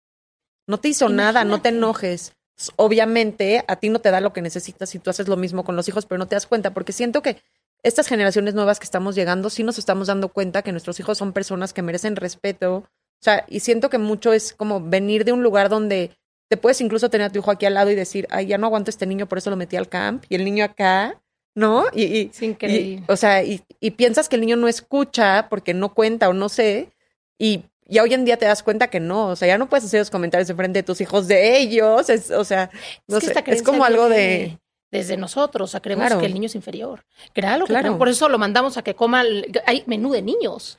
No 0.68 0.78
te 0.78 0.87
hizo 0.87 1.09
nada, 1.09 1.42
no 1.42 1.61
te 1.61 1.70
enojes. 1.70 2.37
Obviamente 2.76 3.64
a 3.66 3.74
ti 3.74 3.88
no 3.88 3.98
te 3.98 4.12
da 4.12 4.20
lo 4.20 4.33
que 4.33 4.40
necesitas 4.40 4.94
y 4.94 5.00
tú 5.00 5.11
haces 5.11 5.26
lo 5.26 5.37
mismo 5.37 5.64
con 5.64 5.74
los 5.74 5.88
hijos, 5.88 6.07
pero 6.07 6.20
no 6.20 6.28
te 6.28 6.37
das 6.37 6.46
cuenta 6.46 6.72
porque 6.72 6.92
siento 6.92 7.22
que 7.22 7.42
estas 7.83 8.07
generaciones 8.07 8.54
nuevas 8.54 8.78
que 8.78 8.85
estamos 8.85 9.16
llegando 9.16 9.50
sí 9.50 9.64
nos 9.64 9.78
estamos 9.78 10.07
dando 10.07 10.28
cuenta 10.28 10.62
que 10.62 10.70
nuestros 10.70 11.00
hijos 11.00 11.18
son 11.18 11.33
personas 11.33 11.72
que 11.72 11.83
merecen 11.83 12.14
respeto. 12.14 12.76
O 12.76 12.87
sea, 13.20 13.44
y 13.48 13.59
siento 13.59 13.90
que 13.90 13.98
mucho 13.98 14.33
es 14.33 14.54
como 14.54 14.80
venir 14.80 15.24
de 15.24 15.33
un 15.33 15.42
lugar 15.42 15.68
donde 15.68 16.16
te 16.54 16.60
puedes 16.60 16.80
incluso 16.80 17.10
tener 17.10 17.26
a 17.26 17.30
tu 17.30 17.38
hijo 17.40 17.50
aquí 17.50 17.66
al 17.66 17.74
lado 17.74 17.90
y 17.90 17.94
decir, 17.96 18.26
ay, 18.30 18.46
ya 18.46 18.58
no 18.58 18.66
aguanto 18.66 18.88
a 18.88 18.92
este 18.92 19.06
niño, 19.06 19.26
por 19.26 19.38
eso 19.38 19.50
lo 19.50 19.56
metí 19.56 19.76
al 19.76 19.88
camp, 19.88 20.24
y 20.28 20.36
el 20.36 20.44
niño 20.44 20.64
acá, 20.64 21.20
¿no? 21.54 21.84
Y, 21.92 22.02
y- 22.04 22.30
Es 22.32 22.42
increíble. 22.42 23.02
y, 23.06 23.12
o 23.12 23.16
sea, 23.16 23.42
y, 23.42 23.60
y 23.80 23.90
piensas 23.92 24.28
que 24.28 24.36
el 24.36 24.40
niño 24.42 24.56
no 24.56 24.68
escucha 24.68 25.48
porque 25.50 25.74
no 25.74 25.92
cuenta 25.94 26.28
o 26.28 26.32
no 26.32 26.48
sé, 26.48 26.90
y 27.38 27.64
ya 27.86 28.02
hoy 28.02 28.14
en 28.14 28.24
día 28.24 28.36
te 28.38 28.46
das 28.46 28.62
cuenta 28.62 28.88
que 28.88 29.00
no, 29.00 29.28
o 29.28 29.36
sea, 29.36 29.48
ya 29.48 29.58
no 29.58 29.68
puedes 29.68 29.84
hacer 29.84 30.00
los 30.00 30.10
comentarios 30.10 30.48
enfrente 30.48 30.78
de 30.78 30.82
tus 30.84 31.00
hijos 31.00 31.26
de 31.28 31.58
ellos, 31.58 32.08
es, 32.08 32.30
o 32.30 32.44
sea, 32.44 32.70
no 33.08 33.20
sé, 33.20 33.32
es 33.32 33.42
creencia 33.42 33.64
como 33.64 33.84
algo 33.84 34.08
de... 34.08 34.58
Desde 34.90 35.16
nosotros, 35.16 35.70
o 35.70 35.72
sea, 35.72 35.80
creemos 35.80 36.06
Claro. 36.06 36.20
que 36.20 36.26
el 36.26 36.34
niño 36.34 36.46
es 36.46 36.54
inferior. 36.54 37.04
Claro, 37.32 37.64
que 37.66 37.72
Claro. 37.72 37.98
por 37.98 38.08
eso 38.08 38.28
lo 38.28 38.38
mandamos 38.38 38.76
a 38.76 38.82
que 38.82 38.94
coma. 38.94 39.22
el- 39.22 39.50
hay 39.66 39.82
menú 39.86 40.12
de 40.12 40.22
niños. 40.22 40.78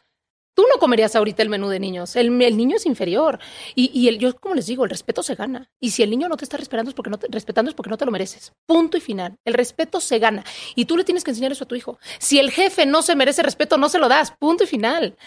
Tú 0.55 0.63
no 0.71 0.79
comerías 0.79 1.15
ahorita 1.17 1.43
el 1.43 1.49
menú 1.49 1.67
de 1.67 1.81
niños. 1.81 2.15
El, 2.15 2.37
niño 2.37 2.77
es 2.77 2.85
inferior. 2.85 3.39
Y, 3.75 4.07
el, 4.07 4.19
yo, 4.19 4.33
como 4.39 4.55
les 4.55 4.65
digo, 4.67 4.85
el 4.85 4.89
respeto 4.89 5.21
se 5.21 5.35
gana. 5.35 5.69
Y 5.81 5.91
si 5.91 6.01
el 6.01 6.09
niño 6.09 6.29
no 6.29 6.37
te 6.37 6.45
está 6.45 6.55
respetando 6.55 6.89
es 6.89 6.95
porque 6.95 7.09
no 7.09 7.19
te, 7.19 7.27
respetando 7.29 7.69
es 7.69 7.75
porque 7.75 7.89
no 7.89 7.97
te 7.97 8.05
lo 8.05 8.11
mereces. 8.11 8.53
Punto 8.65 8.95
y 8.95 9.01
final. 9.01 9.37
El 9.43 9.53
respeto 9.53 9.99
se 9.99 10.17
gana. 10.17 10.45
Y 10.73 10.85
tú 10.85 10.95
le 10.95 11.03
tienes 11.03 11.25
que 11.25 11.31
enseñar 11.31 11.51
eso 11.51 11.65
a 11.65 11.67
tu 11.67 11.75
hijo. 11.75 11.99
Si 12.19 12.39
el 12.39 12.51
jefe 12.51 12.85
no 12.85 13.01
se 13.01 13.15
merece 13.17 13.43
respeto, 13.43 13.77
no 13.77 13.89
se 13.89 13.99
lo 13.99 14.07
das. 14.07 14.31
Punto 14.31 14.63
y 14.63 14.67
final. 14.67 15.17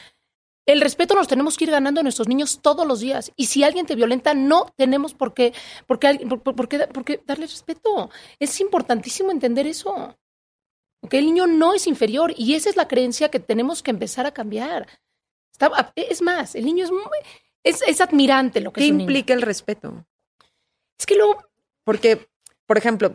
El 0.66 0.80
respeto 0.80 1.14
nos 1.14 1.28
tenemos 1.28 1.58
que 1.58 1.64
ir 1.64 1.70
ganando 1.70 2.00
a 2.00 2.02
nuestros 2.02 2.26
niños 2.26 2.60
todos 2.62 2.86
los 2.86 3.00
días. 3.00 3.30
Y 3.36 3.46
si 3.46 3.64
alguien 3.64 3.84
te 3.84 3.96
violenta, 3.96 4.32
no 4.32 4.72
tenemos 4.76 5.12
por 5.12 5.34
qué- 5.34 5.52
por 5.86 5.98
qué 5.98 7.20
darle 7.26 7.46
respeto. 7.46 8.10
Es 8.38 8.60
importantísimo 8.60 9.30
entender 9.30 9.66
eso. 9.66 10.16
Que 11.10 11.18
el 11.18 11.26
niño 11.26 11.46
no 11.46 11.74
es 11.74 11.86
inferior 11.86 12.32
y 12.36 12.54
esa 12.54 12.70
es 12.70 12.76
la 12.76 12.88
creencia 12.88 13.30
que 13.30 13.40
tenemos 13.40 13.82
que 13.82 13.90
empezar 13.90 14.24
a 14.26 14.32
cambiar. 14.32 14.88
Está- 15.52 15.92
es 15.96 16.22
más, 16.22 16.54
el 16.54 16.64
niño 16.64 16.84
es, 16.84 16.90
muy- 16.90 17.02
es, 17.62 17.82
es 17.87 18.00
admirante 18.00 18.61
lo 18.61 18.72
que 18.72 18.80
¿Qué 18.80 18.84
es 18.87 18.90
un 18.90 18.98
niño. 18.98 19.11
implica 19.11 19.34
el 19.34 19.42
respeto? 19.42 20.04
Es 20.98 21.06
que 21.06 21.16
luego 21.16 21.44
Porque, 21.84 22.28
por 22.66 22.76
ejemplo, 22.76 23.14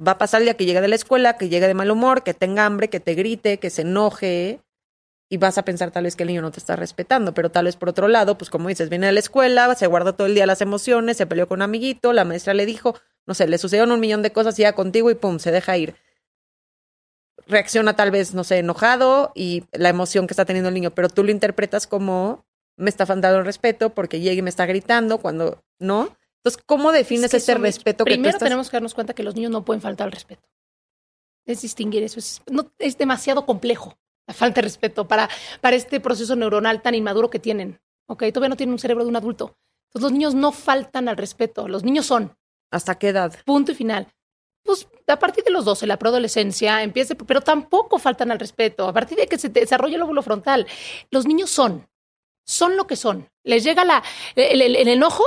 va 0.00 0.12
a 0.12 0.18
pasar 0.18 0.40
el 0.40 0.46
día 0.46 0.54
que 0.54 0.64
llegue 0.64 0.80
de 0.80 0.88
la 0.88 0.94
escuela, 0.94 1.36
que 1.36 1.48
llegue 1.48 1.66
de 1.66 1.74
mal 1.74 1.90
humor, 1.90 2.22
que 2.22 2.32
tenga 2.34 2.64
hambre, 2.64 2.88
que 2.88 3.00
te 3.00 3.14
grite, 3.14 3.58
que 3.58 3.70
se 3.70 3.82
enoje, 3.82 4.60
y 5.28 5.36
vas 5.36 5.58
a 5.58 5.64
pensar 5.64 5.90
tal 5.90 6.04
vez 6.04 6.14
que 6.16 6.22
el 6.22 6.28
niño 6.28 6.40
no 6.42 6.50
te 6.52 6.60
está 6.60 6.76
respetando, 6.76 7.34
pero 7.34 7.50
tal 7.50 7.64
vez 7.66 7.76
por 7.76 7.88
otro 7.90 8.08
lado, 8.08 8.38
pues 8.38 8.50
como 8.50 8.68
dices, 8.68 8.88
viene 8.88 9.06
de 9.06 9.12
la 9.12 9.18
escuela, 9.20 9.74
se 9.74 9.86
guarda 9.88 10.12
todo 10.14 10.26
el 10.28 10.34
día 10.34 10.46
las 10.46 10.60
emociones, 10.62 11.16
se 11.16 11.26
peleó 11.26 11.48
con 11.48 11.58
un 11.58 11.62
amiguito, 11.62 12.12
la 12.12 12.24
maestra 12.24 12.54
le 12.54 12.64
dijo, 12.66 12.94
no 13.26 13.34
sé, 13.34 13.46
le 13.48 13.58
sucedieron 13.58 13.90
un 13.92 14.00
millón 14.00 14.22
de 14.22 14.32
cosas 14.32 14.58
y 14.58 14.62
ya 14.62 14.72
contigo 14.74 15.10
y 15.10 15.16
pum, 15.16 15.38
se 15.38 15.50
deja 15.50 15.76
ir. 15.76 15.96
Reacciona 17.48 17.96
tal 17.96 18.10
vez, 18.10 18.34
no 18.34 18.44
sé, 18.44 18.58
enojado 18.58 19.32
y 19.34 19.64
la 19.72 19.88
emoción 19.88 20.26
que 20.26 20.32
está 20.34 20.44
teniendo 20.44 20.68
el 20.68 20.74
niño, 20.74 20.90
pero 20.92 21.08
tú 21.08 21.24
lo 21.24 21.30
interpretas 21.30 21.86
como 21.86 22.44
me 22.76 22.90
está 22.90 23.06
faltando 23.06 23.38
el 23.38 23.44
respeto 23.44 23.90
porque 23.90 24.20
llega 24.20 24.38
y 24.38 24.42
me 24.42 24.50
está 24.50 24.66
gritando 24.66 25.18
cuando 25.18 25.64
no. 25.80 26.16
Entonces, 26.36 26.62
¿cómo 26.66 26.92
defines 26.92 27.24
Es 27.24 27.30
que 27.32 27.36
ese 27.38 27.52
son- 27.54 27.62
respeto 27.62 28.04
que 28.04 28.10
tú 28.12 28.14
Primero 28.14 28.30
estás- 28.36 28.46
tenemos 28.46 28.70
que 28.70 28.76
darnos 28.76 28.94
cuenta 28.94 29.14
que 29.14 29.22
los 29.24 29.34
niños 29.34 29.50
no 29.50 29.64
pueden 29.64 29.80
faltar 29.80 30.04
al 30.06 30.12
respeto. 30.12 30.46
Es 31.46 31.62
distinguir 31.62 32.02
eso. 32.02 32.18
Es, 32.20 32.42
no, 32.50 32.70
es 32.78 32.96
demasiado 32.98 33.46
complejo 33.46 33.98
la 34.26 34.34
falta 34.34 34.56
de 34.60 34.66
respeto 34.66 35.08
para, 35.08 35.28
para 35.62 35.74
este 35.74 35.98
proceso 36.00 36.36
neuronal 36.36 36.82
tan 36.82 36.94
inmaduro 36.94 37.30
que 37.30 37.38
tienen. 37.38 37.80
¿ok? 38.06 38.24
Todavía 38.32 38.50
no 38.50 38.56
tienen 38.56 38.72
un 38.74 38.78
cerebro 38.78 39.04
de 39.04 39.10
un 39.10 39.16
adulto. 39.16 39.56
Entonces 39.88 40.02
los 40.02 40.12
niños 40.12 40.34
no 40.34 40.52
faltan 40.52 41.08
al 41.08 41.16
respeto. 41.16 41.66
Los 41.66 41.82
niños 41.82 42.04
son. 42.06 42.36
¿Hasta 42.70 42.98
qué 42.98 43.08
edad? 43.08 43.34
Punto 43.46 43.72
y 43.72 43.74
final. 43.74 44.06
Pues 44.68 44.86
a 45.06 45.18
partir 45.18 45.44
de 45.44 45.50
los 45.50 45.64
12, 45.64 45.86
la 45.86 45.98
preadolescencia 45.98 46.82
empieza, 46.82 47.14
pero 47.14 47.40
tampoco 47.40 47.98
faltan 47.98 48.30
al 48.30 48.38
respeto. 48.38 48.86
A 48.86 48.92
partir 48.92 49.16
de 49.16 49.26
que 49.26 49.38
se 49.38 49.48
desarrolla 49.48 49.96
el 49.96 50.02
óvulo 50.02 50.20
frontal, 50.20 50.66
los 51.10 51.24
niños 51.24 51.48
son, 51.48 51.88
son 52.44 52.76
lo 52.76 52.86
que 52.86 52.94
son. 52.94 53.30
Les 53.44 53.64
llega 53.64 53.82
el, 54.36 54.76
enojo 54.76 55.24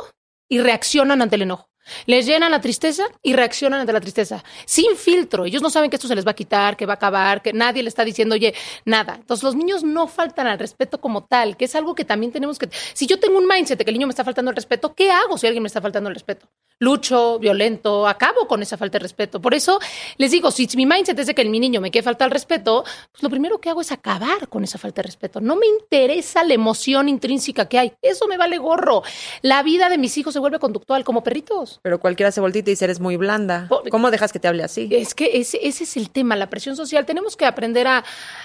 y 0.48 0.60
reaccionan 0.60 1.24
ante 1.24 1.38
el 1.38 1.42
enojo. 1.42 1.72
Les 2.06 2.28
llena 2.28 2.52
la 2.52 2.62
tristeza 2.62 3.06
y 3.24 3.34
reaccionan 3.34 3.80
ante 3.80 3.94
la 3.94 4.00
tristeza, 4.00 4.44
sin 4.68 4.96
filtro. 4.96 5.46
Ellos 5.46 5.64
no 5.64 5.72
saben 5.72 5.90
que 5.90 5.96
esto 5.96 6.08
se 6.08 6.16
les 6.16 6.28
va 6.28 6.32
a 6.32 6.36
quitar, 6.36 6.78
que 6.78 6.86
va 6.86 6.94
a 6.94 6.98
acabar, 6.98 7.42
que 7.42 7.52
nadie 7.52 7.82
le 7.82 7.90
está 7.90 8.06
diciendo, 8.06 8.36
oye, 8.36 8.54
nada. 8.86 9.16
Entonces 9.16 9.44
los 9.44 9.56
niños 9.56 9.84
no 9.84 10.08
faltan 10.08 10.46
al 10.46 10.60
respeto 10.60 11.02
como 11.02 11.26
tal, 11.26 11.58
que 11.58 11.66
es 11.66 11.74
algo 11.74 11.96
que 11.96 12.06
también 12.06 12.32
tenemos 12.32 12.60
que... 12.60 12.70
Si 12.94 13.08
yo 13.08 13.20
tengo 13.20 13.40
un 13.40 13.48
mindset 13.48 13.80
de 13.80 13.86
que 13.86 13.90
el 13.90 13.96
niño 13.96 14.06
me 14.06 14.12
está 14.12 14.24
faltando 14.24 14.52
el 14.52 14.56
respeto, 14.56 14.94
¿qué 14.94 15.10
hago 15.10 15.40
si 15.40 15.48
alguien 15.48 15.64
me 15.64 15.68
está 15.68 15.82
faltando 15.82 16.10
el 16.10 16.16
respeto? 16.16 16.48
Lucho, 16.82 17.38
violento, 17.38 18.08
acabo 18.08 18.48
con 18.48 18.64
esa 18.64 18.76
falta 18.76 18.98
de 18.98 19.04
respeto. 19.04 19.40
Por 19.40 19.54
eso 19.54 19.80
les 20.18 20.32
digo, 20.32 20.50
si 20.50 20.68
mi 20.76 20.88
mindset 20.88 21.18
es 21.20 21.28
de 21.28 21.36
que 21.36 21.46
mi 21.46 21.60
niño 21.60 21.80
me 21.80 21.92
quiere 21.92 22.04
faltar 22.04 22.26
el 22.26 22.32
respeto, 22.32 22.84
pues 23.12 23.22
lo 23.22 23.30
primero 23.30 23.60
que 23.62 23.70
hago 23.70 23.82
es 23.82 23.92
acabar 23.92 24.48
con 24.50 24.64
esa 24.64 24.80
falta 24.80 25.04
de 25.04 25.06
respeto. 25.06 25.40
No 25.42 25.56
me 25.56 25.68
interesa 25.68 26.44
la 26.44 26.56
emoción 26.56 27.08
intrínseca 27.08 27.66
que 27.70 27.78
hay. 27.78 27.94
Eso 28.02 28.28
me 28.28 28.36
vale 28.36 28.58
gorro. 28.58 29.04
La 29.44 29.62
vida 29.62 29.90
de 29.90 30.00
mis 30.00 30.18
hijos 30.18 30.34
se 30.34 30.40
vuelve 30.40 30.58
conductual 30.58 31.04
como 31.04 31.24
perritos. 31.24 31.80
Pero 31.84 32.00
cualquiera 32.00 32.32
se 32.32 32.42
voltea 32.42 32.62
y 32.62 32.64
dice, 32.64 32.86
eres 32.86 33.00
muy 33.00 33.16
blanda. 33.16 33.70
¿Cómo 33.92 34.10
dejas 34.10 34.34
que 34.34 34.40
te 34.40 34.48
hable 34.48 34.64
así? 34.64 34.90
Es 34.92 35.14
que 35.14 35.30
ese, 35.40 35.60
ese 35.62 35.84
es 35.84 35.98
el 35.98 36.10
tema, 36.10 36.36
la 36.36 36.50
presión 36.50 36.76
social. 36.76 37.06
Tenemos 37.06 37.38
que 37.38 37.46
aprender 37.46 37.86
a, 37.86 37.98
a- 37.98 38.04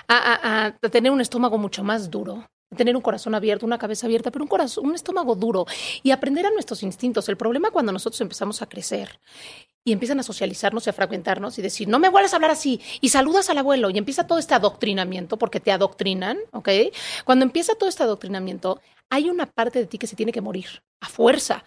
a- 0.09 0.67
a 0.67 0.73
tener 0.91 1.11
un 1.11 1.23
estómago 1.23 1.57
mucho 1.57 1.83
más 1.83 2.11
duro, 2.11 2.47
tener 2.75 2.97
un 2.97 3.03
corazón 3.03 3.35
abierto, 3.35 3.67
una 3.67 3.79
cabeza 3.79 4.07
abierta, 4.07 4.31
pero 4.31 4.45
un 4.45 4.49
corazón, 4.49 4.87
un 4.87 4.95
estómago 4.95 5.35
duro 5.35 5.67
y 6.03 6.11
aprender 6.11 6.47
a 6.47 6.51
nuestros 6.51 6.83
instintos. 6.83 7.29
El 7.29 7.37
problema 7.37 7.71
cuando 7.71 7.93
nosotros 7.93 8.21
empezamos 8.21 8.63
a 8.63 8.69
crecer 8.69 9.21
y 9.85 9.93
empiezan 9.93 10.19
a 10.19 10.25
socializarnos 10.25 10.87
y 10.87 10.91
a 10.91 10.93
fragmentarnos 10.93 11.59
y 11.59 11.63
decir, 11.63 11.87
no 11.87 11.99
me 11.99 12.09
vuelvas 12.09 12.33
a 12.33 12.37
hablar 12.37 12.51
así 12.51 12.81
y 13.01 13.11
saludas 13.11 13.51
al 13.51 13.59
abuelo 13.59 13.91
y 13.91 13.99
empieza 13.99 14.27
todo 14.27 14.39
este 14.39 14.55
adoctrinamiento 14.55 15.39
porque 15.39 15.61
te 15.61 15.71
adoctrinan, 15.71 16.39
¿ok? 16.53 16.69
Cuando 17.25 17.45
empieza 17.45 17.75
todo 17.77 17.89
este 17.89 18.03
adoctrinamiento, 18.03 18.81
hay 19.11 19.31
una 19.31 19.47
parte 19.47 19.79
de 19.79 19.87
ti 19.87 19.99
que 19.99 20.09
se 20.09 20.17
tiene 20.17 20.33
que 20.33 20.41
morir 20.41 20.83
a 21.01 21.09
fuerza. 21.09 21.65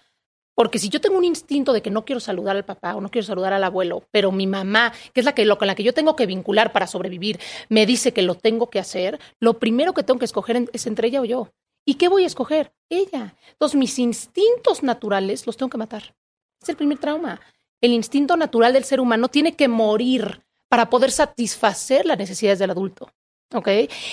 Porque 0.60 0.78
si 0.78 0.90
yo 0.90 1.00
tengo 1.00 1.16
un 1.16 1.24
instinto 1.24 1.72
de 1.72 1.80
que 1.80 1.88
no 1.88 2.04
quiero 2.04 2.20
saludar 2.20 2.54
al 2.54 2.66
papá 2.66 2.94
o 2.94 3.00
no 3.00 3.10
quiero 3.10 3.26
saludar 3.26 3.54
al 3.54 3.64
abuelo, 3.64 4.04
pero 4.10 4.30
mi 4.30 4.46
mamá, 4.46 4.92
que 5.14 5.20
es 5.20 5.24
la 5.24 5.34
que 5.34 5.46
lo 5.46 5.56
con 5.56 5.66
la 5.66 5.74
que 5.74 5.82
yo 5.82 5.94
tengo 5.94 6.16
que 6.16 6.26
vincular 6.26 6.70
para 6.70 6.86
sobrevivir, 6.86 7.40
me 7.70 7.86
dice 7.86 8.12
que 8.12 8.20
lo 8.20 8.34
tengo 8.34 8.68
que 8.68 8.78
hacer, 8.78 9.18
lo 9.38 9.58
primero 9.58 9.94
que 9.94 10.02
tengo 10.02 10.18
que 10.18 10.26
escoger 10.26 10.68
es 10.70 10.86
entre 10.86 11.08
ella 11.08 11.22
o 11.22 11.24
yo. 11.24 11.48
¿Y 11.86 11.94
qué 11.94 12.08
voy 12.08 12.24
a 12.24 12.26
escoger? 12.26 12.74
Ella. 12.90 13.34
Entonces 13.52 13.78
mis 13.78 13.98
instintos 13.98 14.82
naturales 14.82 15.46
los 15.46 15.56
tengo 15.56 15.70
que 15.70 15.78
matar. 15.78 16.14
Es 16.60 16.68
el 16.68 16.76
primer 16.76 16.98
trauma. 16.98 17.40
El 17.80 17.92
instinto 17.92 18.36
natural 18.36 18.74
del 18.74 18.84
ser 18.84 19.00
humano 19.00 19.28
tiene 19.28 19.56
que 19.56 19.66
morir 19.66 20.42
para 20.68 20.90
poder 20.90 21.10
satisfacer 21.10 22.04
las 22.04 22.18
necesidades 22.18 22.58
del 22.58 22.72
adulto. 22.72 23.10
¿Ok? 23.54 23.68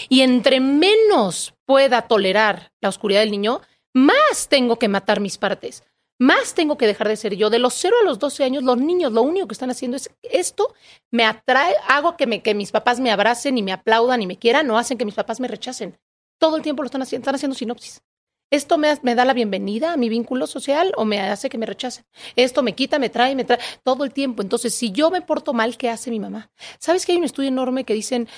Y 0.08 0.22
entre 0.22 0.62
menos 0.62 1.56
pueda 1.66 2.04
tolerar 2.04 2.72
la 2.80 2.88
oscuridad 2.88 3.20
del 3.20 3.32
niño, 3.32 3.60
más 3.92 4.48
tengo 4.48 4.80
que 4.80 4.88
matar 4.88 5.20
mis 5.20 5.38
partes 5.38 5.84
más 6.20 6.54
tengo 6.56 6.78
que 6.78 6.88
dejar 6.88 7.08
de 7.08 7.16
ser 7.16 7.36
yo. 7.36 7.50
De 7.50 7.60
los 7.60 7.74
0 7.76 7.96
a 8.02 8.06
los 8.06 8.20
12 8.20 8.44
años, 8.44 8.64
los 8.64 8.78
niños 8.78 9.12
lo 9.12 9.22
único 9.22 9.48
que 9.48 9.54
están 9.54 9.70
haciendo 9.70 9.98
es 9.98 10.10
esto 10.24 10.74
me 11.12 11.26
atrae, 11.26 11.76
hago 11.88 12.18
que, 12.18 12.28
me, 12.28 12.42
que 12.42 12.56
mis 12.56 12.72
papás 12.72 13.00
me 13.00 13.12
abracen 13.12 13.58
y 13.58 13.64
me 13.64 13.72
aplaudan 13.72 14.22
y 14.22 14.28
me 14.28 14.38
quieran, 14.38 14.68
no 14.68 14.78
hacen 14.78 14.98
que 14.98 15.06
mis 15.06 15.16
papás 15.16 15.40
me 15.40 15.48
rechacen. 15.48 15.98
Todo 16.40 16.58
el 16.58 16.64
tiempo 16.64 16.84
lo 16.84 16.88
están 16.88 17.02
haciendo, 17.02 17.24
están 17.24 17.36
haciendo 17.36 17.56
sinopsis. 17.56 18.02
Esto 18.50 18.78
me, 18.78 18.88
me 19.02 19.14
da 19.14 19.26
la 19.26 19.34
bienvenida 19.34 19.92
a 19.92 19.98
mi 19.98 20.08
vínculo 20.08 20.48
social 20.48 20.94
o 20.96 21.04
me 21.04 21.20
hace 21.20 21.50
que 21.50 21.58
me 21.58 21.66
rechacen. 21.66 22.06
Esto 22.38 22.64
me 22.64 22.76
quita, 22.76 22.98
me 22.98 23.10
trae, 23.10 23.36
me 23.36 23.44
trae 23.44 23.60
todo 23.84 24.06
el 24.06 24.14
tiempo. 24.14 24.42
Entonces, 24.42 24.74
si 24.74 24.92
yo 24.94 25.12
me 25.12 25.22
porto 25.22 25.54
mal, 25.54 25.76
¿qué 25.78 25.90
hace 25.90 26.12
mi 26.12 26.20
mamá? 26.22 26.50
¿Sabes 26.80 27.06
que 27.06 27.12
hay 27.12 27.18
un 27.18 27.26
estudio 27.26 27.50
enorme 27.50 27.84
que 27.84 27.94
dicen, 27.94 28.30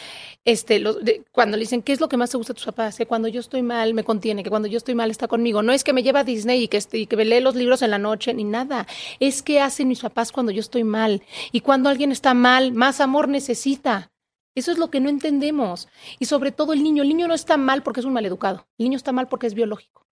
este, 0.46 0.80
los- 0.80 1.04
de- 1.06 1.24
cuando 1.32 1.58
le 1.58 1.62
dicen, 1.62 1.84
¿qué 1.84 1.94
es 1.94 2.00
lo 2.02 2.10
que 2.10 2.18
más 2.18 2.32
te 2.32 2.38
gusta 2.38 2.54
a 2.54 2.56
tus 2.56 2.66
papás? 2.66 2.98
Que 2.98 3.06
cuando 3.06 3.28
yo 3.28 3.40
estoy 3.40 3.62
mal 3.62 3.94
me 3.94 4.04
contiene, 4.04 4.42
que 4.44 4.50
cuando 4.50 4.68
yo 4.68 4.78
estoy 4.80 4.96
mal 4.96 5.12
está 5.12 5.28
conmigo. 5.28 5.62
No 5.62 5.74
es 5.74 5.84
que 5.84 5.94
me 5.94 6.02
lleva 6.02 6.22
a 6.22 6.24
Disney 6.24 6.64
y 6.64 6.68
que, 6.70 6.78
este, 6.78 6.98
y 6.98 7.06
que 7.06 7.16
me 7.16 7.26
lee 7.26 7.40
los 7.40 7.54
libros 7.54 7.84
en 7.84 7.92
la 7.92 8.00
noche, 8.00 8.34
ni 8.34 8.46
nada. 8.46 8.88
Es 9.20 9.44
que 9.44 9.62
hacen 9.62 9.88
mis 9.90 10.00
papás 10.00 10.32
cuando 10.32 10.52
yo 10.52 10.62
estoy 10.62 10.84
mal. 10.84 11.22
Y 11.52 11.62
cuando 11.62 11.88
alguien 11.88 12.12
está 12.12 12.34
mal, 12.34 12.72
más 12.72 13.00
amor 13.00 13.28
necesita. 13.28 14.12
Eso 14.56 14.72
es 14.72 14.78
lo 14.78 14.90
que 14.90 15.00
no 15.00 15.10
entendemos. 15.10 15.88
Y 16.20 16.26
sobre 16.26 16.52
todo 16.52 16.74
el 16.74 16.84
niño. 16.84 17.04
El 17.04 17.10
niño 17.10 17.28
no 17.28 17.34
está 17.34 17.58
mal 17.58 17.84
porque 17.84 18.00
es 18.02 18.06
un 18.06 18.14
maleducado. 18.14 18.68
El 18.78 18.86
niño 18.86 18.98
está 18.98 19.12
mal 19.12 19.28
porque 19.28 19.48
es 19.48 19.54
biológico. 19.54 20.06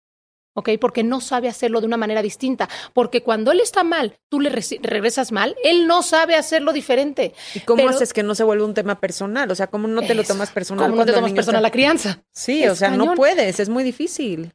¿Ok? 0.59 0.71
Porque 0.81 1.03
no 1.03 1.21
sabe 1.21 1.49
hacerlo 1.49 1.81
de 1.81 1.87
una 1.87 1.99
manera 1.99 2.23
distinta. 2.23 2.67
Porque 2.95 3.23
cuando 3.23 3.53
él 3.53 3.61
está 3.61 3.85
mal, 3.85 4.19
tú 4.31 4.41
le 4.41 4.49
regresas 4.49 5.31
mal, 5.31 5.55
él 5.63 5.87
no 5.87 6.03
sabe 6.03 6.35
hacerlo 6.35 6.73
diferente. 6.73 7.35
¿Y 7.55 7.61
cómo 7.61 7.83
pero- 7.83 7.91
haces 7.91 8.15
que 8.15 8.23
no 8.23 8.35
se 8.35 8.43
vuelva 8.45 8.65
un 8.65 8.73
tema 8.73 8.99
personal? 8.99 9.51
O 9.51 9.55
sea, 9.55 9.67
¿cómo 9.67 9.87
no 9.87 10.01
te 10.01 10.15
lo 10.15 10.25
tomas 10.25 10.51
personal? 10.51 10.87
¿Cómo 10.91 11.03
no 11.03 11.07
te 11.07 11.13
tomas 11.13 11.33
personal 11.33 11.61
está- 11.61 11.69
la 11.69 11.73
crianza? 11.73 12.25
Sí, 12.33 12.63
Es 12.63 12.71
o 12.71 12.75
sea, 12.77 12.91
no 12.91 13.15
puedes, 13.15 13.61
es 13.61 13.69
muy 13.69 13.85
difícil. 13.85 14.55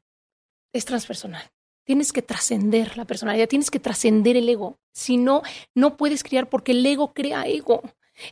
es 0.74 0.86
transpersonal. 0.86 1.44
Tienes 1.84 2.14
que 2.14 2.22
trascender 2.22 2.96
la 2.98 3.06
personalidad, 3.06 3.48
tienes 3.50 3.70
que 3.70 3.80
trascender 3.80 4.38
el 4.38 4.48
ego. 4.48 4.80
Si 4.94 5.18
no, 5.18 5.42
no 5.76 5.98
puedes 5.98 6.24
criar 6.24 6.50
porque 6.50 6.72
el 6.72 6.86
ego 6.86 7.14
crea 7.14 7.44
ego. 7.46 7.82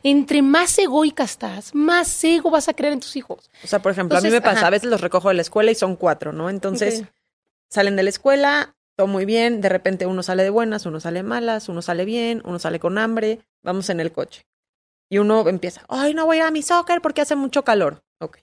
Entre 0.02 0.42
más 0.42 0.78
egoica 0.78 1.24
estás, 1.24 1.74
más 1.74 2.22
ego 2.24 2.50
vas 2.50 2.68
a 2.68 2.74
creer 2.74 2.92
en 2.94 3.00
tus 3.00 3.16
hijos. 3.16 3.50
O 3.64 3.66
sea, 3.66 3.80
por 3.80 3.92
ejemplo, 3.92 4.16
a 4.16 4.20
mí 4.20 4.30
me 4.30 4.40
pasa, 4.40 4.58
ajá. 4.58 4.66
a 4.68 4.70
veces 4.70 4.88
los 4.90 5.00
recojo 5.00 5.28
de 5.28 5.34
la 5.34 5.42
escuela 5.42 5.70
y 5.70 5.74
son 5.74 5.96
cuatro, 5.96 6.32
¿no? 6.32 6.50
Entonces 6.50 7.04
salen 7.68 7.96
de 7.96 8.02
la 8.02 8.10
escuela, 8.10 8.74
todo 8.96 9.06
muy 9.06 9.24
bien, 9.24 9.60
de 9.60 9.68
repente 9.68 10.06
uno 10.06 10.22
sale 10.22 10.42
de 10.42 10.50
buenas, 10.50 10.86
uno 10.86 11.00
sale 11.00 11.22
malas, 11.22 11.68
uno 11.68 11.82
sale 11.82 12.04
bien, 12.04 12.42
uno 12.44 12.58
sale 12.58 12.80
con 12.80 12.98
hambre, 12.98 13.40
vamos 13.62 13.88
en 13.90 14.00
el 14.00 14.12
coche. 14.12 14.46
Y 15.08 15.18
uno 15.18 15.46
empieza, 15.48 15.84
ay, 15.88 16.14
no 16.14 16.26
voy 16.26 16.36
a 16.36 16.40
ir 16.40 16.44
a 16.46 16.50
mi 16.50 16.62
soccer 16.62 17.00
porque 17.00 17.20
hace 17.22 17.34
mucho 17.36 17.64
calor. 17.64 18.02
Ok. 18.20 18.38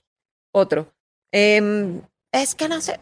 Otro, 0.52 0.92
"Em, 1.32 2.02
es 2.32 2.54
que 2.54 2.68
no 2.68 2.80
sé. 2.80 3.00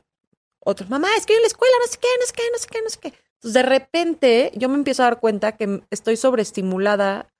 Otro, 0.61 0.87
mamá, 0.88 1.09
es 1.16 1.26
que 1.26 1.35
en 1.35 1.42
la 1.42 1.46
escuela 1.46 1.74
no 1.80 1.87
sé 1.90 1.98
qué, 1.98 2.09
no 2.20 2.26
sé 2.26 2.32
qué, 2.32 2.42
no 2.52 2.59
sé 2.59 2.68
qué, 2.68 2.82
no 2.82 2.90
sé 2.90 2.98
qué. 3.00 3.09
Entonces, 3.35 3.52
de 3.54 3.62
repente, 3.62 4.52
yo 4.56 4.68
me 4.68 4.74
empiezo 4.74 5.02
a 5.02 5.06
dar 5.06 5.20
cuenta 5.20 5.52
que 5.56 5.82
estoy 5.90 6.16
sobreestimulada 6.16 7.32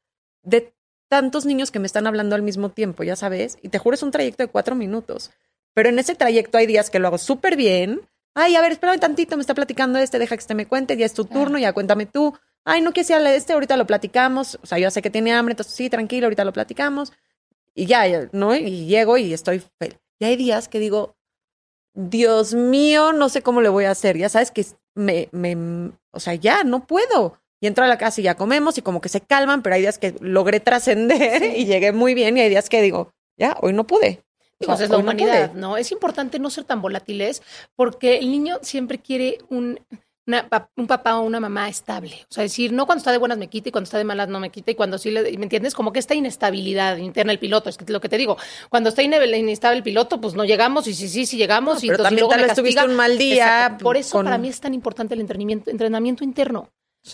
de 0.43 0.73
tantos 1.09 1.47
niños 1.47 1.71
que 1.71 1.79
me 1.79 1.87
están 1.87 2.07
hablando 2.07 2.35
al 2.35 2.43
mismo 2.43 2.71
tiempo, 2.71 3.03
ya 3.05 3.17
sabes. 3.17 3.59
Y 3.63 3.69
te 3.69 3.79
juro, 3.79 3.95
es 3.95 4.03
un 4.03 4.11
trayecto 4.11 4.43
de 4.43 4.49
cuatro 4.49 4.75
minutos. 4.75 5.31
Pero 5.75 5.89
en 5.89 5.99
ese 5.99 6.15
trayecto 6.15 6.59
hay 6.59 6.67
días 6.67 6.91
que 6.91 6.99
lo 6.99 7.09
hago 7.09 7.19
súper 7.19 7.57
bien. 7.57 8.01
Ay, 8.35 8.57
a 8.57 8.61
ver, 8.61 8.73
espérame 8.73 8.99
tantito, 8.99 9.37
me 9.37 9.41
está 9.41 9.55
platicando 9.55 9.99
este, 9.99 10.19
deja 10.19 10.37
que 10.37 10.41
este 10.41 10.55
me 10.55 10.67
cuente, 10.67 10.97
ya 10.97 11.07
es 11.07 11.15
tu 11.15 11.25
turno, 11.25 11.59
ya 11.59 11.73
cuéntame 11.73 12.07
tú. 12.07 12.37
Ay, 12.65 12.81
no 12.81 12.93
quieres 12.93 13.11
ir 13.11 13.17
a 13.17 13.35
este, 13.35 13.53
ahorita 13.53 13.77
lo 13.77 13.87
platicamos. 13.87 14.59
O 14.63 14.67
sea, 14.67 14.79
yo 14.79 14.91
sé 14.91 15.01
que 15.03 15.11
tiene 15.11 15.33
hambre, 15.33 15.53
entonces 15.53 15.75
sí, 15.75 15.89
tranquilo, 15.89 16.27
ahorita 16.27 16.45
lo 16.45 16.53
platicamos. 16.53 17.13
Y 17.75 17.87
ya, 17.87 18.07
ya, 18.07 18.29
¿no? 18.33 18.55
Y 18.55 18.87
llego 18.87 19.17
y 19.19 19.33
estoy 19.33 19.63
feliz. 19.79 19.99
Y 20.19 20.25
hay 20.25 20.37
días 20.37 20.69
que 20.69 20.79
digo, 20.79 21.17
Dios 21.95 22.55
mío, 22.55 23.13
no 23.13 23.29
sé 23.29 23.43
cómo 23.43 23.61
le 23.61 23.69
voy 23.69 23.85
a 23.85 23.91
hacer. 23.91 24.17
Ya 24.17 24.29
sabes 24.29 24.51
que 24.51 24.67
me, 24.95 25.29
me, 25.33 25.93
o 26.11 26.21
sea, 26.21 26.35
ya 26.35 26.65
no 26.65 26.87
puedo. 26.87 27.39
Y 27.61 27.67
entro 27.67 27.85
a 27.85 27.89
la 27.89 27.97
casa 27.99 28.21
y 28.21 28.25
ya 28.25 28.35
comemos 28.35 28.77
y 28.79 28.83
como 28.83 29.01
que 29.01 29.09
se 29.09 29.21
calman, 29.23 29.63
pero 29.63 29.75
hay 29.77 29.81
días 29.81 29.99
que 29.99 30.15
logré 30.21 30.61
trascender 30.61 31.43
y 31.57 31.65
llegué 31.65 31.93
muy 31.93 32.15
bien 32.15 32.37
y 32.37 32.41
hay 32.41 32.49
días 32.51 32.69
que 32.69 32.83
digo, 32.83 33.13
ya, 33.39 33.57
hoy 33.61 33.73
no 33.73 33.87
pude. 33.87 34.23
O 34.61 34.65
sea, 34.65 34.75
Pues 34.75 34.81
es 34.83 34.91
la 34.91 34.97
no 34.97 35.03
humanidad. 35.03 35.53
¿no? 35.53 35.77
Es 35.77 35.93
importante 35.93 36.39
no 36.39 36.51
ser 36.51 36.65
tan 36.65 36.81
volátiles 36.83 37.43
porque 37.75 38.19
el 38.19 38.31
niño 38.31 38.59
siempre 38.63 38.99
quiere 38.99 39.39
un, 39.51 39.79
una 40.27 40.49
un 40.77 40.87
papá 40.87 41.19
o 41.19 41.23
una 41.23 41.41
mamá 41.41 41.69
estable. 41.69 42.27
O 42.31 42.33
sea, 42.35 42.43
decir, 42.43 42.73
no 42.73 42.85
cuando 42.87 43.01
está 43.01 43.13
de 43.13 43.19
buenas 43.19 43.37
me 43.39 43.49
quita 43.49 43.69
y 43.69 43.73
cuando 43.73 43.85
está 43.85 43.99
de 43.99 44.05
malas 44.05 44.29
no 44.29 44.41
me 44.41 44.51
quita 44.51 44.71
y 44.71 44.75
cuando 44.75 44.97
sí, 44.99 45.11
le, 45.11 45.23
¿me 45.37 45.45
entiendes? 45.45 45.75
Como 45.75 45.93
que 45.93 45.99
esta 45.99 46.15
inestabilidad 46.15 46.97
interna 46.97 47.33
el 47.33 47.39
piloto, 47.39 47.69
es 47.71 47.77
que 47.77 47.91
lo 47.93 48.01
que 48.01 48.09
te 48.09 48.17
digo, 48.19 48.37
cuando 48.71 48.89
está 48.91 49.03
ine- 49.03 49.25
inestable 49.39 49.77
el 49.79 49.83
piloto, 49.83 50.21
pues 50.21 50.35
no 50.35 50.45
llegamos 50.45 50.87
y 50.87 50.95
sí, 50.95 51.09
sí, 51.09 51.27
sí 51.27 51.37
llegamos 51.37 51.85
y 51.85 51.89
pero 51.89 52.03
entonces 52.03 52.05
también 52.05 52.21
luego 52.21 52.31
tal 52.31 52.41
me 52.41 52.47
vez 52.49 52.57
tuviste 52.57 52.85
un 52.85 52.95
mal 52.97 53.19
día 53.19 53.45
Exacto. 53.47 53.83
Por 53.85 53.97
eso 53.97 54.13
con- 54.13 54.25
para 54.25 54.39
mí 54.39 54.49
es 54.49 54.61
tan 54.61 54.75
importante 54.75 55.15
el 55.15 55.21
entrenamiento, 55.21 55.71
entrenamiento 55.71 56.25
interno. 56.25 56.69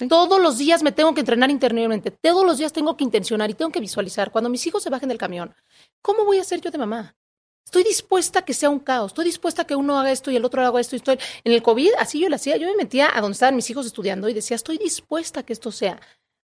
Todos 0.08 0.40
los 0.40 0.58
días 0.58 0.82
me 0.82 0.92
tengo 0.92 1.14
que 1.14 1.20
entrenar 1.20 1.50
internamente, 1.50 2.10
todos 2.10 2.46
los 2.46 2.58
días 2.58 2.72
tengo 2.72 2.96
que 2.96 3.04
intencionar 3.04 3.50
y 3.50 3.54
tengo 3.54 3.70
que 3.70 3.80
visualizar. 3.80 4.30
Cuando 4.30 4.48
mis 4.48 4.66
hijos 4.66 4.82
se 4.82 4.90
bajen 4.90 5.08
del 5.08 5.18
camión, 5.18 5.54
¿cómo 6.00 6.24
voy 6.24 6.38
a 6.38 6.44
ser 6.44 6.60
yo 6.60 6.70
de 6.70 6.78
mamá? 6.78 7.16
Estoy 7.64 7.84
dispuesta 7.84 8.40
a 8.40 8.44
que 8.44 8.54
sea 8.54 8.70
un 8.70 8.80
caos, 8.80 9.12
estoy 9.12 9.24
dispuesta 9.24 9.62
a 9.62 9.66
que 9.66 9.76
uno 9.76 9.98
haga 9.98 10.10
esto 10.10 10.30
y 10.30 10.36
el 10.36 10.44
otro 10.44 10.64
haga 10.64 10.80
esto. 10.80 10.96
Y 10.96 10.98
estoy... 10.98 11.18
En 11.44 11.52
el 11.52 11.62
COVID, 11.62 11.92
así 11.98 12.18
yo 12.18 12.28
lo 12.28 12.36
hacía, 12.36 12.56
yo 12.56 12.68
me 12.68 12.76
metía 12.76 13.10
a 13.16 13.20
donde 13.20 13.34
estaban 13.34 13.56
mis 13.56 13.70
hijos 13.70 13.86
estudiando 13.86 14.28
y 14.28 14.34
decía, 14.34 14.56
estoy 14.56 14.78
dispuesta 14.78 15.40
a 15.40 15.42
que 15.42 15.52
esto 15.52 15.70
sea 15.70 16.00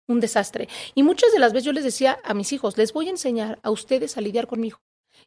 un 0.07 0.19
desastre. 0.19 0.69
Y 0.95 1.03
muchas 1.03 1.31
de 1.31 1.39
las 1.39 1.53
veces 1.53 1.65
yo 1.65 1.73
les 1.73 1.83
decía 1.83 2.19
a 2.23 2.33
mis 2.33 2.53
hijos, 2.53 2.77
les 2.77 2.93
voy 2.93 3.07
a 3.07 3.11
enseñar 3.11 3.59
a 3.63 3.71
ustedes 3.71 4.17
a 4.17 4.21
lidiar 4.21 4.47
conmigo. 4.47 4.79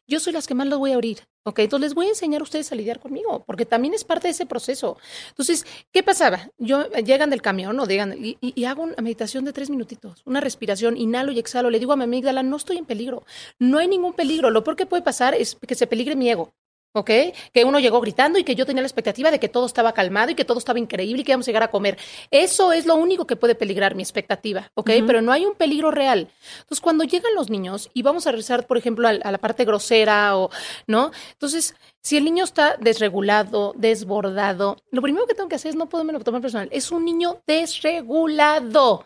Yo 0.07 0.19
soy 0.19 0.33
las 0.33 0.47
que 0.47 0.53
más 0.53 0.67
los 0.67 0.79
voy 0.79 0.91
a 0.91 0.95
abrir, 0.95 1.19
¿ok? 1.45 1.59
Entonces 1.59 1.89
les 1.89 1.93
voy 1.95 2.07
a 2.07 2.09
enseñar 2.09 2.41
a 2.41 2.43
ustedes 2.43 2.71
a 2.71 2.75
lidiar 2.75 2.99
conmigo, 2.99 3.43
porque 3.45 3.65
también 3.65 3.93
es 3.93 4.03
parte 4.03 4.27
de 4.27 4.31
ese 4.31 4.45
proceso. 4.45 4.97
Entonces, 5.29 5.65
¿qué 5.91 6.03
pasaba? 6.03 6.49
Yo 6.57 6.81
eh, 6.93 7.03
llegan 7.03 7.29
del 7.29 7.41
camión 7.41 7.79
o 7.79 7.85
llegan 7.85 8.13
y, 8.17 8.37
y- 8.41 8.53
y 8.55 8.65
hago 8.65 8.83
una 8.83 8.95
meditación 9.01 9.45
de 9.45 9.53
tres 9.53 9.69
minutitos, 9.69 10.21
una 10.25 10.41
respiración, 10.41 10.97
inhalo 10.97 11.31
y 11.31 11.39
exhalo. 11.39 11.69
Le 11.69 11.79
digo 11.79 11.93
a 11.93 11.95
mi 11.95 12.03
amígdala, 12.03 12.43
no 12.43 12.57
estoy 12.57 12.77
en 12.77 12.85
peligro, 12.85 13.23
no 13.59 13.77
hay 13.79 13.87
ningún 13.87 14.13
peligro. 14.13 14.49
Lo 14.49 14.63
peor 14.63 14.75
que 14.75 14.85
puede 14.85 15.03
pasar 15.03 15.33
es 15.33 15.55
que 15.55 15.75
se 15.75 15.87
peligre 15.87 16.15
mi 16.15 16.29
ego. 16.29 16.51
¿Ok? 16.93 17.09
Que 17.53 17.63
uno 17.63 17.79
llegó 17.79 18.01
gritando 18.01 18.37
y 18.37 18.43
que 18.43 18.55
yo 18.55 18.65
tenía 18.65 18.81
la 18.81 18.87
expectativa 18.87 19.31
de 19.31 19.39
que 19.39 19.47
todo 19.47 19.65
estaba 19.65 19.93
calmado 19.93 20.31
y 20.31 20.35
que 20.35 20.45
todo 20.45 20.59
estaba 20.59 20.79
increíble 20.79 21.21
y 21.21 21.23
que 21.23 21.31
íbamos 21.31 21.47
a 21.47 21.51
llegar 21.51 21.63
a 21.63 21.71
comer. 21.71 21.97
Eso 22.31 22.73
es 22.73 22.85
lo 22.85 22.95
único 22.95 23.25
que 23.25 23.35
puede 23.35 23.55
peligrar 23.55 23.95
mi 23.95 24.03
expectativa, 24.03 24.71
¿ok? 24.73 24.91
Pero 25.07 25.21
no 25.21 25.31
hay 25.31 25.45
un 25.45 25.55
peligro 25.55 25.91
real. 25.91 26.27
Entonces, 26.59 26.81
cuando 26.81 27.03
llegan 27.03 27.33
los 27.35 27.49
niños 27.49 27.89
y 27.93 28.01
vamos 28.01 28.27
a 28.27 28.31
regresar, 28.31 28.67
por 28.67 28.77
ejemplo, 28.77 29.07
a, 29.07 29.13
la 29.13 29.37
parte 29.37 29.63
grosera 29.65 30.37
o, 30.37 30.49
¿no? 30.87 31.11
Entonces, 31.31 31.75
si 32.01 32.17
el 32.17 32.25
niño 32.25 32.43
está 32.43 32.77
desregulado, 32.77 33.73
desbordado, 33.77 34.77
lo 34.91 35.01
primero 35.01 35.27
que 35.27 35.33
tengo 35.33 35.49
que 35.49 35.55
hacer 35.55 35.69
es 35.69 35.75
no 35.75 35.87
poderme 35.87 36.13
lo 36.13 36.19
tomar 36.19 36.41
personal. 36.41 36.67
Es 36.71 36.91
un 36.91 37.05
niño 37.05 37.41
desregulado. 37.47 39.05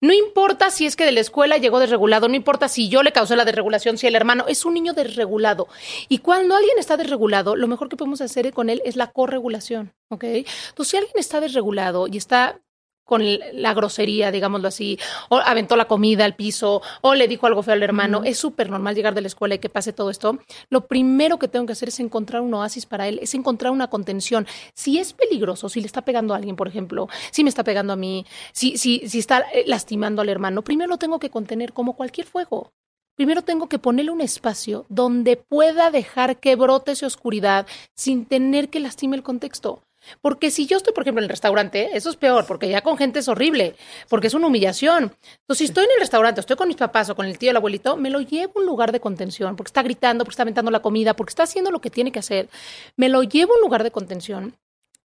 No 0.00 0.12
importa 0.12 0.70
si 0.70 0.86
es 0.86 0.94
que 0.94 1.04
de 1.04 1.12
la 1.12 1.20
escuela 1.20 1.58
llegó 1.58 1.80
desregulado, 1.80 2.28
no 2.28 2.36
importa 2.36 2.68
si 2.68 2.88
yo 2.88 3.02
le 3.02 3.12
causé 3.12 3.34
la 3.34 3.44
desregulación, 3.44 3.98
si 3.98 4.06
el 4.06 4.14
hermano 4.14 4.44
es 4.46 4.64
un 4.64 4.74
niño 4.74 4.92
desregulado. 4.92 5.66
Y 6.08 6.18
cuando 6.18 6.54
alguien 6.54 6.78
está 6.78 6.96
desregulado, 6.96 7.56
lo 7.56 7.66
mejor 7.66 7.88
que 7.88 7.96
podemos 7.96 8.20
hacer 8.20 8.52
con 8.52 8.70
él 8.70 8.80
es 8.84 8.94
la 8.94 9.10
corregulación, 9.10 9.92
¿ok? 10.08 10.24
Entonces, 10.24 10.88
si 10.88 10.96
alguien 10.96 11.16
está 11.16 11.40
desregulado 11.40 12.06
y 12.06 12.16
está 12.16 12.60
con 13.08 13.22
la 13.54 13.72
grosería, 13.72 14.30
digámoslo 14.30 14.68
así, 14.68 14.98
o 15.30 15.38
aventó 15.38 15.76
la 15.76 15.86
comida 15.86 16.26
al 16.26 16.36
piso, 16.36 16.82
o 17.00 17.14
le 17.14 17.26
dijo 17.26 17.46
algo 17.46 17.62
feo 17.62 17.72
al 17.72 17.82
hermano, 17.82 18.20
es 18.22 18.36
súper 18.36 18.68
normal 18.68 18.94
llegar 18.94 19.14
de 19.14 19.22
la 19.22 19.28
escuela 19.28 19.54
y 19.54 19.60
que 19.60 19.70
pase 19.70 19.94
todo 19.94 20.10
esto. 20.10 20.38
Lo 20.68 20.86
primero 20.86 21.38
que 21.38 21.48
tengo 21.48 21.64
que 21.64 21.72
hacer 21.72 21.88
es 21.88 22.00
encontrar 22.00 22.42
un 22.42 22.52
oasis 22.52 22.84
para 22.84 23.08
él, 23.08 23.18
es 23.22 23.32
encontrar 23.32 23.72
una 23.72 23.88
contención. 23.88 24.46
Si 24.74 24.98
es 24.98 25.14
peligroso, 25.14 25.70
si 25.70 25.80
le 25.80 25.86
está 25.86 26.02
pegando 26.02 26.34
a 26.34 26.36
alguien, 26.36 26.54
por 26.54 26.68
ejemplo, 26.68 27.08
si 27.30 27.42
me 27.44 27.48
está 27.48 27.64
pegando 27.64 27.94
a 27.94 27.96
mí, 27.96 28.26
si, 28.52 28.76
si, 28.76 29.08
si 29.08 29.18
está 29.18 29.40
eh, 29.54 29.64
lastimando 29.66 30.20
al 30.20 30.28
hermano, 30.28 30.62
primero 30.62 30.90
lo 30.90 30.98
tengo 30.98 31.18
que 31.18 31.30
contener 31.30 31.72
como 31.72 31.96
cualquier 31.96 32.26
fuego. 32.26 32.72
Primero 33.16 33.40
tengo 33.40 33.70
que 33.70 33.78
ponerle 33.78 34.10
un 34.10 34.20
espacio 34.20 34.84
donde 34.90 35.36
pueda 35.38 35.90
dejar 35.90 36.38
que 36.38 36.56
brote 36.56 36.92
esa 36.92 37.06
oscuridad 37.06 37.66
sin 37.96 38.26
tener 38.26 38.68
que 38.68 38.80
lastime 38.80 39.16
el 39.16 39.22
contexto. 39.22 39.82
Porque 40.20 40.50
si 40.50 40.66
yo 40.66 40.76
estoy, 40.76 40.92
por 40.92 41.02
ejemplo, 41.02 41.20
en 41.20 41.24
el 41.24 41.30
restaurante, 41.30 41.90
eso 41.96 42.10
es 42.10 42.16
peor, 42.16 42.46
porque 42.46 42.68
ya 42.68 42.82
con 42.82 42.96
gente 42.96 43.18
es 43.18 43.28
horrible, 43.28 43.74
porque 44.08 44.26
es 44.26 44.34
una 44.34 44.46
humillación. 44.46 45.04
Entonces, 45.04 45.58
si 45.58 45.64
estoy 45.64 45.84
en 45.84 45.90
el 45.92 46.00
restaurante, 46.00 46.40
estoy 46.40 46.56
con 46.56 46.68
mis 46.68 46.76
papás 46.76 47.10
o 47.10 47.16
con 47.16 47.26
el 47.26 47.38
tío 47.38 47.50
el 47.50 47.56
abuelito, 47.56 47.96
me 47.96 48.10
lo 48.10 48.20
llevo 48.20 48.52
a 48.56 48.60
un 48.60 48.66
lugar 48.66 48.92
de 48.92 49.00
contención, 49.00 49.56
porque 49.56 49.68
está 49.68 49.82
gritando, 49.82 50.24
porque 50.24 50.34
está 50.34 50.42
aventando 50.42 50.70
la 50.70 50.80
comida, 50.80 51.14
porque 51.14 51.30
está 51.30 51.44
haciendo 51.44 51.70
lo 51.70 51.80
que 51.80 51.90
tiene 51.90 52.12
que 52.12 52.18
hacer. 52.18 52.48
Me 52.96 53.08
lo 53.08 53.22
llevo 53.22 53.52
a 53.52 53.56
un 53.56 53.62
lugar 53.62 53.82
de 53.82 53.90
contención. 53.90 54.54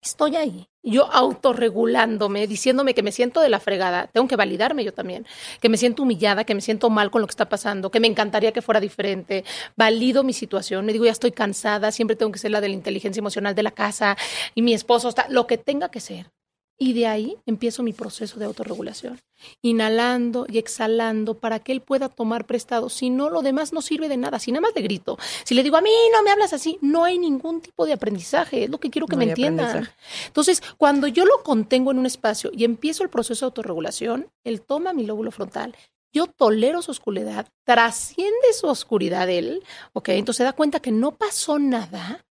Estoy 0.05 0.35
ahí, 0.35 0.69
yo 0.83 1.07
autorregulándome, 1.13 2.49
diciéndome 2.49 2.93
que 2.93 3.05
me 3.05 3.13
siento 3.13 3.41
de 3.41 3.49
la 3.49 3.61
fregada. 3.61 4.09
Tengo 4.09 4.27
que 4.27 4.35
validarme 4.35 4.83
yo 4.83 4.93
también, 4.93 5.25
que 5.61 5.69
me 5.69 5.77
siento 5.77 6.03
humillada, 6.03 6.43
que 6.43 6.57
me 6.57 6.61
siento 6.61 6.91
mal 6.91 7.13
con 7.13 7.21
lo 7.21 7.29
que 7.29 7.33
está 7.33 7.49
pasando, 7.49 7.93
que 7.93 8.01
me 8.01 8.09
encantaría 8.09 8.51
que 8.51 8.63
fuera 8.63 8.81
diferente. 8.81 9.45
Valido 9.77 10.25
mi 10.25 10.33
situación, 10.33 10.85
me 10.87 10.93
digo, 10.93 11.05
ya 11.05 11.13
estoy 11.13 11.31
cansada, 11.31 11.93
siempre 11.93 12.17
tengo 12.17 12.33
que 12.33 12.41
ser 12.41 12.51
la 12.51 12.61
de 12.61 12.69
la 12.69 12.75
inteligencia 12.75 13.21
emocional 13.21 13.55
de 13.55 13.63
la 13.63 13.71
casa 13.71 14.17
y 14.57 14.63
mi 14.63 14.75
esposo 14.75 15.09
está, 15.09 15.29
lo 15.29 15.47
que 15.47 15.57
tenga 15.57 15.89
que 15.89 16.01
ser. 16.01 16.33
Y 16.79 16.95
de 16.95 17.07
ahí 17.07 17.37
empiezo 17.47 17.83
mi 17.83 17.93
proceso 17.93 18.39
de 18.41 18.45
autorregulación, 18.45 19.21
inhalando 19.61 20.47
y 20.49 20.59
exhalando 20.59 21.35
para 21.35 21.61
que 21.61 21.71
él 21.71 21.81
pueda 21.81 22.09
tomar 22.09 22.47
prestado. 22.47 22.89
Si 22.89 23.09
no, 23.09 23.31
lo 23.31 23.43
demás 23.43 23.73
no 23.73 23.83
sirve 23.83 24.09
de 24.09 24.17
nada. 24.17 24.39
Si 24.39 24.51
nada 24.51 24.63
más 24.63 24.73
le 24.75 24.83
grito, 24.83 25.17
si 25.45 25.55
le 25.55 25.63
digo 25.63 25.77
a 25.77 25.81
mí 25.81 25.91
no 26.13 26.23
me 26.23 26.31
hablas 26.31 26.53
así, 26.53 26.79
no 26.81 27.05
hay 27.05 27.19
ningún 27.19 27.61
tipo 27.61 27.87
de 27.87 27.93
aprendizaje. 27.93 28.65
Es 28.65 28.71
lo 28.71 28.81
que 28.81 28.91
quiero 28.91 29.07
que 29.07 29.17
No 29.17 29.19
me 29.19 29.27
entiendan. 29.27 29.89
Entonces, 30.27 30.63
cuando 30.77 31.07
yo 31.07 31.25
lo 31.25 31.43
contengo 31.43 31.93
en 31.93 31.99
un 31.99 32.07
espacio 32.07 32.51
y 32.53 32.65
empiezo 32.65 33.05
el 33.05 33.11
proceso 33.11 33.45
de 33.45 33.51
autorregulación, 33.51 34.29
él 34.43 34.63
toma 34.63 34.93
mi 34.93 35.07
lóbulo 35.07 35.31
frontal. 35.31 35.77
Yo 36.13 36.27
tolero 36.27 36.83
su 36.83 36.91
oscuridad, 36.91 37.49
trasciende 37.65 38.53
su 38.53 38.67
oscuridad 38.67 39.31
él, 39.31 39.63
¿ok? 39.95 40.11
Entonces 40.11 40.39
se 40.39 40.45
da 40.45 40.53
cuenta 40.53 40.81
que 40.81 40.93
no 40.93 41.17
pasó 41.17 41.59
nada 41.59 42.25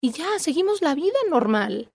y 0.00 0.12
ya 0.12 0.38
seguimos 0.38 0.80
la 0.80 0.94
vida 0.94 1.18
normal. 1.28 1.90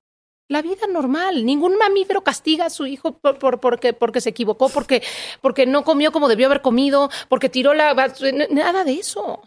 La 0.51 0.61
vida 0.61 0.85
normal. 0.87 1.45
Ningún 1.45 1.77
mamífero 1.77 2.23
castiga 2.23 2.65
a 2.65 2.69
su 2.69 2.85
hijo 2.85 3.13
por, 3.17 3.39
por- 3.39 3.59
porque, 3.61 3.93
porque 3.93 4.19
se 4.19 4.29
equivocó, 4.31 4.67
porque, 4.67 5.01
porque 5.41 5.65
no 5.65 5.83
comió 5.85 6.11
como 6.11 6.27
debió 6.27 6.47
haber 6.47 6.61
comido, 6.61 7.09
porque 7.29 7.47
tiró 7.47 7.73
la... 7.73 7.93
bas- 7.93 8.19
Nada 8.49 8.83
de 8.83 8.93
eso. 8.93 9.41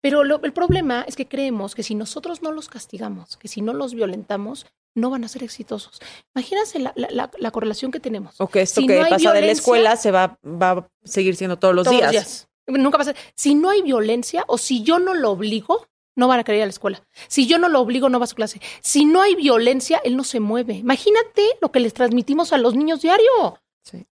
Pero 0.00 0.24
lo- 0.24 0.40
el 0.42 0.52
problema 0.52 1.04
es 1.06 1.16
que 1.16 1.28
creemos 1.28 1.74
que 1.74 1.82
si 1.82 1.94
nosotros 1.94 2.40
no 2.42 2.50
los 2.50 2.68
castigamos, 2.68 3.36
que 3.36 3.46
si 3.48 3.60
no 3.60 3.74
los 3.74 3.92
violentamos, 3.94 4.66
no 4.94 5.10
van 5.10 5.24
a 5.24 5.28
ser 5.28 5.42
exitosos. 5.44 6.00
Imagínense 6.34 6.78
la, 6.78 6.92
la- 6.96 7.10
la- 7.10 7.30
la 7.38 7.50
correlación 7.50 7.90
que 7.92 8.00
tenemos. 8.00 8.34
O 8.40 8.48
que 8.48 8.62
esto 8.62 8.80
Si 8.80 8.86
que 8.86 8.98
no 9.00 9.08
pasa 9.08 9.32
de 9.32 9.40
la 9.42 9.52
escuela 9.52 9.96
se 9.96 10.10
va, 10.10 10.38
va 10.44 10.70
a 10.70 10.88
seguir 11.04 11.36
siendo 11.36 11.58
todos 11.58 11.74
los 11.74 11.84
Todos 11.84 12.10
días. 12.10 12.48
Nunca 12.66 12.96
pasa. 12.98 13.14
Si 13.36 13.54
no 13.54 13.68
hay 13.70 13.82
violencia 13.82 14.44
o 14.48 14.56
si 14.56 14.82
yo 14.82 14.98
no 14.98 15.14
lo 15.14 15.30
obligo, 15.32 15.86
no 16.14 16.28
van 16.28 16.40
a 16.40 16.44
querer 16.44 16.58
ir 16.58 16.62
a 16.62 16.66
la 16.66 16.70
escuela. 16.70 17.06
Si 17.28 17.46
yo 17.46 17.58
no 17.58 17.68
lo 17.68 17.80
obligo, 17.80 18.08
no 18.08 18.18
va 18.18 18.24
a 18.24 18.28
su 18.28 18.34
clase. 18.34 18.60
Si 18.80 19.04
no 19.04 19.22
hay 19.22 19.34
violencia, 19.34 20.00
él 20.04 20.16
no 20.16 20.24
se 20.24 20.40
mueve. 20.40 20.74
Imagínate 20.74 21.42
lo 21.60 21.72
que 21.72 21.80
les 21.80 21.94
transmitimos 21.94 22.52
a 22.52 22.58
los 22.58 22.74
niños 22.74 23.00
diario. 23.02 23.58
Sí. 23.82 24.06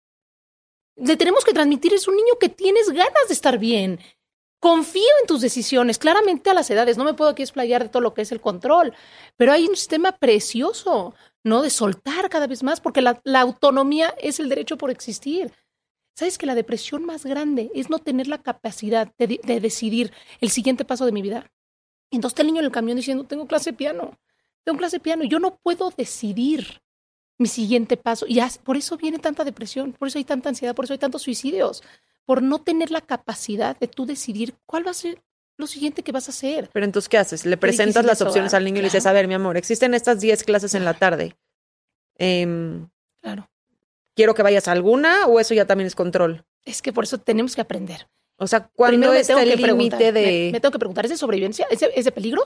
Le 0.96 1.16
tenemos 1.16 1.44
que 1.44 1.52
transmitir 1.52 1.94
es 1.94 2.08
un 2.08 2.16
niño 2.16 2.34
que 2.40 2.48
tienes 2.48 2.90
ganas 2.90 3.28
de 3.28 3.34
estar 3.34 3.58
bien. 3.58 4.00
Confío 4.60 5.08
en 5.20 5.26
tus 5.28 5.40
decisiones, 5.40 5.98
claramente 5.98 6.50
a 6.50 6.54
las 6.54 6.68
edades. 6.70 6.98
No 6.98 7.04
me 7.04 7.14
puedo 7.14 7.30
aquí 7.30 7.42
explayar 7.42 7.84
de 7.84 7.88
todo 7.88 8.02
lo 8.02 8.14
que 8.14 8.22
es 8.22 8.32
el 8.32 8.40
control, 8.40 8.92
pero 9.36 9.52
hay 9.52 9.66
un 9.66 9.76
sistema 9.76 10.12
precioso, 10.12 11.14
¿no? 11.44 11.62
De 11.62 11.70
soltar 11.70 12.28
cada 12.28 12.48
vez 12.48 12.64
más, 12.64 12.80
porque 12.80 13.00
la, 13.00 13.20
la 13.22 13.40
autonomía 13.40 14.14
es 14.18 14.40
el 14.40 14.48
derecho 14.48 14.76
por 14.76 14.90
existir. 14.90 15.52
¿Sabes 16.16 16.38
que 16.38 16.46
la 16.46 16.56
depresión 16.56 17.04
más 17.04 17.24
grande 17.24 17.70
es 17.72 17.90
no 17.90 18.00
tener 18.00 18.26
la 18.26 18.42
capacidad 18.42 19.12
de, 19.18 19.38
de 19.40 19.60
decidir 19.60 20.12
el 20.40 20.50
siguiente 20.50 20.84
paso 20.84 21.06
de 21.06 21.12
mi 21.12 21.22
vida? 21.22 21.48
Entonces 22.10 22.32
está 22.32 22.42
el 22.42 22.48
niño 22.48 22.60
en 22.60 22.66
el 22.66 22.72
camión 22.72 22.96
diciendo, 22.96 23.24
tengo 23.24 23.46
clase 23.46 23.70
de 23.70 23.76
piano, 23.76 24.18
tengo 24.64 24.78
clase 24.78 24.96
de 24.96 25.00
piano, 25.00 25.24
yo 25.24 25.38
no 25.38 25.56
puedo 25.56 25.92
decidir 25.96 26.80
mi 27.38 27.48
siguiente 27.48 27.96
paso. 27.96 28.26
Y 28.28 28.40
por 28.64 28.76
eso 28.76 28.96
viene 28.96 29.18
tanta 29.18 29.44
depresión, 29.44 29.92
por 29.92 30.08
eso 30.08 30.18
hay 30.18 30.24
tanta 30.24 30.48
ansiedad, 30.48 30.74
por 30.74 30.84
eso 30.84 30.94
hay 30.94 30.98
tantos 30.98 31.22
suicidios, 31.22 31.82
por 32.24 32.42
no 32.42 32.60
tener 32.60 32.90
la 32.90 33.00
capacidad 33.00 33.78
de 33.78 33.88
tú 33.88 34.06
decidir 34.06 34.54
cuál 34.66 34.86
va 34.86 34.90
a 34.90 34.94
ser 34.94 35.22
lo 35.56 35.66
siguiente 35.66 36.02
que 36.02 36.12
vas 36.12 36.28
a 36.28 36.30
hacer. 36.30 36.70
Pero 36.72 36.84
entonces, 36.84 37.08
¿qué 37.08 37.18
haces? 37.18 37.44
Le 37.44 37.56
presentas 37.56 38.04
las 38.04 38.20
eso, 38.20 38.28
opciones 38.28 38.54
al 38.54 38.64
niño 38.64 38.78
y 38.78 38.82
le 38.82 38.86
dices, 38.86 39.06
a 39.06 39.12
ver, 39.12 39.26
mi 39.26 39.34
amor, 39.34 39.56
existen 39.56 39.92
estas 39.92 40.20
10 40.20 40.44
clases 40.44 40.74
en 40.74 40.84
la 40.84 40.94
tarde. 40.94 41.36
Em, 42.16 42.88
Claro. 43.20 43.50
¿Quiero 44.14 44.34
que 44.34 44.42
vayas 44.42 44.68
a 44.68 44.72
alguna 44.72 45.26
o 45.26 45.38
eso 45.40 45.54
ya 45.54 45.66
también 45.66 45.86
es 45.86 45.94
control? 45.94 46.44
Es 46.64 46.82
que 46.82 46.92
por 46.92 47.04
eso 47.04 47.18
tenemos 47.18 47.54
que 47.54 47.60
aprender. 47.60 48.08
O 48.38 48.46
sea, 48.46 48.68
¿cuándo 48.68 49.10
me 49.10 49.20
está 49.20 49.34
tengo 49.34 49.52
el 49.52 49.60
límite 49.60 50.12
me, 50.12 50.12
de...? 50.12 50.50
me 50.52 50.60
tengo 50.60 50.72
que 50.72 50.78
preguntar, 50.78 51.04
¿es 51.04 51.10
de 51.10 51.16
sobrevivencia? 51.16 51.66
¿Es 51.70 51.80
de, 51.80 51.92
es 51.94 52.04
de 52.04 52.12
peligro? 52.12 52.44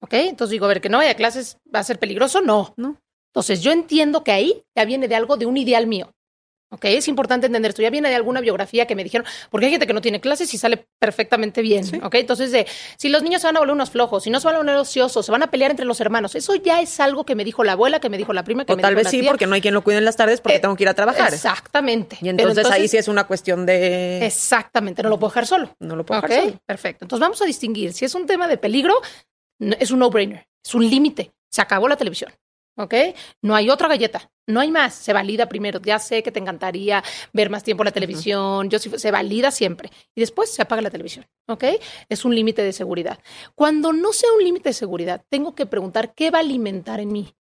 ¿Ok? 0.00 0.14
Entonces 0.14 0.52
digo, 0.52 0.66
a 0.66 0.68
ver, 0.68 0.80
que 0.80 0.88
no 0.88 0.98
vaya 0.98 1.10
a 1.10 1.16
clases, 1.16 1.58
¿va 1.74 1.80
a 1.80 1.84
ser 1.84 1.98
peligroso? 1.98 2.40
No. 2.40 2.74
No. 2.76 3.00
Entonces 3.32 3.60
yo 3.60 3.72
entiendo 3.72 4.22
que 4.22 4.32
ahí 4.32 4.64
ya 4.76 4.84
viene 4.84 5.08
de 5.08 5.16
algo, 5.16 5.36
de 5.36 5.46
un 5.46 5.56
ideal 5.56 5.86
mío. 5.86 6.12
¿Ok? 6.70 6.84
Es 6.84 7.08
importante 7.08 7.46
entender 7.46 7.70
esto. 7.70 7.80
Ya 7.80 7.88
viene 7.90 8.10
de 8.10 8.14
alguna 8.14 8.40
biografía 8.42 8.86
que 8.86 8.94
me 8.94 9.02
dijeron, 9.02 9.26
porque 9.50 9.66
hay 9.66 9.72
gente 9.72 9.86
que 9.86 9.94
no 9.94 10.02
tiene 10.02 10.20
clases 10.20 10.52
y 10.52 10.58
sale 10.58 10.86
perfectamente 10.98 11.62
bien. 11.62 11.84
Sí. 11.84 11.98
¿Ok? 12.02 12.16
Entonces, 12.16 12.52
de 12.52 12.66
si 12.98 13.08
los 13.08 13.22
niños 13.22 13.40
se 13.40 13.46
van 13.48 13.56
a 13.56 13.60
volver 13.60 13.74
unos 13.74 13.90
flojos, 13.90 14.24
si 14.24 14.30
no 14.30 14.38
se 14.38 14.46
van 14.46 14.56
a 14.56 14.58
volver 14.58 14.76
ociosos, 14.76 15.24
se 15.24 15.32
van 15.32 15.42
a 15.42 15.50
pelear 15.50 15.70
entre 15.70 15.86
los 15.86 15.98
hermanos. 16.00 16.34
Eso 16.34 16.54
ya 16.56 16.80
es 16.82 17.00
algo 17.00 17.24
que 17.24 17.34
me 17.34 17.44
dijo 17.44 17.64
la 17.64 17.72
abuela, 17.72 18.00
que 18.00 18.10
me 18.10 18.18
dijo 18.18 18.32
la 18.34 18.44
prima, 18.44 18.64
que 18.66 18.72
O 18.72 18.76
me 18.76 18.82
tal 18.82 18.90
dijo 18.90 18.98
vez 18.98 19.04
la 19.06 19.10
sí, 19.10 19.20
tía. 19.20 19.30
porque 19.30 19.46
no 19.46 19.54
hay 19.54 19.60
quien 19.62 19.72
lo 19.72 19.82
cuide 19.82 19.98
en 19.98 20.04
las 20.04 20.16
tardes 20.16 20.40
porque 20.42 20.56
Eh, 20.56 20.60
tengo 20.60 20.76
que 20.76 20.82
ir 20.84 20.88
a 20.90 20.94
trabajar. 20.94 21.32
Exactamente. 21.32 22.18
Y 22.20 22.28
entonces, 22.28 22.66
ahí 22.66 22.86
sí 22.88 22.98
es 22.98 23.08
una 23.08 23.26
cuestión 23.26 23.64
de... 23.64 24.26
Exactamente, 24.26 25.02
no 25.02 25.08
lo 25.08 25.18
puedo 25.18 25.30
dejar 25.30 25.46
solo. 25.46 25.74
No 25.80 25.96
lo 25.96 26.04
puedo 26.04 26.20
dejar 26.20 26.40
solo. 26.44 26.60
perfecto. 26.66 27.04
Entonces 27.06 27.20
vamos 27.20 27.40
a 27.40 27.46
distinguir. 27.46 27.92
Si 27.94 28.04
es 28.04 28.14
un 28.14 28.26
tema 28.26 28.46
de 28.46 28.58
peligro, 28.58 28.94
es 29.58 29.90
un 29.90 30.00
no-brainer, 30.00 30.46
es 30.64 30.74
un 30.74 30.88
límite. 30.88 31.32
Se 31.50 31.62
acabó 31.62 31.88
la 31.88 31.96
televisión. 31.96 32.30
¿Ok? 32.78 32.94
No 33.42 33.56
hay 33.56 33.70
otra 33.70 33.88
galleta, 33.88 34.30
no 34.46 34.60
hay 34.60 34.70
más. 34.70 34.94
Se 34.94 35.12
valida 35.12 35.48
primero. 35.48 35.80
Ya 35.82 35.98
sé 35.98 36.22
que 36.22 36.30
te 36.30 36.38
encantaría 36.38 37.02
ver 37.32 37.50
más 37.50 37.64
tiempo 37.64 37.82
la 37.82 37.90
televisión. 37.90 38.70
Yo 38.70 38.78
sí- 38.78 38.90
se 38.96 39.10
valida 39.10 39.50
siempre. 39.50 39.90
Y 40.14 40.20
después 40.20 40.50
se 40.54 40.62
apaga 40.62 40.80
la 40.80 40.90
televisión. 40.90 41.26
¿Ok? 41.48 41.64
Es 42.08 42.24
un 42.24 42.34
límite 42.34 42.62
de 42.62 42.72
seguridad. 42.72 43.18
Cuando 43.56 43.92
no 43.92 44.12
sea 44.12 44.32
un 44.32 44.44
límite 44.44 44.68
de 44.68 44.74
seguridad, 44.74 45.24
tengo 45.28 45.54
que 45.56 45.66
preguntar 45.66 46.14
qué 46.14 46.30
va 46.30 46.38
a 46.38 46.42
alimentar 46.42 47.00
en 47.00 47.10
mí. 47.12 47.34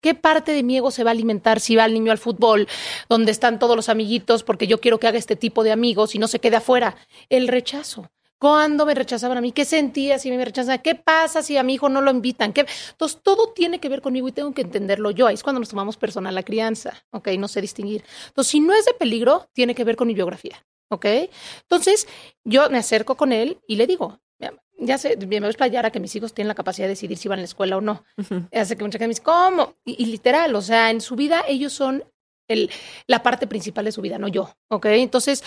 ¿Qué 0.00 0.14
parte 0.14 0.52
de 0.52 0.62
mi 0.64 0.76
ego 0.78 0.90
se 0.90 1.04
va 1.04 1.10
a 1.10 1.12
alimentar 1.12 1.60
si 1.60 1.76
va 1.76 1.84
el 1.84 1.94
niño 1.94 2.10
al 2.10 2.18
fútbol, 2.18 2.66
donde 3.08 3.30
están 3.30 3.60
todos 3.60 3.76
los 3.76 3.88
amiguitos, 3.88 4.42
porque 4.42 4.66
yo 4.66 4.80
quiero 4.80 4.98
que 4.98 5.06
haga 5.06 5.18
este 5.18 5.36
tipo 5.36 5.62
de 5.62 5.70
amigos 5.70 6.16
y 6.16 6.18
no 6.18 6.26
se 6.26 6.40
quede 6.40 6.56
afuera? 6.56 6.96
El 7.28 7.46
rechazo. 7.46 8.10
¿Cuándo 8.42 8.84
me 8.86 8.94
rechazaban 8.96 9.38
a 9.38 9.40
mí? 9.40 9.52
¿Qué 9.52 9.64
sentía 9.64 10.18
si 10.18 10.28
me 10.32 10.44
rechazaban? 10.44 10.80
¿Qué 10.80 10.96
pasa 10.96 11.42
si 11.42 11.56
a 11.56 11.62
mi 11.62 11.74
hijo 11.74 11.88
no 11.88 12.00
lo 12.00 12.10
invitan? 12.10 12.52
¿Qué? 12.52 12.66
Entonces, 12.90 13.20
todo 13.22 13.52
tiene 13.52 13.78
que 13.78 13.88
ver 13.88 14.02
conmigo 14.02 14.26
y 14.26 14.32
tengo 14.32 14.52
que 14.52 14.62
entenderlo 14.62 15.12
yo. 15.12 15.28
Ahí 15.28 15.34
es 15.34 15.44
cuando 15.44 15.60
nos 15.60 15.68
tomamos 15.68 15.96
personal 15.96 16.34
la 16.34 16.42
crianza, 16.42 17.04
¿ok? 17.12 17.28
No 17.38 17.46
sé 17.46 17.60
distinguir. 17.60 18.02
Entonces, 18.26 18.50
si 18.50 18.58
no 18.58 18.74
es 18.74 18.84
de 18.84 18.94
peligro, 18.94 19.48
tiene 19.52 19.76
que 19.76 19.84
ver 19.84 19.94
con 19.94 20.08
mi 20.08 20.14
biografía, 20.14 20.66
¿ok? 20.90 21.06
Entonces, 21.60 22.08
yo 22.42 22.68
me 22.68 22.78
acerco 22.78 23.16
con 23.16 23.30
él 23.30 23.60
y 23.68 23.76
le 23.76 23.86
digo, 23.86 24.18
ya 24.76 24.98
sé, 24.98 25.16
me 25.16 25.38
voy 25.38 25.46
a 25.46 25.50
explayar 25.50 25.86
a 25.86 25.92
que 25.92 26.00
mis 26.00 26.16
hijos 26.16 26.34
tienen 26.34 26.48
la 26.48 26.56
capacidad 26.56 26.86
de 26.86 26.94
decidir 26.94 27.18
si 27.18 27.28
van 27.28 27.38
a 27.38 27.42
la 27.42 27.46
escuela 27.46 27.76
o 27.76 27.80
no. 27.80 28.04
Ujú. 28.16 28.48
Hace 28.52 28.76
que 28.76 28.82
mucha 28.82 28.98
gente 28.98 29.06
me 29.06 29.10
dice, 29.10 29.22
¿cómo? 29.22 29.76
Y, 29.84 30.02
y 30.02 30.06
literal, 30.06 30.52
o 30.56 30.62
sea, 30.62 30.90
en 30.90 31.00
su 31.00 31.14
vida 31.14 31.44
ellos 31.46 31.72
son 31.72 32.02
el, 32.48 32.72
la 33.06 33.22
parte 33.22 33.46
principal 33.46 33.84
de 33.84 33.92
su 33.92 34.00
vida, 34.00 34.18
no 34.18 34.26
yo, 34.26 34.52
¿ok? 34.68 34.86
Entonces, 34.86 35.44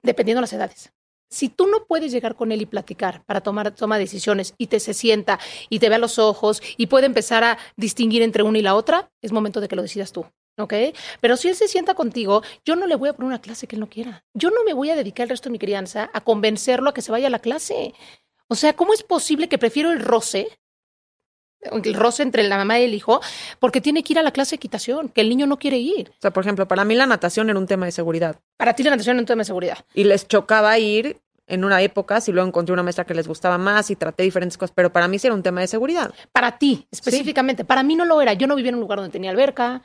dependiendo 0.00 0.38
de 0.38 0.42
las 0.42 0.52
edades. 0.52 0.92
Si 1.32 1.48
tú 1.48 1.66
no 1.66 1.86
puedes 1.86 2.12
llegar 2.12 2.36
con 2.36 2.52
él 2.52 2.60
y 2.60 2.66
platicar 2.66 3.24
para 3.24 3.40
tomar 3.40 3.70
toma 3.74 3.98
decisiones 3.98 4.54
y 4.58 4.66
te 4.66 4.80
se 4.80 4.92
sienta 4.92 5.40
y 5.70 5.78
te 5.78 5.88
ve 5.88 5.94
a 5.94 5.98
los 5.98 6.18
ojos 6.18 6.62
y 6.76 6.86
puede 6.88 7.06
empezar 7.06 7.42
a 7.42 7.58
distinguir 7.76 8.20
entre 8.20 8.42
una 8.42 8.58
y 8.58 8.62
la 8.62 8.74
otra, 8.74 9.10
es 9.22 9.32
momento 9.32 9.60
de 9.62 9.68
que 9.68 9.76
lo 9.76 9.82
decidas 9.82 10.12
tú. 10.12 10.26
¿Ok? 10.58 10.74
Pero 11.22 11.38
si 11.38 11.48
él 11.48 11.54
se 11.54 11.68
sienta 11.68 11.94
contigo, 11.94 12.42
yo 12.66 12.76
no 12.76 12.86
le 12.86 12.96
voy 12.96 13.08
a 13.08 13.14
poner 13.14 13.28
una 13.28 13.40
clase 13.40 13.66
que 13.66 13.76
él 13.76 13.80
no 13.80 13.88
quiera. 13.88 14.26
Yo 14.34 14.50
no 14.50 14.62
me 14.64 14.74
voy 14.74 14.90
a 14.90 14.94
dedicar 14.96 15.24
el 15.24 15.30
resto 15.30 15.48
de 15.48 15.52
mi 15.52 15.58
crianza 15.58 16.10
a 16.12 16.20
convencerlo 16.20 16.90
a 16.90 16.94
que 16.94 17.00
se 17.00 17.10
vaya 17.10 17.28
a 17.28 17.30
la 17.30 17.38
clase. 17.38 17.94
O 18.48 18.54
sea, 18.54 18.76
¿cómo 18.76 18.92
es 18.92 19.02
posible 19.02 19.48
que 19.48 19.56
prefiero 19.56 19.90
el 19.90 20.00
roce 20.00 20.48
el 21.62 21.94
roce 21.94 22.22
entre 22.22 22.42
la 22.42 22.56
mamá 22.56 22.80
y 22.80 22.84
el 22.84 22.94
hijo, 22.94 23.20
porque 23.60 23.80
tiene 23.80 24.02
que 24.02 24.14
ir 24.14 24.18
a 24.18 24.22
la 24.22 24.32
clase 24.32 24.52
de 24.52 24.56
equitación, 24.56 25.08
que 25.08 25.20
el 25.20 25.28
niño 25.28 25.46
no 25.46 25.58
quiere 25.58 25.78
ir. 25.78 26.10
O 26.10 26.20
sea, 26.20 26.32
por 26.32 26.42
ejemplo, 26.42 26.66
para 26.66 26.84
mí 26.84 26.94
la 26.94 27.06
natación 27.06 27.50
era 27.50 27.58
un 27.58 27.66
tema 27.66 27.86
de 27.86 27.92
seguridad. 27.92 28.40
Para 28.56 28.74
ti 28.74 28.82
la 28.82 28.90
natación 28.90 29.16
es 29.16 29.20
un 29.20 29.26
tema 29.26 29.40
de 29.40 29.46
seguridad. 29.46 29.78
Y 29.94 30.04
les 30.04 30.26
chocaba 30.26 30.78
ir 30.78 31.20
en 31.46 31.64
una 31.64 31.82
época, 31.82 32.20
si 32.20 32.32
luego 32.32 32.48
encontré 32.48 32.72
una 32.72 32.82
maestra 32.82 33.04
que 33.04 33.14
les 33.14 33.28
gustaba 33.28 33.58
más 33.58 33.90
y 33.90 33.96
traté 33.96 34.22
diferentes 34.22 34.56
cosas, 34.56 34.72
pero 34.74 34.92
para 34.92 35.08
mí 35.08 35.18
sí 35.18 35.26
era 35.26 35.34
un 35.34 35.42
tema 35.42 35.60
de 35.60 35.66
seguridad. 35.66 36.14
Para 36.32 36.58
ti, 36.58 36.86
específicamente. 36.90 37.64
Para 37.64 37.82
mí 37.82 37.96
no 37.96 38.04
lo 38.04 38.20
era. 38.20 38.32
Yo 38.32 38.46
no 38.46 38.56
vivía 38.56 38.70
en 38.70 38.76
un 38.76 38.80
lugar 38.80 38.98
donde 38.98 39.12
tenía 39.12 39.30
alberca. 39.30 39.82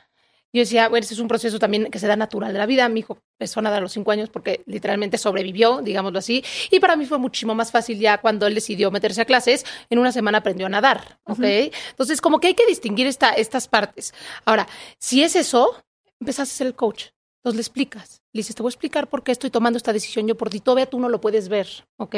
Yo 0.50 0.60
decía, 0.60 0.88
bueno, 0.88 1.04
ese 1.04 1.12
es 1.12 1.20
un 1.20 1.28
proceso 1.28 1.58
también 1.58 1.90
que 1.90 1.98
se 1.98 2.06
da 2.06 2.16
natural 2.16 2.52
de 2.52 2.58
la 2.58 2.64
vida. 2.64 2.88
Mi 2.88 3.00
hijo 3.00 3.18
empezó 3.38 3.60
a 3.60 3.64
nadar 3.64 3.80
a 3.80 3.82
los 3.82 3.92
cinco 3.92 4.12
años 4.12 4.30
porque 4.30 4.62
literalmente 4.64 5.18
sobrevivió, 5.18 5.82
digámoslo 5.82 6.18
así. 6.18 6.42
Y 6.70 6.80
para 6.80 6.96
mí 6.96 7.04
fue 7.04 7.18
muchísimo 7.18 7.54
más 7.54 7.70
fácil 7.70 7.98
ya 7.98 8.18
cuando 8.18 8.46
él 8.46 8.54
decidió 8.54 8.90
meterse 8.90 9.20
a 9.20 9.24
clases. 9.26 9.66
En 9.90 9.98
una 9.98 10.10
semana 10.10 10.38
aprendió 10.38 10.66
a 10.66 10.70
nadar, 10.70 11.18
¿ok? 11.24 11.44
Entonces, 11.90 12.22
como 12.22 12.40
que 12.40 12.46
hay 12.48 12.54
que 12.54 12.66
distinguir 12.66 13.06
esta, 13.06 13.32
estas 13.32 13.68
partes. 13.68 14.14
Ahora, 14.46 14.66
si 14.98 15.22
es 15.22 15.36
eso, 15.36 15.76
empezás 16.18 16.50
a 16.50 16.54
ser 16.54 16.66
el 16.68 16.74
coach. 16.74 17.08
Entonces 17.40 17.56
le 17.56 17.60
explicas. 17.60 18.22
Le 18.32 18.40
dices, 18.40 18.54
te 18.54 18.62
voy 18.62 18.68
a 18.68 18.72
explicar 18.72 19.08
por 19.08 19.22
qué 19.22 19.32
estoy 19.32 19.48
tomando 19.48 19.78
esta 19.78 19.92
decisión 19.92 20.28
yo 20.28 20.36
por 20.36 20.50
ti. 20.50 20.60
Todavía 20.60 20.84
tú 20.84 21.00
no 21.00 21.08
lo 21.08 21.18
puedes 21.20 21.48
ver, 21.48 21.66
¿ok? 21.96 22.14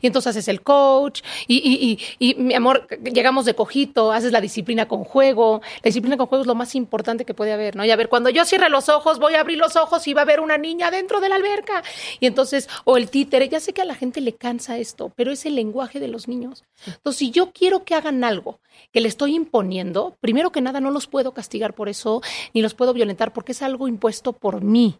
Y 0.00 0.06
entonces 0.06 0.30
haces 0.30 0.48
el 0.48 0.62
coach 0.62 1.22
y, 1.46 1.56
y, 1.56 1.98
y, 2.18 2.30
y, 2.30 2.34
mi 2.40 2.54
amor, 2.54 2.88
llegamos 3.02 3.44
de 3.44 3.54
cojito, 3.54 4.12
haces 4.12 4.32
la 4.32 4.40
disciplina 4.40 4.88
con 4.88 5.04
juego. 5.04 5.60
La 5.76 5.88
disciplina 5.88 6.16
con 6.16 6.26
juego 6.26 6.42
es 6.42 6.46
lo 6.46 6.54
más 6.54 6.74
importante 6.74 7.26
que 7.26 7.34
puede 7.34 7.52
haber, 7.52 7.76
¿no? 7.76 7.84
Y 7.84 7.90
a 7.90 7.96
ver, 7.96 8.08
cuando 8.08 8.30
yo 8.30 8.46
cierre 8.46 8.70
los 8.70 8.88
ojos, 8.88 9.18
voy 9.18 9.34
a 9.34 9.40
abrir 9.40 9.58
los 9.58 9.76
ojos 9.76 10.08
y 10.08 10.14
va 10.14 10.22
a 10.22 10.24
haber 10.24 10.40
una 10.40 10.56
niña 10.56 10.90
dentro 10.90 11.20
de 11.20 11.28
la 11.28 11.36
alberca. 11.36 11.82
Y 12.18 12.26
entonces, 12.26 12.68
o 12.84 12.96
el 12.96 13.10
títere, 13.10 13.50
ya 13.50 13.60
sé 13.60 13.74
que 13.74 13.82
a 13.82 13.86
la 13.86 13.94
gente 13.94 14.22
le 14.22 14.34
cansa 14.34 14.78
esto, 14.78 15.12
pero 15.16 15.32
es 15.32 15.44
el 15.44 15.54
lenguaje 15.54 16.00
de 16.00 16.08
los 16.08 16.28
niños. 16.28 16.64
Entonces, 16.86 17.18
si 17.18 17.30
yo 17.30 17.52
quiero 17.52 17.84
que 17.84 17.94
hagan 17.94 18.24
algo 18.24 18.60
que 18.90 19.00
le 19.02 19.08
estoy 19.08 19.34
imponiendo, 19.34 20.16
primero 20.20 20.50
que 20.50 20.60
nada 20.62 20.80
no 20.80 20.90
los 20.90 21.06
puedo 21.06 21.34
castigar 21.34 21.74
por 21.74 21.88
eso, 21.88 22.22
ni 22.54 22.62
los 22.62 22.74
puedo 22.74 22.94
violentar 22.94 23.32
porque 23.32 23.52
es 23.52 23.62
algo 23.62 23.86
impuesto 23.86 24.32
por 24.32 24.62
mí. 24.62 24.98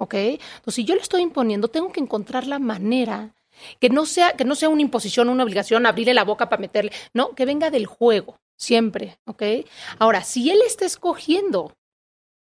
¿Ok? 0.00 0.14
Entonces, 0.14 0.74
si 0.74 0.84
yo 0.84 0.94
le 0.94 1.02
estoy 1.02 1.20
imponiendo, 1.20 1.68
tengo 1.68 1.92
que 1.92 2.00
encontrar 2.00 2.46
la 2.46 2.58
manera 2.58 3.34
que 3.78 3.90
no 3.90 4.06
sea, 4.06 4.32
que 4.32 4.46
no 4.46 4.54
sea 4.54 4.70
una 4.70 4.80
imposición, 4.80 5.28
una 5.28 5.44
obligación, 5.44 5.84
abrirle 5.84 6.14
la 6.14 6.24
boca 6.24 6.48
para 6.48 6.58
meterle, 6.58 6.90
no, 7.12 7.34
que 7.34 7.44
venga 7.44 7.70
del 7.70 7.84
juego, 7.84 8.40
siempre, 8.56 9.18
¿ok? 9.26 9.42
Ahora, 9.98 10.24
si 10.24 10.50
él 10.50 10.60
está 10.66 10.86
escogiendo 10.86 11.76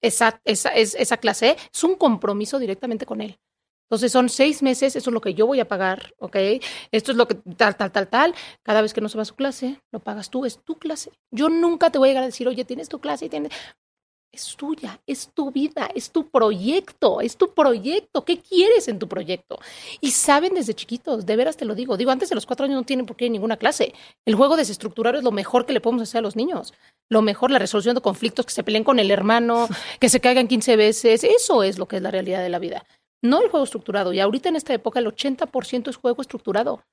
esa, 0.01 0.39
esa, 0.45 0.69
esa, 0.69 1.17
clase, 1.17 1.57
es 1.73 1.83
un 1.83 1.95
compromiso 1.95 2.59
directamente 2.59 3.07
con 3.07 3.21
él. 3.21 3.39
Entonces 3.85 4.11
son 4.11 4.29
seis 4.29 4.61
meses, 4.61 4.95
eso 4.95 5.09
es 5.09 5.13
lo 5.13 5.21
que 5.21 5.33
yo 5.33 5.47
voy 5.47 5.59
a 5.59 5.67
pagar, 5.67 6.13
¿ok? 6.19 6.35
Esto 6.91 7.11
es 7.11 7.17
lo 7.17 7.27
que 7.27 7.35
tal, 7.55 7.75
tal, 7.75 7.91
tal, 7.91 8.07
tal. 8.07 8.35
Cada 8.61 8.83
vez 8.83 8.93
que 8.93 9.01
no 9.01 9.09
se 9.09 9.17
va 9.17 9.23
a 9.23 9.25
su 9.25 9.35
clase, 9.35 9.81
lo 9.91 9.99
pagas 9.99 10.29
tú, 10.29 10.45
es 10.45 10.59
tu 10.63 10.77
clase. 10.77 11.11
Yo 11.31 11.49
nunca 11.49 11.89
te 11.89 11.97
voy 11.97 12.09
a 12.09 12.11
llegar 12.11 12.23
a 12.23 12.27
decir, 12.27 12.47
oye, 12.47 12.65
tienes 12.65 12.87
tu 12.87 12.99
clase 12.99 13.25
y 13.25 13.29
tienes 13.29 13.51
es 14.31 14.55
tuya, 14.55 14.99
es 15.07 15.29
tu 15.33 15.51
vida, 15.51 15.89
es 15.95 16.11
tu 16.11 16.29
proyecto, 16.29 17.21
es 17.21 17.37
tu 17.37 17.53
proyecto. 17.53 18.23
¿Qué 18.23 18.39
quieres 18.39 18.87
en 18.87 18.99
tu 18.99 19.07
proyecto? 19.07 19.59
Y 20.01 20.11
saben 20.11 20.53
desde 20.53 20.73
chiquitos, 20.73 21.25
de 21.25 21.35
veras 21.35 21.57
te 21.57 21.65
lo 21.65 21.75
digo. 21.75 21.97
Digo, 21.97 22.11
antes 22.11 22.29
de 22.29 22.35
los 22.35 22.45
cuatro 22.45 22.65
años 22.65 22.75
no 22.75 22.83
tienen 22.83 23.05
por 23.05 23.15
qué 23.15 23.25
ir 23.25 23.31
a 23.31 23.33
ninguna 23.33 23.57
clase. 23.57 23.93
El 24.25 24.35
juego 24.35 24.57
desestructurado 24.57 25.17
es 25.17 25.23
lo 25.23 25.31
mejor 25.31 25.65
que 25.65 25.73
le 25.73 25.81
podemos 25.81 26.03
hacer 26.03 26.19
a 26.19 26.21
los 26.21 26.35
niños. 26.35 26.73
Lo 27.09 27.21
mejor, 27.21 27.51
la 27.51 27.59
resolución 27.59 27.95
de 27.95 28.01
conflictos, 28.01 28.45
que 28.45 28.51
se 28.51 28.63
peleen 28.63 28.83
con 28.83 28.99
el 28.99 29.11
hermano, 29.11 29.67
que 29.99 30.09
se 30.09 30.19
caigan 30.19 30.47
15 30.47 30.75
veces. 30.75 31.23
Eso 31.23 31.63
es 31.63 31.77
lo 31.77 31.87
que 31.87 31.97
es 31.97 32.01
la 32.01 32.11
realidad 32.11 32.43
de 32.43 32.49
la 32.49 32.59
vida. 32.59 32.85
No 33.21 33.41
el 33.41 33.49
juego 33.49 33.63
estructurado. 33.63 34.13
Y 34.13 34.19
ahorita 34.19 34.49
en 34.49 34.55
esta 34.55 34.73
época 34.73 34.99
el 34.99 35.07
80% 35.07 35.89
es 35.89 35.95
juego 35.95 36.21
estructurado. 36.21 36.83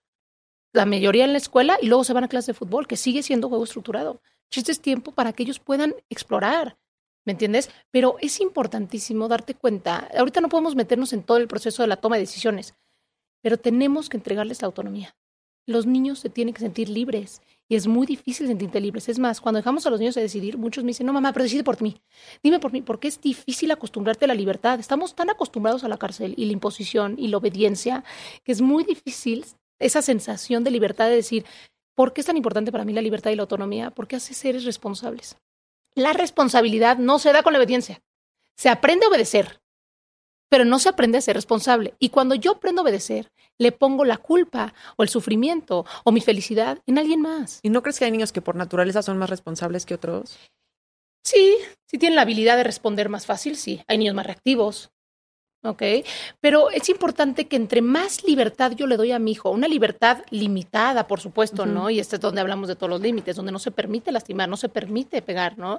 La 0.73 0.87
mayoría 0.87 1.25
en 1.25 1.33
la 1.33 1.39
escuela 1.39 1.79
y 1.81 1.87
luego 1.87 2.05
se 2.05 2.13
van 2.13 2.25
a 2.25 2.29
clase 2.29 2.53
de 2.53 2.59
fútbol, 2.59 2.87
que 2.87 2.97
sigue 2.97 3.23
siendo 3.23 3.49
juego 3.49 3.65
estructurado. 3.65 4.21
Chiste 4.51 4.73
es 4.73 4.81
tiempo 4.81 5.13
para 5.13 5.33
que 5.33 5.43
ellos 5.43 5.61
puedan 5.61 5.95
explorar. 6.09 6.77
¿Me 7.25 7.33
entiendes? 7.33 7.71
Pero 7.91 8.17
es 8.21 8.41
importantísimo 8.41 9.29
darte 9.29 9.55
cuenta. 9.55 10.09
Ahorita 10.17 10.41
no 10.41 10.49
podemos 10.49 10.75
meternos 10.75 11.13
en 11.13 11.23
todo 11.23 11.39
el 11.39 11.49
proceso 11.49 11.83
de 11.83 11.89
la 11.89 11.97
toma 11.97 12.17
de 12.17 12.23
decisiones, 12.23 12.75
pero 13.43 13.59
tenemos 13.59 14.09
que 14.09 14.17
entregarles 14.17 14.61
la 14.63 14.67
autonomía. 14.67 15.17
Los 15.67 15.87
niños 15.87 16.19
se 16.19 16.29
tienen 16.29 16.53
que 16.53 16.61
sentir 16.61 16.91
libres 16.91 17.41
y 17.69 17.77
es 17.77 17.87
muy 17.87 18.07
difícil 18.07 18.47
sentirte 18.47 18.81
libres. 18.81 19.09
Es 19.09 19.19
más, 19.19 19.41
cuando 19.41 19.59
dejamos 19.59 19.87
a 19.87 19.91
los 19.91 19.99
niños 19.99 20.17
a 20.19 20.21
decidir, 20.21 20.59
muchos 20.59 20.85
me 20.85 20.89
dicen, 20.89 21.07
no, 21.07 21.15
mamá, 21.15 21.33
pero 21.33 21.45
decide 21.45 21.65
por 21.65 21.81
mí. 21.81 22.03
Dime 22.43 22.61
por 22.61 22.73
mí, 22.73 22.83
porque 22.83 23.09
es 23.09 23.19
difícil 23.21 23.71
acostumbrarte 23.71 24.27
a 24.27 24.29
la 24.29 24.35
libertad. 24.35 24.79
Estamos 24.79 25.15
tan 25.15 25.31
acostumbrados 25.31 25.83
a 25.83 25.89
la 25.89 25.97
cárcel 25.97 26.35
y 26.37 26.45
la 26.45 26.53
imposición 26.53 27.17
y 27.19 27.29
la 27.29 27.39
obediencia 27.39 28.05
que 28.45 28.53
es 28.53 28.61
muy 28.61 28.85
difícil 28.85 29.47
esa 29.79 30.03
sensación 30.03 30.65
de 30.65 30.71
libertad 30.71 31.09
de 31.09 31.17
decir, 31.17 31.47
¿por 31.95 32.13
qué 32.13 32.21
es 32.21 32.27
tan 32.27 32.37
importante 32.37 32.71
para 32.71 32.85
mí 32.85 32.93
la 32.93 33.01
libertad 33.01 33.31
y 33.31 33.37
la 33.37 33.43
autonomía? 33.43 33.91
Porque 33.91 34.17
hace 34.17 34.35
seres 34.35 34.65
responsables. 34.65 35.39
La 35.97 36.13
responsabilidad 36.13 36.99
no 36.99 37.19
se 37.19 37.33
da 37.33 37.43
con 37.43 37.53
la 37.53 37.59
obediencia. 37.59 38.03
Se 38.57 38.69
aprende 38.69 39.07
a 39.07 39.09
obedecer. 39.09 39.61
pero 40.51 40.65
no 40.65 40.79
se 40.79 40.89
aprende 40.89 41.19
a 41.19 41.21
ser 41.21 41.35
responsable. 41.37 41.95
Y 41.99 42.11
cuando 42.11 42.35
yo 42.37 42.53
aprendo 42.53 42.81
a 42.81 42.85
obedecer, 42.85 43.33
le 43.59 43.73
pongo 43.73 44.05
la 44.05 44.19
culpa 44.19 44.73
o 44.97 45.03
el 45.03 45.09
sufrimiento 45.09 45.85
o 46.05 46.13
mi 46.13 46.21
felicidad 46.21 46.79
en 46.87 46.99
alguien 46.99 47.21
más. 47.23 47.59
¿Y 47.63 47.71
no 47.71 47.83
crees 47.83 47.99
que 47.99 48.05
hay 48.05 48.13
niños 48.13 48.33
que 48.33 48.43
por 48.43 48.55
naturaleza 48.55 49.03
son 49.03 49.19
más 49.19 49.31
responsables 49.31 49.85
que 49.85 49.95
otros? 49.95 50.39
Sí, 51.25 51.57
si 51.91 51.99
tienen 51.99 52.17
la 52.17 52.23
habilidad 52.23 52.57
de 52.57 52.65
responder 52.65 53.09
más 53.09 53.27
fácil, 53.27 53.57
sí. 53.57 53.83
Hay 53.89 53.99
niños 53.99 54.15
más 54.15 54.27
reactivos, 54.27 54.91
¿ok? 55.65 55.83
Pero 56.41 56.71
es 56.71 56.89
importante 56.89 57.47
que 57.47 57.57
entre 57.57 57.83
más 57.83 58.23
libertad 58.25 58.73
yo 58.73 58.87
le 58.87 58.97
doy 58.97 59.13
a 59.13 59.19
mi 59.19 59.33
hijo, 59.33 59.51
una 59.51 59.67
libertad 59.67 60.19
limitada, 60.31 61.07
por 61.07 61.21
supuesto, 61.21 61.67
¿no? 61.67 61.91
Y 61.91 61.99
este 61.99 62.17
es 62.17 62.23
donde 62.23 62.41
hablamos 62.41 62.69
de 62.69 62.77
todos 62.77 62.91
los 62.91 63.01
límites, 63.01 63.37
donde 63.37 63.53
no 63.53 63.59
se 63.59 63.71
permite 63.71 64.13
lastimar, 64.13 64.49
no 64.49 64.57
se 64.57 64.69
permite 64.69 65.23
pegar, 65.23 65.59
¿no? 65.59 65.79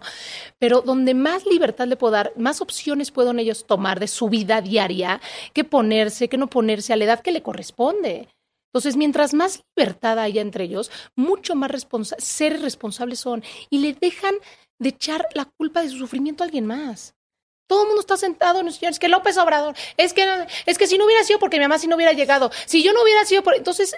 Pero 0.59 0.81
donde 0.81 1.13
más 1.13 1.45
libertad 1.45 1.87
le 1.87 1.95
puedo 1.95 2.11
dar, 2.11 2.33
más 2.35 2.61
opciones 2.61 3.11
pueden 3.11 3.39
ellos 3.39 3.65
tomar 3.65 3.99
de 3.99 4.07
su 4.07 4.27
vida 4.29 4.61
diaria, 4.61 5.21
que 5.53 5.63
ponerse, 5.63 6.27
que 6.27 6.37
no 6.37 6.47
ponerse 6.47 6.93
a 6.93 6.95
la 6.95 7.05
edad 7.05 7.19
que 7.21 7.31
le 7.31 7.43
corresponde. 7.43 8.27
Entonces, 8.73 8.97
mientras 8.97 9.33
más 9.33 9.63
libertad 9.75 10.19
haya 10.19 10.41
entre 10.41 10.65
ellos, 10.65 10.91
mucho 11.15 11.55
más 11.55 11.71
responsa 11.71 12.15
seres 12.19 12.61
responsables 12.61 13.19
son 13.19 13.43
y 13.69 13.77
le 13.77 13.93
dejan 13.93 14.35
de 14.79 14.89
echar 14.89 15.27
la 15.33 15.45
culpa 15.45 15.81
de 15.81 15.89
su 15.89 15.97
sufrimiento 15.97 16.43
a 16.43 16.45
alguien 16.45 16.65
más. 16.65 17.15
Todo 17.67 17.81
el 17.81 17.87
mundo 17.87 18.01
está 18.01 18.15
sentado 18.17 18.59
en 18.59 18.67
Es 18.67 18.99
que 18.99 19.07
López 19.07 19.37
Obrador, 19.37 19.75
es 19.97 20.13
que, 20.13 20.25
es 20.65 20.77
que 20.77 20.87
si 20.87 20.97
no 20.97 21.05
hubiera 21.05 21.23
sido 21.23 21.39
porque 21.39 21.57
mi 21.57 21.63
mamá 21.63 21.79
si 21.79 21.87
no 21.87 21.95
hubiera 21.95 22.13
llegado, 22.13 22.51
si 22.65 22.83
yo 22.83 22.93
no 22.93 23.01
hubiera 23.01 23.25
sido 23.25 23.43
por... 23.43 23.55
Entonces, 23.55 23.95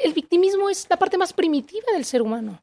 el 0.00 0.12
victimismo 0.14 0.70
es 0.70 0.86
la 0.88 0.96
parte 0.96 1.18
más 1.18 1.32
primitiva 1.32 1.86
del 1.92 2.04
ser 2.04 2.22
humano. 2.22 2.62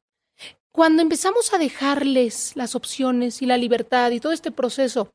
Cuando 0.71 1.03
empezamos 1.03 1.53
a 1.53 1.59
dejarles 1.59 2.53
las 2.55 2.73
opciones 2.73 3.43
y 3.43 3.45
la 3.45 3.57
libertad 3.57 4.09
y 4.09 4.19
todo 4.19 4.31
este 4.31 4.49
proceso 4.49 5.13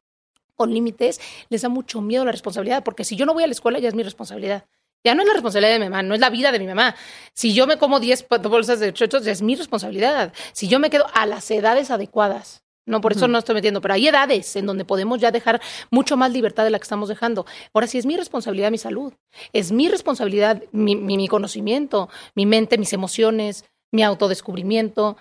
con 0.54 0.72
límites, 0.72 1.20
les 1.48 1.62
da 1.62 1.68
mucho 1.68 2.00
miedo 2.00 2.24
la 2.24 2.30
responsabilidad, 2.30 2.84
porque 2.84 3.04
si 3.04 3.16
yo 3.16 3.26
no 3.26 3.34
voy 3.34 3.42
a 3.42 3.48
la 3.48 3.52
escuela 3.52 3.80
ya 3.80 3.88
es 3.88 3.94
mi 3.94 4.04
responsabilidad. 4.04 4.66
Ya 5.04 5.14
no 5.14 5.22
es 5.22 5.28
la 5.28 5.34
responsabilidad 5.34 5.74
de 5.74 5.78
mi 5.78 5.88
mamá, 5.88 6.02
no 6.02 6.14
es 6.14 6.20
la 6.20 6.30
vida 6.30 6.52
de 6.52 6.58
mi 6.58 6.66
mamá. 6.66 6.94
Si 7.32 7.54
yo 7.54 7.66
me 7.66 7.76
como 7.76 7.98
10 7.98 8.26
bolsas 8.42 8.80
de 8.80 8.92
chochos, 8.92 9.24
ya 9.24 9.32
es 9.32 9.42
mi 9.42 9.56
responsabilidad. 9.56 10.32
Si 10.52 10.68
yo 10.68 10.78
me 10.78 10.90
quedo 10.90 11.06
a 11.12 11.26
las 11.26 11.50
edades 11.50 11.90
adecuadas, 11.90 12.62
no, 12.88 13.00
por 13.00 13.12
eso 13.12 13.28
no 13.28 13.38
estoy 13.38 13.54
metiendo, 13.54 13.80
pero 13.80 13.94
hay 13.94 14.08
edades 14.08 14.56
en 14.56 14.66
donde 14.66 14.84
podemos 14.84 15.20
ya 15.20 15.30
dejar 15.30 15.60
mucho 15.90 16.16
más 16.16 16.32
libertad 16.32 16.64
de 16.64 16.70
la 16.70 16.78
que 16.78 16.84
estamos 16.84 17.08
dejando. 17.08 17.44
Ahora 17.74 17.86
sí 17.86 17.98
es 17.98 18.06
mi 18.06 18.16
responsabilidad 18.16 18.70
mi 18.70 18.78
salud, 18.78 19.12
es 19.52 19.70
mi 19.72 19.88
responsabilidad 19.88 20.62
mi, 20.72 20.96
mi, 20.96 21.28
conocimiento, 21.28 22.08
mi 22.34 22.46
mente, 22.46 22.78
mis 22.78 22.92
emociones, 22.94 23.64
mi 23.92 24.02
autodescubrimiento. 24.02 25.18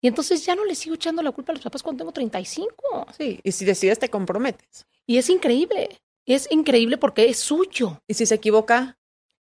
Y 0.00 0.06
entonces 0.06 0.46
ya 0.46 0.54
no 0.54 0.64
le 0.64 0.76
sigo 0.76 0.94
echando 0.94 1.22
la 1.22 1.32
culpa 1.32 1.52
a 1.52 1.56
los 1.56 1.64
papás 1.64 1.82
cuando 1.82 2.02
tengo 2.02 2.12
35. 2.12 3.06
Sí, 3.18 3.40
y 3.42 3.52
si 3.52 3.64
decides 3.64 3.98
te 3.98 4.08
comprometes. 4.08 4.86
Y 5.04 5.18
es 5.18 5.28
increíble, 5.28 6.00
es 6.24 6.46
increíble 6.52 6.98
porque 6.98 7.28
es 7.28 7.38
suyo. 7.38 8.00
¿Y 8.06 8.14
si 8.14 8.26
se 8.26 8.36
equivoca? 8.36 8.96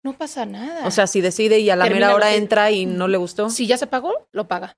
No 0.04 0.16
pasa 0.16 0.46
nada. 0.46 0.86
O 0.86 0.92
sea, 0.92 1.08
si 1.08 1.22
decide 1.22 1.60
y 1.60 1.70
a 1.72 1.76
la 1.76 1.86
mera 1.86 2.14
hora 2.14 2.36
entra 2.36 2.70
y 2.70 2.86
no 2.86 3.08
le 3.08 3.18
gustó. 3.18 3.50
Si 3.50 3.66
ya 3.66 3.78
se 3.78 3.88
pagó, 3.88 4.28
lo 4.32 4.48
paga. 4.48 4.78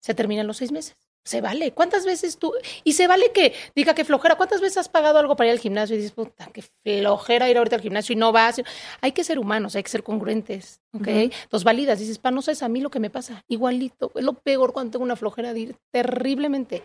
Se 0.00 0.14
terminan 0.14 0.46
los 0.46 0.56
seis 0.56 0.72
meses. 0.72 1.09
Se 1.22 1.40
vale. 1.40 1.72
¿Cuántas 1.72 2.06
veces 2.06 2.38
tú? 2.38 2.52
Y 2.82 2.94
se 2.94 3.06
vale 3.06 3.30
que 3.32 3.52
diga 3.74 3.94
que 3.94 4.04
flojera. 4.04 4.36
¿Cuántas 4.36 4.60
veces 4.60 4.78
has 4.78 4.88
pagado 4.88 5.18
algo 5.18 5.36
para 5.36 5.48
ir 5.48 5.52
al 5.52 5.60
gimnasio 5.60 5.94
y 5.94 5.98
dices, 5.98 6.12
puta, 6.12 6.50
qué 6.52 6.62
flojera 6.82 7.48
ir 7.50 7.58
ahorita 7.58 7.76
al 7.76 7.82
gimnasio 7.82 8.14
y 8.14 8.16
no 8.16 8.32
vas? 8.32 8.60
Hay 9.00 9.12
que 9.12 9.22
ser 9.22 9.38
humanos, 9.38 9.76
hay 9.76 9.82
que 9.82 9.90
ser 9.90 10.02
congruentes, 10.02 10.80
¿ok? 10.92 11.08
Entonces 11.08 11.64
validas. 11.64 11.98
Dices, 11.98 12.18
pa, 12.18 12.30
no 12.30 12.40
sabes 12.40 12.62
a 12.62 12.68
mí 12.68 12.80
lo 12.80 12.90
que 12.90 13.00
me 13.00 13.10
pasa. 13.10 13.44
Igualito. 13.48 14.12
Es 14.14 14.24
lo 14.24 14.32
peor 14.32 14.72
cuando 14.72 14.92
tengo 14.92 15.04
una 15.04 15.16
flojera 15.16 15.52
de 15.52 15.60
ir 15.60 15.76
terriblemente. 15.90 16.82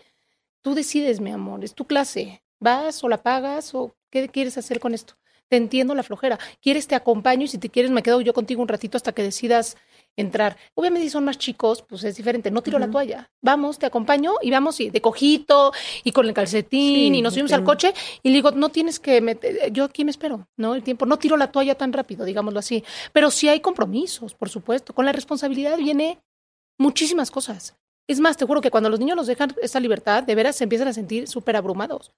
Tú 0.60 0.74
decides, 0.74 1.20
mi 1.20 1.30
amor. 1.30 1.64
Es 1.64 1.74
tu 1.74 1.86
clase. 1.86 2.42
¿Vas 2.58 3.02
o 3.04 3.08
la 3.08 3.22
pagas 3.22 3.74
o 3.74 3.94
qué 4.10 4.28
quieres 4.28 4.58
hacer 4.58 4.80
con 4.80 4.94
esto? 4.94 5.14
Te 5.48 5.56
entiendo 5.56 5.94
la 5.94 6.02
flojera. 6.02 6.38
¿Quieres 6.60 6.86
te 6.88 6.94
acompaño 6.94 7.44
y 7.44 7.48
si 7.48 7.58
te 7.58 7.70
quieres 7.70 7.90
me 7.90 8.02
quedo 8.02 8.20
yo 8.20 8.34
contigo 8.34 8.62
un 8.62 8.68
ratito 8.68 8.96
hasta 8.96 9.12
que 9.12 9.22
decidas 9.22 9.76
entrar. 10.16 10.56
Obviamente 10.74 11.06
si 11.06 11.10
son 11.10 11.24
más 11.24 11.38
chicos, 11.38 11.82
pues 11.82 12.04
es 12.04 12.16
diferente. 12.16 12.50
No 12.50 12.62
tiro 12.62 12.78
la 12.78 12.90
toalla. 12.90 13.30
Vamos, 13.42 13.78
te 13.78 13.86
acompaño 13.86 14.34
y 14.42 14.50
vamos 14.50 14.80
y 14.80 14.90
de 14.90 15.00
cojito 15.00 15.72
y 16.04 16.12
con 16.12 16.26
el 16.26 16.34
calcetín 16.34 17.14
y 17.14 17.22
nos 17.22 17.34
subimos 17.34 17.52
al 17.52 17.64
coche 17.64 17.92
y 18.22 18.30
le 18.30 18.36
digo, 18.36 18.50
no 18.50 18.70
tienes 18.70 18.98
que 18.98 19.20
meter, 19.20 19.70
yo 19.72 19.84
aquí 19.84 20.04
me 20.04 20.10
espero, 20.10 20.48
¿no? 20.56 20.74
El 20.74 20.82
tiempo, 20.82 21.06
no 21.06 21.18
tiro 21.18 21.36
la 21.36 21.52
toalla 21.52 21.74
tan 21.74 21.92
rápido, 21.92 22.24
digámoslo 22.24 22.58
así. 22.58 22.82
Pero 23.12 23.30
sí 23.30 23.48
hay 23.48 23.60
compromisos, 23.60 24.34
por 24.34 24.48
supuesto. 24.48 24.94
Con 24.94 25.04
la 25.04 25.12
responsabilidad 25.12 25.76
viene 25.76 26.18
muchísimas 26.78 27.30
cosas. 27.30 27.76
Es 28.08 28.20
más, 28.20 28.36
te 28.36 28.46
juro 28.46 28.60
que 28.60 28.70
cuando 28.70 28.88
los 28.88 29.00
niños 29.00 29.16
nos 29.16 29.26
dejan 29.26 29.54
esa 29.60 29.80
libertad, 29.80 30.22
de 30.22 30.34
veras 30.34 30.56
se 30.56 30.64
empiezan 30.64 30.88
a 30.88 30.92
sentir 30.92 31.26
súper 31.28 31.56
abrumados. 31.56 32.12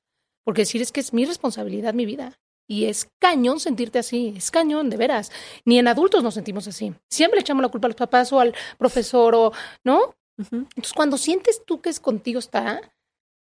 Porque 0.44 0.62
decir 0.62 0.82
es 0.82 0.92
que 0.92 1.00
es 1.00 1.12
mi 1.12 1.24
responsabilidad, 1.24 1.94
mi 1.94 2.06
vida. 2.06 2.38
Y 2.70 2.84
es 2.84 3.08
cañón 3.18 3.60
sentirte 3.60 3.98
así, 3.98 4.34
es 4.36 4.50
cañón, 4.50 4.90
de 4.90 4.98
veras. 4.98 5.32
Ni 5.64 5.78
en 5.78 5.88
adultos 5.88 6.22
nos 6.22 6.34
sentimos 6.34 6.68
así. 6.68 6.94
Siempre 7.10 7.40
echamos 7.40 7.62
la 7.62 7.70
culpa 7.70 7.86
a 7.86 7.90
los 7.90 7.96
papás 7.96 8.30
o 8.32 8.40
al 8.40 8.54
profesor 8.76 9.34
o, 9.34 9.52
¿no? 9.84 10.14
Entonces, 10.36 10.92
cuando 10.94 11.16
sientes 11.16 11.64
tú 11.64 11.80
que 11.80 11.88
es 11.88 11.98
contigo 11.98 12.38
está, 12.38 12.80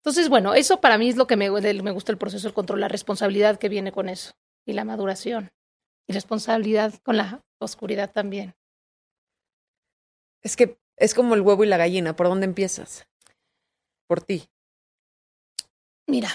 entonces, 0.03 0.27
bueno, 0.27 0.53
eso 0.53 0.81
para 0.81 0.97
mí 0.97 1.07
es 1.07 1.15
lo 1.15 1.25
que 1.25 1.37
me, 1.37 1.49
me 1.49 1.91
gusta 1.91 2.11
el 2.11 2.17
proceso 2.17 2.45
del 2.45 2.53
control, 2.53 2.81
la 2.81 2.89
responsabilidad 2.89 3.57
que 3.57 3.69
viene 3.69 3.93
con 3.93 4.09
eso 4.09 4.33
y 4.65 4.73
la 4.73 4.83
maduración 4.83 5.51
y 6.07 6.13
responsabilidad 6.13 6.93
con 7.03 7.15
la 7.15 7.41
oscuridad 7.59 8.11
también. 8.11 8.53
Es 10.41 10.57
que 10.57 10.77
es 10.97 11.13
como 11.13 11.35
el 11.35 11.41
huevo 11.41 11.63
y 11.63 11.67
la 11.67 11.77
gallina, 11.77 12.17
¿por 12.17 12.27
dónde 12.27 12.45
empiezas? 12.45 13.07
Por 14.07 14.21
ti. 14.21 14.49
Mira, 16.05 16.29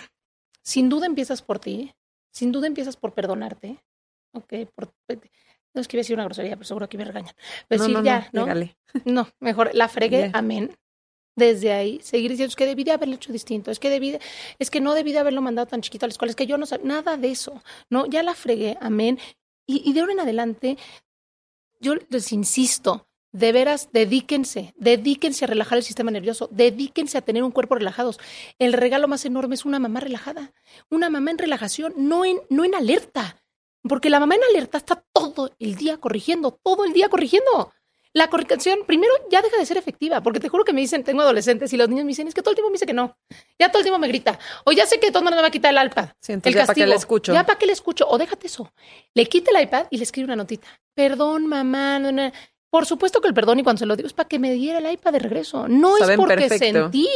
sin 0.63 0.89
duda 0.89 1.05
empiezas 1.05 1.43
por 1.43 1.59
ti, 1.59 1.95
sin 2.39 2.53
duda 2.53 2.69
empiezas 2.69 2.97
por 2.97 3.15
perdonarte, 3.15 3.83
¿ok? 4.33 4.55
Por, 4.73 4.95
no 5.75 5.81
es 5.81 5.89
que 5.89 5.97
iba 5.97 6.01
a 6.01 6.05
decir 6.05 6.15
una 6.15 6.25
grosería, 6.25 6.55
pero 6.55 6.65
seguro 6.65 6.89
que 6.89 6.97
me 6.97 7.05
regañan. 7.05 7.35
Pero 7.67 7.83
decir 7.83 8.05
ya, 8.05 8.29
¿no? 8.33 8.47
No, 9.05 9.29
mejor 9.41 9.75
la 9.75 9.89
fregué, 9.89 10.31
amén. 10.33 10.71
Desde 11.35 11.73
ahí, 11.73 12.01
seguir 12.01 12.31
diciendo, 12.31 12.51
es 12.51 12.57
que 12.57 12.67
debí 12.67 12.85
de 12.85 12.93
haberlo 12.93 13.17
hecho 13.17 13.33
distinto, 13.33 13.73
es 13.73 13.81
que 13.81 13.91
debí 13.91 14.17
es 14.61 14.71
que 14.71 14.81
no 14.81 14.95
debí 14.95 15.13
de 15.13 15.19
haberlo 15.19 15.43
mandado 15.43 15.67
tan 15.67 15.81
chiquito 15.81 16.07
a 16.07 16.09
la 16.09 16.13
escuela, 16.13 16.31
es 16.31 16.37
que 16.37 16.47
yo 16.47 16.59
no 16.59 16.67
sabía, 16.67 16.87
nada 16.87 17.17
de 17.17 17.31
eso, 17.33 17.61
¿no? 17.91 18.07
Ya 18.07 18.23
la 18.23 18.35
fregué, 18.35 18.79
amén. 18.81 19.19
Y, 19.67 19.89
y 19.89 19.93
de 19.93 20.01
ahora 20.01 20.13
en 20.13 20.21
adelante, 20.21 20.79
yo 21.81 21.97
les 22.09 22.31
insisto, 22.31 23.08
de 23.33 23.53
veras, 23.53 23.91
dedíquense, 23.93 24.75
dedíquense 24.77 25.45
a 25.45 25.49
relajar 25.49 25.79
el 25.79 25.85
sistema 25.85 26.11
nervioso, 26.11 26.49
dedíquense 26.51 27.19
a 27.19 27.23
tener 27.23 27.43
un 27.43 27.51
cuerpo 27.51 27.75
relajado. 27.75 28.15
El 28.59 28.73
regalo 28.73 29.09
más 29.09 29.25
enorme 29.25 29.55
es 29.55 29.65
una 29.65 29.79
mamá 29.79 30.01
relajada, 30.01 30.53
una 30.91 31.11
mamá 31.11 31.31
en 31.31 31.39
relajación, 31.39 31.93
no 31.97 32.25
en, 32.25 32.41
no 32.49 32.65
en 32.65 32.75
alerta, 32.75 33.43
porque 33.83 34.11
la 34.11 34.21
mamá 34.21 34.35
en 34.37 34.45
alerta 34.45 34.79
está 34.79 35.05
todo 35.13 35.51
el 35.59 35.77
día 35.77 35.99
corrigiendo, 35.99 36.59
todo 36.63 36.85
el 36.85 36.93
día 36.93 37.09
corrigiendo. 37.09 37.73
La 38.15 38.31
corrección, 38.31 38.81
primero, 38.87 39.13
ya 39.31 39.43
deja 39.43 39.59
de 39.59 39.67
ser 39.67 39.77
efectiva, 39.77 40.23
porque 40.23 40.41
te 40.41 40.49
juro 40.49 40.65
que 40.65 40.73
me 40.73 40.81
dicen, 40.81 41.05
tengo 41.05 41.21
adolescentes 41.23 41.73
y 41.73 41.77
los 41.77 41.89
niños 41.89 42.05
me 42.05 42.09
dicen, 42.09 42.27
es 42.27 42.35
que 42.35 42.41
todo 42.41 42.53
el 42.53 42.57
tiempo 42.57 42.71
me 42.71 42.75
dice 42.75 42.87
que 42.87 42.95
no. 42.95 43.17
Ya 43.59 43.69
todo 43.69 43.81
el 43.81 43.85
tiempo 43.85 43.99
me 43.99 44.09
grita. 44.09 44.39
O 44.65 44.73
ya 44.73 44.87
sé 44.87 44.99
que 44.99 45.11
todo 45.11 45.19
el 45.19 45.25
mundo 45.25 45.37
me 45.37 45.43
va 45.43 45.49
a 45.49 45.51
quitar 45.51 45.77
el 45.77 45.87
iPad. 45.87 46.09
el 46.27 46.41
ya 46.41 46.67
para 46.67 46.87
le 46.87 46.95
escucho. 46.95 47.35
Ya 47.35 47.45
para 47.45 47.59
que 47.59 47.67
le 47.67 47.73
escucho. 47.73 48.09
O 48.09 48.17
déjate 48.17 48.47
eso. 48.47 48.73
Le 49.15 49.27
quite 49.27 49.51
el 49.51 49.63
iPad 49.63 49.87
y 49.91 49.99
le 49.99 50.05
escribe 50.05 50.25
una 50.25 50.37
notita. 50.37 50.69
Perdón, 50.95 51.47
mamá. 51.47 51.99
No, 51.99 52.11
no. 52.11 52.33
Por 52.71 52.87
supuesto 52.87 53.21
que 53.21 53.29
el 53.29 53.35
perdón, 53.35 53.61
y 53.61 53.63
cuando 53.63 53.79
se 53.79 53.87
lo 53.87 53.97
digo, 53.97 54.07
es 54.07 54.13
para 54.13 54.29
que 54.29 54.39
me 54.39 54.53
diera 54.53 54.79
el 54.79 54.93
iPad 54.93 55.13
de 55.13 55.19
regreso. 55.21 55.69
No 55.69 55.97
es 55.97 56.17
porque 56.17 56.49
sentí 56.49 57.09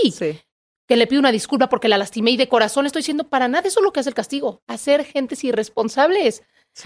que 0.86 0.96
le 0.96 1.06
pido 1.06 1.20
una 1.20 1.32
disculpa 1.32 1.68
porque 1.68 1.88
la 1.88 1.98
lastimé 1.98 2.32
y 2.32 2.36
de 2.36 2.48
corazón 2.48 2.86
estoy 2.86 3.00
diciendo 3.00 3.28
para 3.28 3.48
nada. 3.48 3.68
Eso 3.68 3.80
es 3.80 3.84
lo 3.84 3.92
que 3.92 4.00
hace 4.00 4.08
el 4.08 4.14
castigo. 4.14 4.62
Hacer 4.66 5.04
gentes 5.04 5.44
irresponsables, 5.44 6.42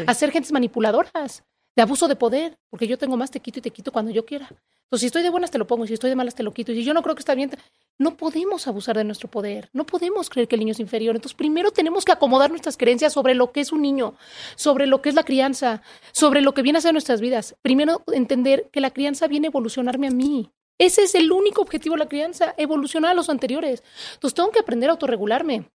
hacer 0.06 0.32
gentes 0.32 0.52
manipuladoras, 0.52 1.44
de 1.76 1.82
abuso 1.82 2.08
de 2.08 2.16
poder, 2.16 2.58
porque 2.70 2.88
yo 2.88 2.96
tengo 2.96 3.16
más, 3.16 3.30
te 3.30 3.40
quito 3.40 3.58
y 3.58 3.62
te 3.62 3.70
quito 3.70 3.92
cuando 3.92 4.10
yo 4.10 4.24
quiera. 4.24 4.48
Entonces, 4.86 5.00
si 5.00 5.06
estoy 5.06 5.22
de 5.22 5.30
buenas, 5.30 5.50
te 5.50 5.58
lo 5.58 5.66
pongo, 5.66 5.86
si 5.86 5.92
estoy 5.92 6.08
de 6.08 6.16
malas, 6.16 6.34
te 6.34 6.42
lo 6.42 6.54
quito. 6.54 6.72
Y 6.72 6.76
si 6.76 6.84
yo 6.84 6.94
no 6.94 7.02
creo 7.02 7.14
que 7.14 7.20
está 7.20 7.34
bien, 7.34 7.50
no 7.98 8.16
podemos 8.16 8.66
abusar 8.66 8.96
de 8.96 9.04
nuestro 9.04 9.30
poder, 9.30 9.68
no 9.72 9.84
podemos 9.84 10.30
creer 10.30 10.48
que 10.48 10.56
el 10.56 10.60
niño 10.60 10.72
es 10.72 10.80
inferior. 10.80 11.14
Entonces, 11.14 11.36
primero 11.36 11.70
tenemos 11.70 12.04
que 12.04 12.12
acomodar 12.12 12.50
nuestras 12.50 12.76
creencias 12.76 13.12
sobre 13.12 13.34
lo 13.34 13.52
que 13.52 13.60
es 13.60 13.72
un 13.72 13.82
niño, 13.82 14.16
sobre 14.54 14.86
lo 14.86 15.02
que 15.02 15.10
es 15.10 15.14
la 15.14 15.24
crianza, 15.24 15.82
sobre 16.12 16.40
lo 16.40 16.54
que 16.54 16.62
viene 16.62 16.78
a 16.78 16.82
ser 16.82 16.92
nuestras 16.92 17.20
vidas. 17.20 17.56
Primero, 17.62 18.02
entender 18.12 18.70
que 18.72 18.80
la 18.80 18.90
crianza 18.90 19.26
viene 19.26 19.48
a 19.48 19.50
evolucionarme 19.50 20.08
a 20.08 20.10
mí. 20.10 20.50
Ese 20.78 21.02
es 21.02 21.14
el 21.14 21.30
único 21.32 21.62
objetivo 21.62 21.94
de 21.94 22.00
la 22.00 22.08
crianza, 22.08 22.54
evolucionar 22.56 23.10
a 23.10 23.14
los 23.14 23.28
anteriores. 23.28 23.82
Entonces, 24.14 24.34
tengo 24.34 24.50
que 24.50 24.60
aprender 24.60 24.88
a 24.88 24.92
autorregularme. 24.92 25.70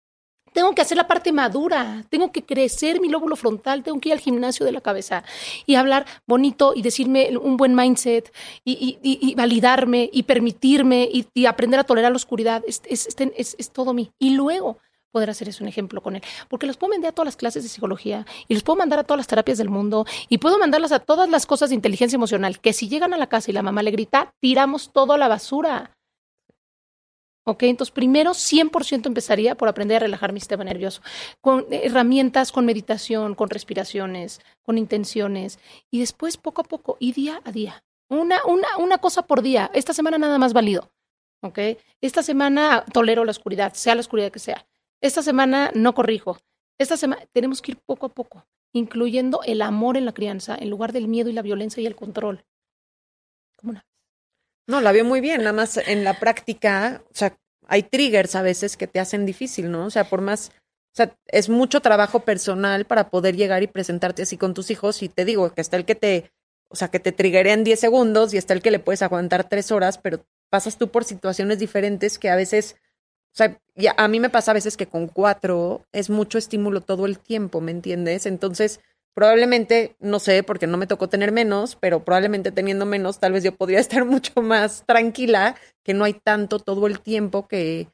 Tengo 0.53 0.73
que 0.73 0.81
hacer 0.81 0.97
la 0.97 1.07
parte 1.07 1.31
madura, 1.31 2.03
tengo 2.09 2.31
que 2.31 2.43
crecer 2.43 2.99
mi 3.01 3.09
lóbulo 3.09 3.35
frontal, 3.35 3.83
tengo 3.83 3.99
que 3.99 4.09
ir 4.09 4.13
al 4.13 4.19
gimnasio 4.19 4.65
de 4.65 4.71
la 4.71 4.81
cabeza 4.81 5.23
y 5.65 5.75
hablar 5.75 6.05
bonito 6.27 6.73
y 6.75 6.81
decirme 6.81 7.37
un 7.37 7.57
buen 7.57 7.75
mindset 7.75 8.33
y, 8.63 9.35
validarme 9.35 10.09
y 10.11 10.23
permitirme 10.23 11.09
y, 11.11 11.45
aprender 11.45 11.79
a 11.79 11.83
tolerar 11.83 12.11
la 12.11 12.17
oscuridad. 12.17 12.63
Es, 12.67 12.81
es, 12.87 13.71
todo 13.71 13.93
mí. 13.93 14.11
Y 14.19 14.31
luego 14.31 14.77
poder 15.11 15.29
hacer 15.29 15.49
eso 15.49 15.63
un 15.63 15.67
ejemplo 15.67 16.01
con 16.01 16.15
él. 16.15 16.23
Porque 16.49 16.67
los 16.67 16.77
puedo 16.77 16.91
mandar 16.91 17.09
a 17.09 17.15
todas 17.15 17.27
las 17.27 17.35
clases 17.35 17.63
de 17.63 17.69
psicología 17.69 18.25
y 18.47 18.53
los 18.53 18.63
puedo 18.63 18.77
mandar 18.77 18.99
a 18.99 19.03
todas 19.03 19.17
las 19.17 19.27
terapias 19.27 19.57
del 19.57 19.69
mundo 19.69 20.05
y 20.27 20.37
puedo 20.37 20.59
mandarlas 20.59 20.91
a 20.91 20.99
todas 20.99 21.29
las 21.29 21.45
cosas 21.45 21.69
de 21.69 21.75
inteligencia 21.75 22.15
emocional 22.15 22.59
que 22.59 22.73
si 22.73 22.89
llegan 22.89 23.13
a 23.13 23.17
la 23.17 23.27
casa 23.27 23.49
y 23.49 23.53
la 23.53 23.63
mamá 23.63 23.81
le 23.81 23.91
grita, 23.91 24.33
tiramos 24.39 24.91
todo 24.91 25.13
a 25.13 25.17
la 25.17 25.27
basura 25.27 25.97
¿Ok? 27.45 27.63
Entonces, 27.63 27.91
primero 27.91 28.31
100% 28.31 29.07
empezaría 29.07 29.55
por 29.55 29.69
aprender 29.69 29.97
a 29.97 30.05
relajar 30.05 30.33
mi 30.33 30.39
sistema 30.39 30.63
nervioso, 30.63 31.01
con 31.41 31.65
herramientas, 31.71 32.51
con 32.51 32.65
meditación, 32.65 33.33
con 33.35 33.49
respiraciones, 33.49 34.41
con 34.61 34.77
intenciones, 34.77 35.59
y 35.89 35.99
después 35.99 36.37
poco 36.37 36.61
a 36.61 36.65
poco 36.65 36.97
y 36.99 37.13
día 37.13 37.41
a 37.45 37.51
día. 37.51 37.83
Una, 38.09 38.43
una, 38.45 38.77
una 38.77 38.97
cosa 38.97 39.23
por 39.23 39.41
día. 39.41 39.69
Esta 39.73 39.93
semana 39.93 40.17
nada 40.17 40.37
más 40.37 40.53
válido. 40.53 40.91
¿Ok? 41.41 41.59
Esta 42.01 42.21
semana 42.23 42.83
tolero 42.91 43.23
la 43.23 43.31
oscuridad, 43.31 43.73
sea 43.73 43.95
la 43.95 44.01
oscuridad 44.01 44.31
que 44.31 44.39
sea. 44.39 44.67
Esta 45.01 45.21
semana 45.21 45.71
no 45.73 45.93
corrijo. 45.93 46.37
Esta 46.77 46.97
semana 46.97 47.25
tenemos 47.33 47.61
que 47.61 47.73
ir 47.73 47.77
poco 47.85 48.07
a 48.07 48.09
poco, 48.09 48.45
incluyendo 48.73 49.41
el 49.43 49.61
amor 49.61 49.97
en 49.97 50.05
la 50.05 50.13
crianza 50.13 50.57
en 50.59 50.69
lugar 50.69 50.91
del 50.91 51.07
miedo 51.07 51.29
y 51.29 51.33
la 51.33 51.41
violencia 51.41 51.81
y 51.81 51.85
el 51.85 51.95
control. 51.95 52.45
No, 54.69 54.81
la 54.81 54.91
veo 54.91 55.03
muy 55.03 55.19
bien, 55.19 55.39
nada 55.39 55.51
más 55.51 55.77
en 55.77 56.03
la 56.03 56.19
práctica, 56.19 57.01
o 57.11 57.15
sea, 57.15 57.35
hay 57.67 57.81
triggers 57.81 58.35
a 58.35 58.43
veces 58.43 58.77
que 58.77 58.85
te 58.85 58.99
hacen 58.99 59.25
difícil, 59.25 59.71
¿no? 59.71 59.87
O 59.87 59.89
sea, 59.89 60.03
por 60.03 60.21
más, 60.21 60.51
o 60.93 60.95
sea, 60.95 61.17
es 61.25 61.49
mucho 61.49 61.79
trabajo 61.79 62.19
personal 62.19 62.85
para 62.85 63.09
poder 63.09 63.35
llegar 63.35 63.63
y 63.63 63.67
presentarte 63.67 64.21
así 64.21 64.37
con 64.37 64.53
tus 64.53 64.69
hijos 64.69 65.01
y 65.01 65.09
te 65.09 65.25
digo 65.25 65.51
que 65.55 65.61
está 65.61 65.75
el 65.75 65.85
que 65.85 65.95
te, 65.95 66.31
o 66.67 66.75
sea, 66.75 66.89
que 66.89 66.99
te 66.99 67.11
triggeré 67.11 67.51
en 67.51 67.63
10 67.63 67.79
segundos 67.79 68.31
y 68.31 68.37
está 68.37 68.53
el 68.53 68.61
que 68.61 68.69
le 68.69 68.77
puedes 68.77 69.01
aguantar 69.01 69.49
tres 69.49 69.71
horas, 69.71 69.97
pero 69.97 70.23
pasas 70.51 70.77
tú 70.77 70.89
por 70.91 71.03
situaciones 71.03 71.57
diferentes 71.57 72.19
que 72.19 72.29
a 72.29 72.35
veces, 72.35 72.75
o 73.33 73.37
sea, 73.37 73.59
ya 73.73 73.95
a 73.97 74.07
mí 74.07 74.19
me 74.19 74.29
pasa 74.29 74.51
a 74.51 74.53
veces 74.53 74.77
que 74.77 74.85
con 74.85 75.07
cuatro 75.07 75.83
es 75.93 76.11
mucho 76.11 76.37
estímulo 76.37 76.81
todo 76.81 77.07
el 77.07 77.17
tiempo, 77.17 77.59
¿me 77.59 77.71
entiendes? 77.71 78.27
Entonces, 78.27 78.81
Probablemente, 79.19 79.97
no 79.99 80.17
sé, 80.17 80.43
porque 80.43 80.65
no 80.65 80.77
me 80.77 80.87
tocó 80.87 81.09
tener 81.09 81.33
menos, 81.33 81.75
pero 81.75 82.05
probablemente 82.05 82.53
teniendo 82.53 82.85
menos, 82.85 83.19
tal 83.19 83.33
vez 83.33 83.43
yo 83.43 83.53
podría 83.53 83.79
estar 83.81 84.05
mucho 84.05 84.41
más 84.41 84.85
tranquila, 84.85 85.57
que 85.83 85.93
no 85.93 86.05
hay 86.05 86.13
tanto 86.13 86.57
todo 86.57 86.87
el 86.87 87.01
tiempo 87.01 87.45
que, 87.45 87.89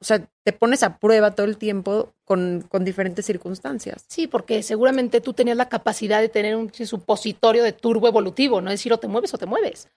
o 0.00 0.04
sea, 0.06 0.26
te 0.42 0.52
pones 0.54 0.82
a 0.82 0.96
prueba 0.96 1.32
todo 1.32 1.44
el 1.44 1.58
tiempo 1.58 2.14
con, 2.24 2.64
con 2.70 2.86
diferentes 2.86 3.26
circunstancias. 3.26 4.06
Sí, 4.08 4.26
porque 4.26 4.62
seguramente 4.62 5.20
tú 5.20 5.34
tenías 5.34 5.58
la 5.58 5.68
capacidad 5.68 6.22
de 6.22 6.30
tener 6.30 6.56
un 6.56 6.72
supositorio 6.72 7.62
de 7.64 7.74
turbo 7.74 8.08
evolutivo, 8.08 8.62
no 8.62 8.70
es 8.70 8.80
decir, 8.80 8.94
o 8.94 8.98
te 8.98 9.08
mueves 9.08 9.34
o 9.34 9.36
te 9.36 9.44
mueves. 9.44 9.90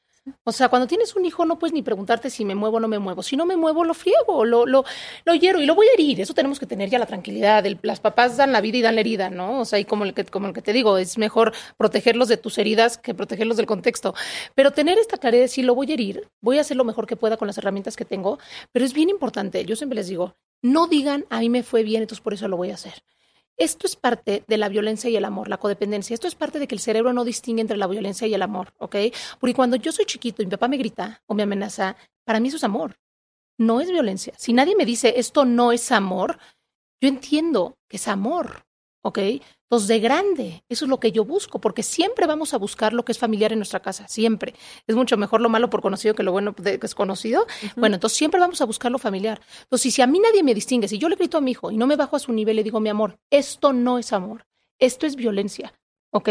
O 0.44 0.52
sea, 0.52 0.70
cuando 0.70 0.88
tienes 0.88 1.16
un 1.16 1.24
hijo 1.26 1.46
no 1.46 1.60
puedes 1.60 1.74
ni 1.74 1.84
preguntarte 1.84 2.30
si 2.30 2.46
me 2.46 2.56
muevo 2.56 2.78
o 2.78 2.80
no 2.80 2.88
me 2.88 2.98
muevo. 2.98 3.22
Si 3.22 3.38
no 3.38 3.46
me 3.46 3.56
muevo, 3.56 3.84
lo 3.84 3.94
friego, 3.94 4.44
lo, 4.44 4.66
lo, 4.66 4.84
lo 5.24 5.36
hiero 5.36 5.62
y 5.62 5.66
lo 5.66 5.76
voy 5.76 5.88
a 5.88 5.94
herir. 5.94 6.20
Eso 6.20 6.34
tenemos 6.34 6.60
que 6.60 6.66
tener 6.66 6.90
ya 6.90 6.98
la 6.98 7.06
tranquilidad. 7.06 7.64
las 7.84 8.00
papás 8.00 8.38
dan 8.38 8.52
la 8.52 8.62
vida 8.62 8.78
y 8.78 8.82
dan 8.82 8.96
la 8.96 9.02
herida, 9.02 9.30
¿no? 9.30 9.60
O 9.60 9.66
sea, 9.66 9.78
y 9.78 9.86
como 9.86 10.04
el, 10.04 10.14
que, 10.14 10.26
como 10.26 10.48
el 10.48 10.54
que 10.54 10.62
te 10.62 10.74
digo, 10.74 10.98
es 10.98 11.18
mejor 11.18 11.54
protegerlos 11.78 12.28
de 12.28 12.38
tus 12.38 12.58
heridas 12.58 12.98
que 12.98 13.14
protegerlos 13.14 13.58
del 13.58 13.68
contexto. 13.68 14.16
Pero 14.56 14.72
tener 14.72 14.98
esta 14.98 15.18
claridad 15.18 15.44
de 15.44 15.48
si 15.48 15.62
lo 15.62 15.76
voy 15.76 15.92
a 15.92 15.94
herir, 15.94 16.28
voy 16.42 16.58
a 16.58 16.62
hacer 16.62 16.78
lo 16.78 16.86
mejor 16.86 17.06
que 17.06 17.16
pueda 17.16 17.38
con 17.38 17.48
las 17.48 17.58
herramientas 17.58 17.96
que 17.96 18.06
tengo. 18.06 18.40
Pero 18.72 18.86
es 18.86 18.94
bien 18.94 19.10
importante, 19.10 19.64
yo 19.66 19.76
siempre 19.76 19.96
les 19.96 20.08
digo, 20.08 20.36
no 20.62 20.88
digan, 20.88 21.26
a 21.30 21.40
mí 21.40 21.50
me 21.50 21.64
fue 21.64 21.84
bien, 21.84 22.02
entonces 22.02 22.24
por 22.24 22.34
eso 22.34 22.48
lo 22.48 22.58
voy 22.58 22.72
a 22.72 22.76
hacer. 22.76 23.04
Esto 23.58 23.88
es 23.88 23.96
parte 23.96 24.44
de 24.48 24.58
la 24.58 24.70
violencia 24.70 25.10
y 25.10 25.16
el 25.16 25.26
amor, 25.26 25.48
la 25.48 25.58
codependencia. 25.58 26.14
Esto 26.14 26.28
es 26.28 26.36
parte 26.36 26.60
de 26.60 26.68
que 26.68 26.76
el 26.76 26.82
cerebro 26.82 27.14
no 27.14 27.24
distingue 27.24 27.62
entre 27.62 27.78
la 27.78 27.88
violencia 27.88 28.28
y 28.28 28.34
el 28.34 28.42
amor, 28.42 28.74
¿ok? 28.80 28.96
Porque 29.40 29.54
cuando 29.54 29.78
yo 29.78 29.92
soy 29.92 30.06
chiquito 30.06 30.42
y 30.42 30.46
mi 30.46 30.52
papá 30.52 30.68
me 30.68 30.78
grita 30.78 31.22
o 31.26 31.34
me 31.34 31.44
amenaza, 31.44 31.96
para 32.26 32.40
mí 32.40 32.50
eso 32.50 32.58
es 32.58 32.64
amor, 32.64 32.98
no 33.58 33.80
es 33.80 33.90
violencia. 33.90 34.34
Si 34.38 34.52
nadie 34.52 34.76
me 34.76 34.86
dice 34.86 35.14
esto 35.18 35.46
no 35.46 35.72
es 35.72 35.92
amor, 35.92 36.38
yo 37.02 37.08
entiendo 37.08 37.78
que 37.88 37.98
es 37.98 38.08
amor, 38.08 38.65
¿ok? 39.06 39.20
Entonces, 39.66 39.88
de 39.88 40.00
grande, 40.00 40.64
eso 40.68 40.86
es 40.86 40.90
lo 40.90 41.00
que 41.00 41.12
yo 41.12 41.26
busco, 41.26 41.62
porque 41.62 41.84
siempre 41.84 42.26
vamos 42.26 42.56
a 42.56 42.58
buscar 42.58 42.92
lo 42.92 43.06
que 43.06 43.12
es 43.12 43.20
familiar 43.20 43.52
en 43.52 43.60
nuestra 43.60 43.80
casa, 43.80 44.08
siempre. 44.08 44.56
Es 44.88 44.96
mucho 44.96 45.16
mejor 45.16 45.42
lo 45.42 45.50
malo 45.50 45.70
por 45.70 45.82
conocido 45.82 46.16
que 46.16 46.24
lo 46.24 46.32
bueno 46.32 46.56
que 46.56 46.80
es 46.82 46.96
conocido. 46.96 47.46
Bueno, 47.76 47.96
entonces 47.96 48.18
siempre 48.18 48.40
vamos 48.40 48.62
a 48.62 48.66
buscar 48.66 48.92
lo 48.92 48.98
familiar. 48.98 49.40
Entonces, 49.62 49.94
si 49.94 50.02
a 50.02 50.08
mí 50.08 50.20
nadie 50.20 50.42
me 50.42 50.56
distingue, 50.56 50.88
si 50.88 50.98
yo 50.98 51.08
le 51.08 51.16
grito 51.16 51.38
a 51.38 51.42
mi 51.42 51.52
hijo 51.52 51.70
y 51.70 51.78
no 51.78 51.86
me 51.86 51.96
bajo 51.96 52.16
a 52.16 52.20
su 52.20 52.34
nivel, 52.34 52.56
le 52.56 52.64
digo, 52.64 52.80
mi 52.80 52.90
amor, 52.90 53.20
esto 53.30 53.74
no 53.74 54.00
es 54.00 54.12
amor, 54.12 54.48
esto 54.80 55.06
es 55.06 55.16
violencia. 55.16 55.72
¿Ok? 56.16 56.30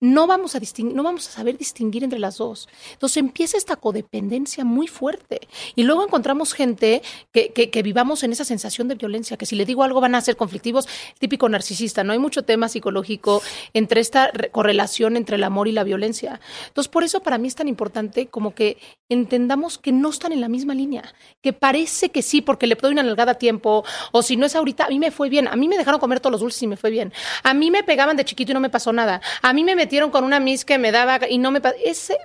No 0.00 0.26
vamos 0.26 0.54
a 0.54 0.60
no 0.82 1.02
vamos 1.02 1.28
a 1.28 1.30
saber 1.30 1.58
distinguir 1.58 2.02
entre 2.02 2.18
las 2.18 2.38
dos. 2.38 2.66
Entonces 2.92 3.18
empieza 3.18 3.58
esta 3.58 3.76
codependencia 3.76 4.64
muy 4.64 4.86
fuerte. 4.86 5.40
Y 5.76 5.82
luego 5.82 6.02
encontramos 6.02 6.54
gente 6.54 7.02
que, 7.30 7.52
que, 7.52 7.82
vivamos 7.82 8.22
en 8.22 8.32
esa 8.32 8.46
sensación 8.46 8.88
de 8.88 8.94
violencia, 8.94 9.36
que 9.36 9.44
si 9.44 9.54
le 9.54 9.66
digo 9.66 9.82
algo 9.82 10.00
van 10.00 10.14
a 10.14 10.20
ser 10.22 10.36
conflictivos, 10.36 10.88
típico 11.18 11.46
narcisista, 11.48 12.04
¿no? 12.04 12.14
Hay 12.14 12.18
mucho 12.18 12.42
tema 12.42 12.70
psicológico 12.70 13.42
entre 13.74 14.00
esta 14.00 14.32
correlación 14.50 15.18
entre 15.18 15.36
el 15.36 15.44
amor 15.44 15.68
y 15.68 15.72
la 15.72 15.84
violencia. 15.84 16.40
Entonces, 16.68 16.88
por 16.88 17.04
eso 17.04 17.20
para 17.20 17.36
mí 17.36 17.48
es 17.48 17.54
tan 17.54 17.68
importante 17.68 18.28
como 18.28 18.54
que 18.54 18.78
entendamos 19.10 19.76
que 19.76 19.92
no 19.92 20.08
están 20.08 20.32
en 20.32 20.40
la 20.40 20.48
misma 20.48 20.74
línea, 20.74 21.02
que 21.42 21.52
parece 21.52 22.10
que 22.10 22.22
sí, 22.22 22.40
porque 22.40 22.66
le 22.66 22.76
doy 22.76 22.92
una 22.92 23.02
nalgada 23.02 23.32
a 23.32 23.34
tiempo, 23.34 23.84
o 24.12 24.22
si 24.22 24.36
no 24.36 24.46
es 24.46 24.54
ahorita, 24.54 24.86
a 24.86 24.88
mí 24.88 24.98
me 24.98 25.10
fue 25.10 25.28
bien, 25.28 25.48
a 25.48 25.56
mí 25.56 25.68
me 25.68 25.76
dejaron 25.76 26.00
comer 26.00 26.20
todos 26.20 26.32
los 26.32 26.40
dulces 26.40 26.62
y 26.62 26.66
me 26.66 26.76
fue 26.76 26.90
bien, 26.90 27.12
a 27.42 27.54
mí 27.54 27.70
me 27.70 27.82
pegaban 27.82 28.16
de 28.16 28.24
chiquito 28.24 28.52
y 28.52 28.54
no 28.54 28.60
me 28.60 28.70
pasó 28.70 28.92
nada, 28.92 29.17
a 29.42 29.52
mí 29.52 29.64
me 29.64 29.76
metieron 29.76 30.10
con 30.10 30.24
una 30.24 30.40
mis 30.40 30.64
que 30.64 30.78
me 30.78 30.92
daba 30.92 31.20
y 31.28 31.38
no 31.38 31.50
me... 31.50 31.60
Ese 31.84 32.16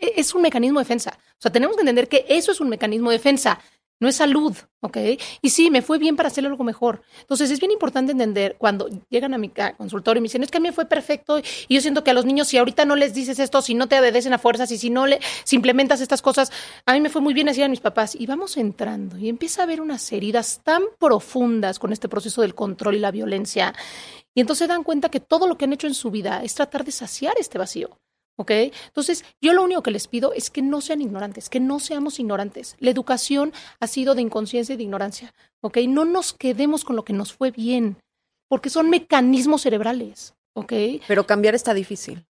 es 0.00 0.34
un 0.34 0.42
mecanismo 0.42 0.80
de 0.80 0.84
defensa. 0.84 1.18
O 1.32 1.40
sea, 1.42 1.52
tenemos 1.52 1.76
que 1.76 1.82
entender 1.82 2.08
que 2.08 2.24
eso 2.28 2.52
es 2.52 2.60
un 2.60 2.68
mecanismo 2.68 3.10
de 3.10 3.18
defensa 3.18 3.58
no 4.02 4.08
es 4.08 4.16
salud, 4.16 4.56
¿ok? 4.80 4.98
Y 5.40 5.50
sí, 5.50 5.70
me 5.70 5.80
fue 5.80 5.98
bien 5.98 6.16
para 6.16 6.26
hacer 6.26 6.44
algo 6.44 6.64
mejor. 6.64 7.02
Entonces, 7.20 7.52
es 7.52 7.60
bien 7.60 7.70
importante 7.70 8.10
entender 8.10 8.56
cuando 8.58 8.88
llegan 9.08 9.32
a 9.32 9.38
mi 9.38 9.48
consultorio 9.76 10.18
y 10.18 10.22
me 10.22 10.26
dicen, 10.26 10.42
es 10.42 10.50
que 10.50 10.58
a 10.58 10.60
mí 10.60 10.68
me 10.68 10.72
fue 10.74 10.86
perfecto 10.86 11.38
y 11.38 11.74
yo 11.74 11.80
siento 11.80 12.02
que 12.02 12.10
a 12.10 12.14
los 12.14 12.24
niños, 12.24 12.48
si 12.48 12.58
ahorita 12.58 12.84
no 12.84 12.96
les 12.96 13.14
dices 13.14 13.38
esto, 13.38 13.62
si 13.62 13.74
no 13.74 13.86
te 13.86 13.98
obedecen 13.98 14.32
a 14.32 14.38
fuerzas 14.38 14.72
y 14.72 14.78
si 14.78 14.90
no 14.90 15.06
le, 15.06 15.20
implementas 15.52 16.00
estas 16.00 16.20
cosas, 16.20 16.50
a 16.84 16.94
mí 16.94 17.00
me 17.00 17.10
fue 17.10 17.22
muy 17.22 17.32
bien, 17.32 17.48
así 17.48 17.62
a 17.62 17.68
mis 17.68 17.80
papás. 17.80 18.16
Y 18.18 18.26
vamos 18.26 18.56
entrando 18.56 19.16
y 19.16 19.28
empieza 19.28 19.62
a 19.62 19.64
haber 19.64 19.80
unas 19.80 20.10
heridas 20.12 20.60
tan 20.64 20.82
profundas 20.98 21.78
con 21.78 21.92
este 21.92 22.08
proceso 22.08 22.42
del 22.42 22.56
control 22.56 22.96
y 22.96 22.98
la 22.98 23.12
violencia 23.12 23.72
y 24.34 24.40
entonces 24.40 24.68
dan 24.68 24.82
cuenta 24.82 25.10
que 25.10 25.20
todo 25.20 25.46
lo 25.46 25.56
que 25.56 25.66
han 25.66 25.72
hecho 25.72 25.86
en 25.86 25.94
su 25.94 26.10
vida 26.10 26.42
es 26.42 26.54
tratar 26.54 26.84
de 26.84 26.92
saciar 26.92 27.34
este 27.38 27.58
vacío. 27.58 27.98
¿Ok? 28.36 28.50
Entonces, 28.50 29.24
yo 29.40 29.52
lo 29.52 29.62
único 29.62 29.82
que 29.82 29.90
les 29.90 30.08
pido 30.08 30.32
es 30.32 30.50
que 30.50 30.62
no 30.62 30.80
sean 30.80 31.02
ignorantes, 31.02 31.48
que 31.48 31.60
no 31.60 31.78
seamos 31.80 32.18
ignorantes. 32.18 32.76
La 32.78 32.90
educación 32.90 33.52
ha 33.78 33.86
sido 33.86 34.14
de 34.14 34.22
inconsciencia 34.22 34.74
y 34.74 34.76
de 34.76 34.84
ignorancia. 34.84 35.34
¿Ok? 35.60 35.78
No 35.88 36.04
nos 36.04 36.32
quedemos 36.32 36.84
con 36.84 36.96
lo 36.96 37.04
que 37.04 37.12
nos 37.12 37.32
fue 37.32 37.50
bien, 37.50 37.98
porque 38.48 38.70
son 38.70 38.90
mecanismos 38.90 39.62
cerebrales. 39.62 40.34
¿Ok? 40.54 40.72
Pero 41.06 41.26
cambiar 41.26 41.54
está 41.54 41.74
difícil. 41.74 42.24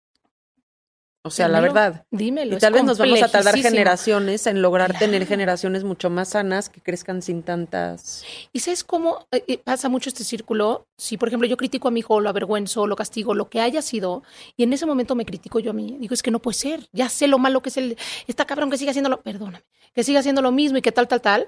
O 1.29 1.31
sea, 1.31 1.49
la 1.49 1.61
verdad. 1.61 2.07
Dímelo. 2.11 2.57
Y 2.57 2.59
tal 2.59 2.73
vez 2.73 2.85
nos 2.85 2.99
vamos 2.99 3.23
a 3.23 3.29
tardar 3.29 3.57
generaciones 3.57 4.47
en 4.47 4.63
lograr 4.63 4.99
tener 4.99 5.27
generaciones 5.27 5.85
mucho 5.85 6.11
más 6.11 6.31
sanas 6.31 6.69
que 6.69 6.81
crezcan 6.81 7.23
sin 7.23 7.43
tantas. 7.43 8.25
Y 8.53 8.61
sabes 8.61 8.83
cómo 8.83 9.27
eh, 9.31 9.45
eh, 9.47 9.59
pasa 9.59 9.89
mucho 9.89 10.09
este 10.09 10.25
círculo. 10.25 10.87
Si, 10.97 11.17
por 11.17 11.29
ejemplo, 11.29 11.47
yo 11.47 11.57
critico 11.57 11.89
a 11.89 11.91
mi 11.91 12.01
hijo, 12.01 12.21
lo 12.21 12.29
avergüenzo, 12.29 12.87
lo 12.87 12.97
castigo, 12.97 13.35
lo 13.35 13.49
que 13.51 13.61
haya 13.61 13.83
sido, 13.83 14.23
y 14.57 14.63
en 14.63 14.73
ese 14.73 14.87
momento 14.87 15.15
me 15.15 15.25
critico 15.25 15.61
yo 15.61 15.71
a 15.71 15.75
mí. 15.75 15.97
Digo, 16.01 16.15
es 16.15 16.23
que 16.23 16.31
no 16.31 16.41
puede 16.41 16.57
ser. 16.57 16.89
Ya 16.93 17.09
sé 17.09 17.29
lo 17.29 17.39
malo 17.39 17.61
que 17.61 17.69
es 17.69 17.77
el. 17.77 17.97
Esta 18.27 18.47
cabrón 18.47 18.71
que 18.71 18.79
siga 18.79 18.91
haciendo 18.91 19.11
lo. 19.11 19.21
Perdóname. 19.21 19.63
Que 19.95 20.05
siga 20.05 20.21
haciendo 20.21 20.43
lo 20.43 20.53
mismo 20.53 20.79
y 20.79 20.83
que 20.83 20.93
tal, 20.93 21.09
tal, 21.09 21.21
tal. 21.21 21.47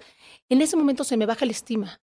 En 0.48 0.60
ese 0.60 0.76
momento 0.76 1.04
se 1.04 1.16
me 1.16 1.24
baja 1.26 1.46
la 1.46 1.52
estima. 1.52 2.00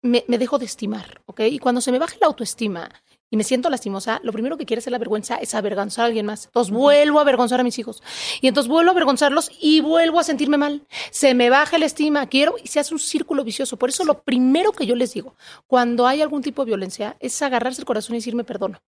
Me, 0.00 0.24
me 0.28 0.38
dejo 0.38 0.58
de 0.58 0.66
estimar, 0.66 1.22
¿ok? 1.26 1.40
Y 1.50 1.58
cuando 1.58 1.80
se 1.80 1.90
me 1.90 1.98
baja 1.98 2.14
la 2.20 2.28
autoestima 2.28 2.88
y 3.28 3.36
me 3.36 3.42
siento 3.42 3.70
lastimosa, 3.70 4.20
lo 4.22 4.32
primero 4.32 4.56
que 4.56 4.66
quiere 4.66 4.78
hacer 4.78 4.92
la 4.92 4.98
vergüenza 4.98 5.36
es 5.36 5.54
avergonzar 5.54 6.04
a 6.04 6.06
alguien 6.06 6.26
más. 6.26 6.46
Entonces 6.46 6.72
vuelvo 6.72 7.18
a 7.18 7.22
avergonzar 7.22 7.60
a 7.60 7.64
mis 7.64 7.78
hijos. 7.78 8.02
Y 8.40 8.46
entonces 8.46 8.68
vuelvo 8.68 8.90
a 8.90 8.92
avergonzarlos 8.92 9.50
y 9.60 9.80
vuelvo 9.80 10.20
a 10.20 10.24
sentirme 10.24 10.58
mal. 10.58 10.86
Se 11.10 11.34
me 11.34 11.50
baja 11.50 11.78
la 11.78 11.86
estima, 11.86 12.28
quiero, 12.28 12.54
y 12.62 12.68
se 12.68 12.78
hace 12.78 12.94
un 12.94 13.00
círculo 13.00 13.42
vicioso. 13.42 13.78
Por 13.78 13.88
eso 13.88 14.04
lo 14.04 14.22
primero 14.22 14.70
que 14.70 14.86
yo 14.86 14.94
les 14.94 15.12
digo, 15.12 15.34
cuando 15.66 16.06
hay 16.06 16.22
algún 16.22 16.40
tipo 16.40 16.64
de 16.64 16.70
violencia, 16.70 17.16
es 17.18 17.40
agarrarse 17.42 17.80
el 17.80 17.86
corazón 17.86 18.14
y 18.14 18.18
decir 18.18 18.36
me 18.36 18.44
perdono. 18.44 18.80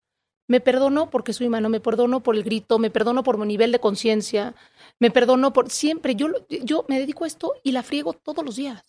Me 0.47 0.61
perdono 0.61 1.11
porque 1.11 1.33
soy 1.33 1.49
humano, 1.49 1.69
me 1.69 1.81
perdono 1.81 2.23
por 2.23 2.37
el 2.37 2.45
grito, 2.45 2.79
me 2.79 2.91
perdono 2.91 3.23
por 3.25 3.39
mi 3.39 3.47
nivel 3.47 3.73
de 3.73 3.81
conciencia, 3.81 4.55
me 5.01 5.11
perdono 5.11 5.53
por 5.53 5.69
siempre. 5.69 6.15
Yo, 6.15 6.29
yo 6.49 6.87
me 6.89 7.01
dedico 7.01 7.25
a 7.25 7.27
esto 7.27 7.55
y 7.65 7.73
la 7.73 7.83
friego 7.83 8.13
todos 8.13 8.45
los 8.45 8.55
días. 8.55 8.83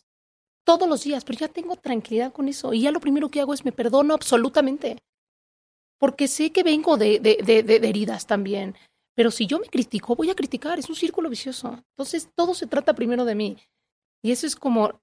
Todos 0.63 0.87
los 0.87 1.03
días, 1.03 1.25
pero 1.25 1.39
ya 1.39 1.47
tengo 1.47 1.75
tranquilidad 1.75 2.31
con 2.31 2.47
eso. 2.47 2.71
Y 2.73 2.81
ya 2.81 2.91
lo 2.91 2.99
primero 2.99 3.29
que 3.29 3.41
hago 3.41 3.55
es 3.55 3.65
me 3.65 3.71
perdono 3.71 4.13
absolutamente 4.13 4.99
porque 5.99 6.27
sé 6.27 6.51
que 6.51 6.63
vengo 6.63 6.97
de, 6.97 7.19
de, 7.19 7.63
de, 7.63 7.87
heridas 7.87 8.25
también. 8.25 8.75
Pero 9.15 9.31
si 9.31 9.45
yo 9.45 9.59
me 9.59 9.67
critico, 9.67 10.15
voy 10.15 10.29
a 10.29 10.35
criticar, 10.35 10.79
es 10.79 10.89
un 10.89 10.95
círculo 10.95 11.29
vicioso. 11.29 11.77
Entonces, 11.91 12.29
todo 12.33 12.53
se 12.53 12.67
trata 12.67 12.93
primero 12.93 13.25
de 13.25 13.35
mí. 13.35 13.57
Y 14.23 14.31
eso 14.31 14.47
es 14.47 14.55
como 14.55 15.01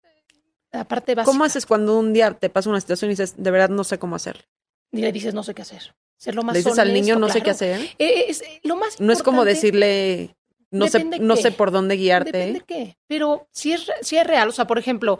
la 0.73 0.89
parte 0.89 1.15
básica. 1.15 1.31
¿Cómo 1.31 1.45
haces 1.45 1.67
cuando 1.67 1.99
un 1.99 2.15
día 2.15 2.33
te 2.33 2.49
pasa 2.49 2.71
una 2.71 2.81
situación 2.81 3.11
y 3.11 3.13
dices, 3.13 3.35
de 3.37 3.51
verdad 3.51 3.69
no 3.69 3.85
sé 3.85 3.99
cómo 3.99 4.17
hacer? 4.17 4.49
Y 4.91 5.03
le 5.03 5.13
dices, 5.13 5.35
no 5.35 5.43
sé 5.43 5.55
qué 5.55 5.63
hacer. 5.63 5.95
Ser 6.17 6.35
lo 6.35 6.43
más 6.43 6.55
¿Le 6.55 6.61
dices 6.61 6.79
al 6.79 6.95
niño, 6.95 7.19
no 7.19 7.29
sé 7.29 7.43
qué 7.43 7.51
hacer? 7.51 7.79
Eh, 7.99 8.25
es, 8.29 8.43
lo 8.63 8.77
más 8.77 8.99
no 8.99 9.13
es 9.13 9.23
como 9.23 9.45
decirle, 9.45 10.35
no 10.71 10.89
sé, 10.89 11.05
no 11.05 11.37
sé 11.37 11.53
por 11.53 11.71
dónde 11.71 11.97
guiarte. 11.97 12.33
Depende 12.33 12.61
de 12.61 12.65
qué. 12.65 12.97
Pero 13.07 13.47
si 13.53 13.73
es, 13.73 13.87
si 14.01 14.17
es 14.17 14.27
real, 14.27 14.49
o 14.49 14.53
sea, 14.53 14.67
por 14.67 14.79
ejemplo, 14.79 15.19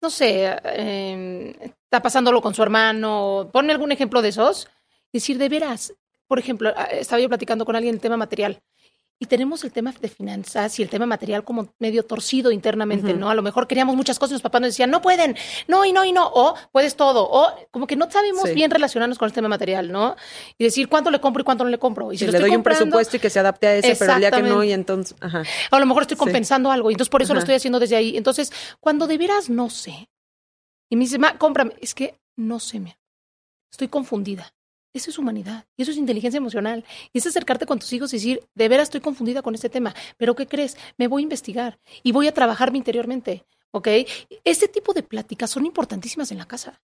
no 0.00 0.08
sé, 0.08 0.56
eh, 0.64 1.54
está 1.84 2.00
pasándolo 2.00 2.40
con 2.40 2.54
su 2.54 2.62
hermano, 2.62 3.50
ponme 3.52 3.72
algún 3.72 3.92
ejemplo 3.92 4.22
de 4.22 4.30
esos 4.30 4.68
decir, 5.12 5.38
de 5.38 5.48
veras, 5.48 5.94
por 6.26 6.38
ejemplo, 6.38 6.74
estaba 6.90 7.20
yo 7.20 7.28
platicando 7.28 7.64
con 7.64 7.76
alguien 7.76 7.94
el 7.94 8.00
tema 8.00 8.16
material 8.16 8.62
y 9.18 9.26
tenemos 9.26 9.62
el 9.62 9.70
tema 9.70 9.94
de 10.00 10.08
finanzas 10.08 10.80
y 10.80 10.82
el 10.82 10.88
tema 10.88 11.06
material 11.06 11.44
como 11.44 11.72
medio 11.78 12.04
torcido 12.04 12.50
internamente, 12.50 13.14
¿no? 13.14 13.30
A 13.30 13.36
lo 13.36 13.42
mejor 13.42 13.68
queríamos 13.68 13.94
muchas 13.94 14.18
cosas 14.18 14.32
y 14.32 14.34
los 14.34 14.42
papás 14.42 14.60
nos 14.60 14.70
decían, 14.70 14.90
no 14.90 15.00
pueden, 15.00 15.36
no 15.68 15.84
y 15.84 15.92
no 15.92 16.04
y 16.04 16.10
no, 16.10 16.26
o 16.26 16.56
puedes 16.72 16.96
todo, 16.96 17.28
o 17.30 17.54
como 17.70 17.86
que 17.86 17.94
no 17.94 18.10
sabemos 18.10 18.52
bien 18.52 18.68
relacionarnos 18.72 19.18
con 19.18 19.26
el 19.26 19.32
tema 19.32 19.46
material, 19.46 19.92
¿no? 19.92 20.16
Y 20.58 20.64
decir 20.64 20.88
cuánto 20.88 21.08
le 21.12 21.20
compro 21.20 21.42
y 21.42 21.44
cuánto 21.44 21.62
no 21.62 21.70
le 21.70 21.78
compro. 21.78 22.12
Y 22.12 22.18
si 22.18 22.26
le 22.26 22.36
doy 22.36 22.56
un 22.56 22.64
presupuesto 22.64 23.16
y 23.16 23.20
que 23.20 23.30
se 23.30 23.38
adapte 23.38 23.68
a 23.68 23.76
ese, 23.76 23.94
pero 23.94 24.14
el 24.14 24.18
día 24.18 24.32
que 24.32 24.42
no, 24.42 24.64
y 24.64 24.72
entonces, 24.72 25.16
ajá. 25.20 25.44
A 25.70 25.78
lo 25.78 25.86
mejor 25.86 26.02
estoy 26.02 26.16
compensando 26.16 26.72
algo, 26.72 26.90
y 26.90 26.94
entonces 26.94 27.10
por 27.10 27.22
eso 27.22 27.32
lo 27.32 27.38
estoy 27.38 27.54
haciendo 27.54 27.78
desde 27.78 27.94
ahí. 27.94 28.16
Entonces, 28.16 28.52
cuando 28.80 29.06
de 29.06 29.18
veras 29.18 29.48
no 29.48 29.70
sé, 29.70 30.08
y 30.90 30.96
me 30.96 31.04
dice, 31.04 31.18
ma, 31.18 31.38
cómprame, 31.38 31.74
es 31.80 31.94
que 31.94 32.18
no 32.34 32.58
sé, 32.58 32.80
me 32.80 32.98
estoy 33.70 33.86
confundida. 33.86 34.52
Eso 34.94 35.10
es 35.10 35.18
humanidad 35.18 35.64
y 35.76 35.82
eso 35.82 35.90
es 35.90 35.96
inteligencia 35.96 36.36
emocional. 36.36 36.84
Y 37.12 37.18
es 37.18 37.26
acercarte 37.26 37.64
con 37.64 37.78
tus 37.78 37.92
hijos 37.94 38.12
y 38.12 38.16
decir, 38.16 38.40
de 38.54 38.68
veras 38.68 38.84
estoy 38.84 39.00
confundida 39.00 39.40
con 39.40 39.54
este 39.54 39.70
tema, 39.70 39.94
pero 40.18 40.34
¿qué 40.34 40.46
crees? 40.46 40.76
Me 40.98 41.08
voy 41.08 41.22
a 41.22 41.24
investigar 41.24 41.78
y 42.02 42.12
voy 42.12 42.26
a 42.26 42.34
trabajarme 42.34 42.78
interiormente. 42.78 43.44
¿Ok? 43.70 43.88
Este 44.44 44.68
tipo 44.68 44.92
de 44.92 45.02
pláticas 45.02 45.50
son 45.50 45.64
importantísimas 45.64 46.30
en 46.30 46.36
la 46.36 46.44
casa. 46.44 46.82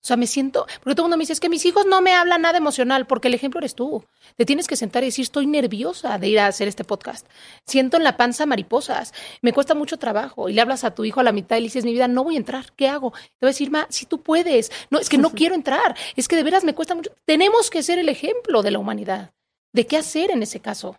O 0.00 0.06
sea, 0.08 0.16
me 0.16 0.28
siento, 0.28 0.66
porque 0.82 0.94
todo 0.94 1.02
el 1.02 1.08
mundo 1.08 1.16
me 1.16 1.22
dice, 1.22 1.32
es 1.32 1.40
que 1.40 1.48
mis 1.48 1.66
hijos 1.66 1.84
no 1.84 2.00
me 2.00 2.12
hablan 2.12 2.42
nada 2.42 2.56
emocional, 2.56 3.06
porque 3.06 3.26
el 3.28 3.34
ejemplo 3.34 3.58
eres 3.58 3.74
tú. 3.74 4.04
Te 4.36 4.44
tienes 4.44 4.68
que 4.68 4.76
sentar 4.76 5.02
y 5.02 5.06
decir, 5.06 5.24
estoy 5.24 5.46
nerviosa 5.46 6.18
de 6.18 6.28
ir 6.28 6.38
a 6.38 6.46
hacer 6.46 6.68
este 6.68 6.84
podcast. 6.84 7.26
Siento 7.66 7.96
en 7.96 8.04
la 8.04 8.16
panza 8.16 8.46
mariposas, 8.46 9.12
me 9.42 9.52
cuesta 9.52 9.74
mucho 9.74 9.98
trabajo. 9.98 10.48
Y 10.48 10.52
le 10.52 10.60
hablas 10.60 10.84
a 10.84 10.94
tu 10.94 11.04
hijo 11.04 11.18
a 11.18 11.24
la 11.24 11.32
mitad 11.32 11.56
y 11.56 11.60
le 11.60 11.66
dices, 11.66 11.84
mi 11.84 11.92
vida, 11.92 12.06
no 12.06 12.22
voy 12.22 12.36
a 12.36 12.38
entrar, 12.38 12.72
¿qué 12.76 12.88
hago? 12.88 13.10
Te 13.10 13.18
voy 13.40 13.48
a 13.48 13.54
decir, 13.54 13.70
ma, 13.72 13.86
si 13.90 14.06
tú 14.06 14.22
puedes. 14.22 14.70
No, 14.90 15.00
es 15.00 15.08
que 15.08 15.18
no 15.18 15.30
quiero 15.34 15.56
entrar, 15.56 15.96
es 16.14 16.28
que 16.28 16.36
de 16.36 16.44
veras 16.44 16.62
me 16.62 16.74
cuesta 16.74 16.94
mucho. 16.94 17.10
Tenemos 17.24 17.68
que 17.68 17.82
ser 17.82 17.98
el 17.98 18.08
ejemplo 18.08 18.62
de 18.62 18.70
la 18.70 18.78
humanidad, 18.78 19.34
de 19.72 19.86
qué 19.86 19.96
hacer 19.96 20.30
en 20.30 20.44
ese 20.44 20.60
caso, 20.60 20.96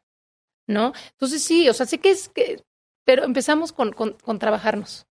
¿no? 0.67 0.91
Entonces 1.11 1.41
sí, 1.41 1.69
o 1.69 1.73
sea, 1.73 1.85
sé 1.85 1.99
que 1.99 2.11
es 2.11 2.27
que, 2.27 2.61
pero 3.05 3.23
empezamos 3.23 3.71
con, 3.71 3.93
con, 3.93 4.13
con 4.13 4.39
trabajarnos 4.39 5.08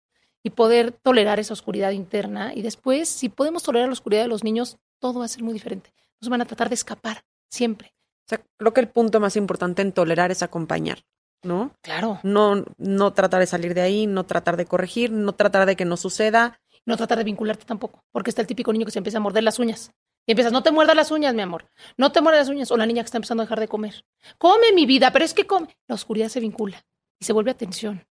y 0.45 0.51
poder 0.51 0.91
tolerar 0.91 1.39
esa 1.39 1.53
oscuridad 1.53 1.89
interna. 1.89 2.53
Y 2.53 2.61
después, 2.61 3.09
si 3.09 3.29
podemos 3.29 3.63
tolerar 3.63 3.89
la 3.89 3.93
oscuridad 3.93 4.21
de 4.21 4.27
los 4.27 4.43
niños, 4.43 4.77
todo 4.99 5.17
va 5.19 5.25
a 5.25 5.27
ser 5.27 5.41
muy 5.41 5.53
diferente. 5.53 5.91
Nos 6.21 6.29
van 6.29 6.39
a 6.39 6.45
tratar 6.45 6.69
de 6.69 6.75
escapar 6.75 7.25
siempre. 7.49 7.95
O 8.25 8.29
sea, 8.29 8.45
creo 8.55 8.71
que 8.71 8.81
el 8.81 8.87
punto 8.87 9.19
más 9.19 9.37
importante 9.37 9.81
en 9.81 9.91
tolerar 9.91 10.29
es 10.29 10.43
acompañar, 10.43 10.99
¿no? 11.41 11.71
Claro. 11.81 12.19
No, 12.21 12.63
no 12.77 13.13
tratar 13.13 13.39
de 13.39 13.47
salir 13.47 13.73
de 13.73 13.81
ahí, 13.81 14.05
no 14.05 14.27
tratar 14.27 14.55
de 14.55 14.67
corregir, 14.67 15.11
no 15.11 15.33
tratar 15.33 15.65
de 15.65 15.75
que 15.75 15.83
no 15.83 15.97
suceda. 15.97 16.59
No 16.85 16.95
tratar 16.95 17.17
de 17.17 17.23
vincularte 17.23 17.65
tampoco, 17.65 18.05
porque 18.11 18.29
está 18.29 18.41
el 18.41 18.47
típico 18.47 18.71
niño 18.71 18.85
que 18.85 18.91
se 18.91 18.99
empieza 18.99 19.17
a 19.17 19.21
morder 19.21 19.43
las 19.43 19.57
uñas. 19.57 19.93
Y 20.27 20.33
empiezas, 20.33 20.53
no 20.53 20.61
te 20.61 20.71
muerdas 20.71 20.95
las 20.95 21.09
uñas, 21.09 21.33
mi 21.33 21.41
amor. 21.41 21.71
No 21.97 22.11
te 22.11 22.21
muerdas 22.21 22.47
las 22.47 22.49
uñas. 22.49 22.69
O 22.69 22.77
la 22.77 22.85
niña 22.85 23.01
que 23.01 23.05
está 23.05 23.17
empezando 23.17 23.41
a 23.41 23.45
dejar 23.45 23.59
de 23.59 23.67
comer. 23.67 24.05
Come 24.37 24.73
mi 24.73 24.85
vida, 24.85 25.11
pero 25.11 25.25
es 25.25 25.33
que 25.33 25.47
come. 25.47 25.75
La 25.87 25.95
oscuridad 25.95 26.29
se 26.29 26.39
vincula 26.39 26.85
y 27.19 27.25
se 27.25 27.33
vuelve 27.33 27.49
atención. 27.49 28.05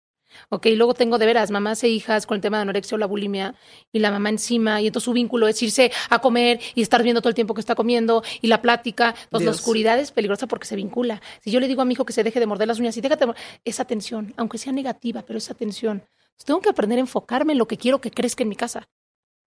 Ok, 0.48 0.66
luego 0.74 0.94
tengo 0.94 1.18
de 1.18 1.26
veras 1.26 1.50
mamás 1.50 1.82
e 1.84 1.88
hijas 1.88 2.26
con 2.26 2.36
el 2.36 2.40
tema 2.40 2.58
de 2.58 2.62
anorexia 2.62 2.96
o 2.96 2.98
la 2.98 3.06
bulimia 3.06 3.54
y 3.92 3.98
la 3.98 4.10
mamá 4.10 4.28
encima 4.28 4.80
y 4.80 4.86
entonces 4.86 5.04
su 5.04 5.12
vínculo 5.12 5.48
es 5.48 5.62
irse 5.62 5.92
a 6.10 6.18
comer 6.20 6.60
y 6.74 6.82
estar 6.82 7.02
viendo 7.02 7.20
todo 7.20 7.28
el 7.28 7.34
tiempo 7.34 7.54
que 7.54 7.60
está 7.60 7.74
comiendo 7.74 8.22
y 8.40 8.48
la 8.48 8.62
plática. 8.62 9.14
Entonces 9.24 9.46
la 9.46 9.52
oscuridad 9.52 9.98
es 9.98 10.10
peligrosa 10.12 10.46
porque 10.46 10.66
se 10.66 10.76
vincula. 10.76 11.20
Si 11.40 11.50
yo 11.50 11.60
le 11.60 11.68
digo 11.68 11.82
a 11.82 11.84
mi 11.84 11.94
hijo 11.94 12.04
que 12.04 12.12
se 12.12 12.22
deje 12.22 12.40
de 12.40 12.46
morder 12.46 12.68
las 12.68 12.78
uñas 12.78 12.96
y 12.96 13.00
déjate 13.00 13.26
esa 13.64 13.84
tensión, 13.84 14.34
aunque 14.36 14.58
sea 14.58 14.72
negativa, 14.72 15.22
pero 15.22 15.38
esa 15.38 15.54
tensión. 15.54 16.02
tengo 16.44 16.60
que 16.60 16.68
aprender 16.68 16.98
a 16.98 17.00
enfocarme 17.00 17.52
en 17.52 17.58
lo 17.58 17.66
que 17.66 17.76
quiero 17.76 18.00
que 18.00 18.10
crezca 18.10 18.42
en 18.42 18.48
mi 18.48 18.56
casa. 18.56 18.88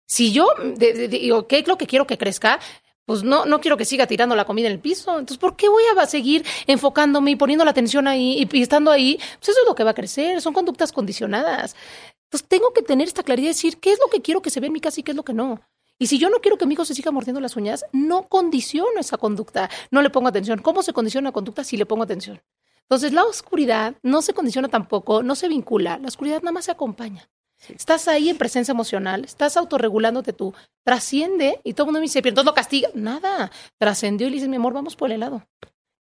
Si 0.05 0.31
yo 0.31 0.49
digo, 1.09 1.47
¿qué 1.47 1.59
es 1.59 1.67
lo 1.67 1.77
que 1.77 1.85
quiero 1.85 2.07
que 2.07 2.17
crezca? 2.17 2.59
Pues 3.07 3.23
no, 3.23 3.45
no 3.45 3.61
quiero 3.61 3.77
que 3.77 3.85
siga 3.85 4.05
tirando 4.05 4.35
la 4.35 4.43
comida 4.43 4.67
en 4.67 4.73
el 4.73 4.79
piso. 4.79 5.11
Entonces, 5.11 5.37
¿por 5.37 5.55
qué 5.55 5.69
voy 5.69 5.81
a 5.97 6.05
seguir 6.05 6.45
enfocándome 6.67 7.31
y 7.31 7.35
poniendo 7.37 7.63
la 7.63 7.71
atención 7.71 8.05
ahí 8.05 8.45
y, 8.51 8.61
estando 8.61 8.91
ahí? 8.91 9.15
Pues 9.39 9.49
eso 9.49 9.61
es 9.61 9.65
lo 9.65 9.75
que 9.75 9.85
va 9.85 9.91
a 9.91 9.93
crecer, 9.93 10.41
son 10.41 10.53
conductas 10.53 10.91
condicionadas. 10.91 11.73
Entonces, 12.25 12.49
tengo 12.49 12.73
que 12.73 12.81
tener 12.81 13.07
esta 13.07 13.23
claridad 13.23 13.45
de 13.45 13.53
decir 13.53 13.77
qué 13.77 13.93
es 13.93 13.99
lo 13.99 14.07
que 14.07 14.21
quiero 14.21 14.41
que 14.41 14.49
se 14.49 14.59
ve 14.59 14.67
en 14.67 14.73
mi 14.73 14.81
casa 14.81 14.99
y 14.99 15.03
qué 15.03 15.11
es 15.11 15.17
lo 15.17 15.23
que 15.23 15.33
no. 15.33 15.61
Y 15.97 16.07
si 16.07 16.19
yo 16.19 16.29
no 16.29 16.41
quiero 16.41 16.57
que 16.57 16.65
mi 16.65 16.73
hijo 16.73 16.83
se 16.83 16.93
siga 16.93 17.11
mordiendo 17.11 17.39
las 17.39 17.55
uñas, 17.55 17.85
no 17.93 18.23
condiciono 18.27 18.99
esa 18.99 19.17
conducta, 19.17 19.69
no 19.89 20.01
le 20.01 20.09
pongo 20.09 20.27
atención. 20.27 20.59
¿Cómo 20.61 20.83
se 20.83 20.91
condiciona 20.91 21.29
la 21.29 21.33
conducta 21.33 21.63
si 21.63 21.77
le 21.77 21.85
pongo 21.85 22.03
atención? 22.03 22.41
Entonces, 22.81 23.13
la 23.13 23.23
oscuridad 23.23 23.95
no 24.03 24.21
se 24.21 24.33
condiciona 24.33 24.67
tampoco, 24.67 25.23
no 25.23 25.35
se 25.35 25.47
vincula, 25.47 25.97
la 25.97 26.09
oscuridad 26.09 26.41
nada 26.41 26.51
más 26.51 26.65
se 26.65 26.71
acompaña. 26.71 27.29
Estás 27.69 28.07
ahí 28.07 28.29
en 28.29 28.37
presencia 28.37 28.71
emocional, 28.71 29.25
estás 29.25 29.57
autorregulándote 29.57 30.31
tú, 30.31 30.53
trasciende 30.85 31.59
y 31.63 31.73
todo 31.73 31.83
el 31.83 31.87
mundo 31.87 31.99
me 31.99 32.03
dice, 32.03 32.21
pero 32.21 32.31
entonces 32.31 32.53
castiga. 32.53 32.89
Nada, 32.93 33.51
trascendió 33.79 34.27
y 34.27 34.29
le 34.29 34.35
dice, 34.35 34.47
mi 34.47 34.57
amor, 34.57 34.73
vamos 34.73 34.95
por 34.95 35.09
el 35.09 35.15
helado. 35.15 35.47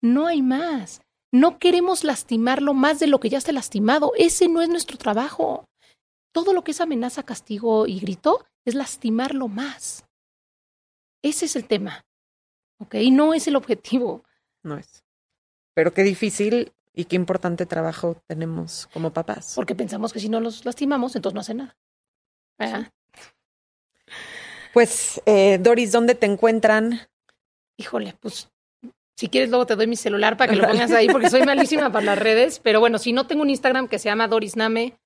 No 0.02 0.26
hay 0.26 0.42
más. 0.42 1.02
No 1.32 1.58
queremos 1.58 2.04
lastimarlo 2.04 2.74
más 2.74 2.98
de 3.00 3.06
lo 3.06 3.20
que 3.20 3.30
ya 3.30 3.38
está 3.38 3.52
lastimado. 3.52 4.12
Ese 4.16 4.48
no 4.48 4.60
es 4.60 4.68
nuestro 4.68 4.98
trabajo. 4.98 5.64
Todo 6.32 6.52
lo 6.52 6.64
que 6.64 6.72
es 6.72 6.80
amenaza, 6.80 7.22
castigo 7.22 7.86
y 7.86 8.00
grito 8.00 8.44
es 8.64 8.74
lastimarlo 8.74 9.48
más. 9.48 10.04
Ese 11.22 11.46
es 11.46 11.56
el 11.56 11.66
tema. 11.66 12.04
¿Ok? 12.78 12.96
No 13.10 13.32
es 13.32 13.46
el 13.46 13.56
objetivo. 13.56 14.24
No 14.62 14.76
es. 14.76 15.04
Pero 15.74 15.94
qué 15.94 16.02
difícil 16.02 16.72
y 16.94 17.04
qué 17.06 17.16
importante 17.16 17.66
trabajo 17.66 18.16
tenemos 18.26 18.88
como 18.92 19.12
papás. 19.12 19.52
Porque 19.54 19.74
pensamos 19.74 20.12
que 20.12 20.20
si 20.20 20.28
no 20.28 20.40
los 20.40 20.64
lastimamos, 20.64 21.16
entonces 21.16 21.34
no 21.34 21.40
hacen 21.40 21.56
nada. 21.58 21.76
Pues, 24.72 25.20
eh, 25.26 25.58
Doris, 25.58 25.92
¿dónde 25.92 26.14
te 26.14 26.26
encuentran? 26.26 27.00
Híjole, 27.76 28.14
pues 28.20 28.48
si 29.16 29.28
quieres 29.28 29.50
luego 29.50 29.66
te 29.66 29.76
doy 29.76 29.86
mi 29.86 29.96
celular 29.96 30.36
para 30.36 30.52
que 30.52 30.58
lo 30.58 30.66
pongas 30.66 30.90
ahí, 30.92 31.08
porque 31.08 31.30
soy 31.30 31.42
malísima 31.42 31.90
para 31.92 32.06
las 32.06 32.18
redes. 32.18 32.60
Pero 32.60 32.80
bueno, 32.80 32.98
si 32.98 33.12
no 33.12 33.26
tengo 33.26 33.42
un 33.42 33.50
Instagram 33.50 33.88
que 33.88 33.98
se 33.98 34.08
llama 34.08 34.28
Doris 34.28 34.56
Name, 34.56 34.96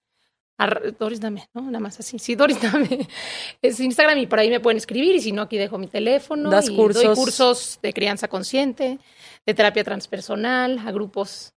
Doris 0.99 1.21
Name, 1.21 1.49
¿no? 1.53 1.63
Nada 1.63 1.81
más 1.81 2.01
así. 2.01 2.19
Sí, 2.19 2.35
Doris 2.35 2.63
Name. 2.63 3.09
Es 3.63 3.81
Instagram 3.81 4.19
y 4.19 4.27
por 4.27 4.39
ahí 4.39 4.51
me 4.51 4.61
pueden 4.61 4.79
escribir. 4.79 5.17
Y 5.17 5.21
si 5.21 5.33
no, 5.33 5.43
aquí 5.43 5.59
dejo 5.59 5.79
mi 5.79 5.87
teléfono. 5.87 6.51
Das 6.51 6.69
y 6.69 6.77
cursos. 6.77 7.03
Doy 7.03 7.15
cursos 7.15 7.79
de 7.83 7.93
crianza 7.93 8.29
consciente, 8.29 8.99
de 9.45 9.55
terapia 9.55 9.85
transpersonal, 9.85 10.79
a 10.79 10.93
grupos 10.93 11.56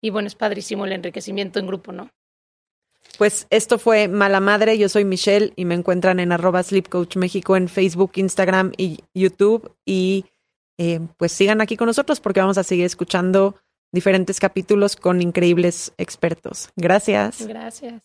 y 0.00 0.10
bueno, 0.10 0.28
es 0.28 0.34
padrísimo 0.34 0.84
el 0.84 0.92
enriquecimiento 0.92 1.58
en 1.58 1.66
grupo, 1.66 1.92
¿no? 1.92 2.10
Pues 3.16 3.46
esto 3.50 3.78
fue 3.78 4.06
Mala 4.06 4.40
Madre, 4.40 4.78
yo 4.78 4.88
soy 4.88 5.04
Michelle 5.04 5.52
y 5.56 5.64
me 5.64 5.74
encuentran 5.74 6.20
en 6.20 6.30
arroba 6.32 6.62
Sleep 6.62 6.88
Coach 6.88 7.16
México 7.16 7.56
en 7.56 7.68
Facebook, 7.68 8.12
Instagram 8.14 8.72
y 8.76 9.00
YouTube. 9.14 9.74
Y 9.84 10.26
eh, 10.78 11.00
pues 11.16 11.32
sigan 11.32 11.60
aquí 11.60 11.76
con 11.76 11.86
nosotros 11.86 12.20
porque 12.20 12.40
vamos 12.40 12.58
a 12.58 12.64
seguir 12.64 12.84
escuchando 12.84 13.56
diferentes 13.92 14.38
capítulos 14.38 14.94
con 14.94 15.22
increíbles 15.22 15.92
expertos. 15.96 16.70
Gracias. 16.76 17.46
Gracias. 17.46 18.02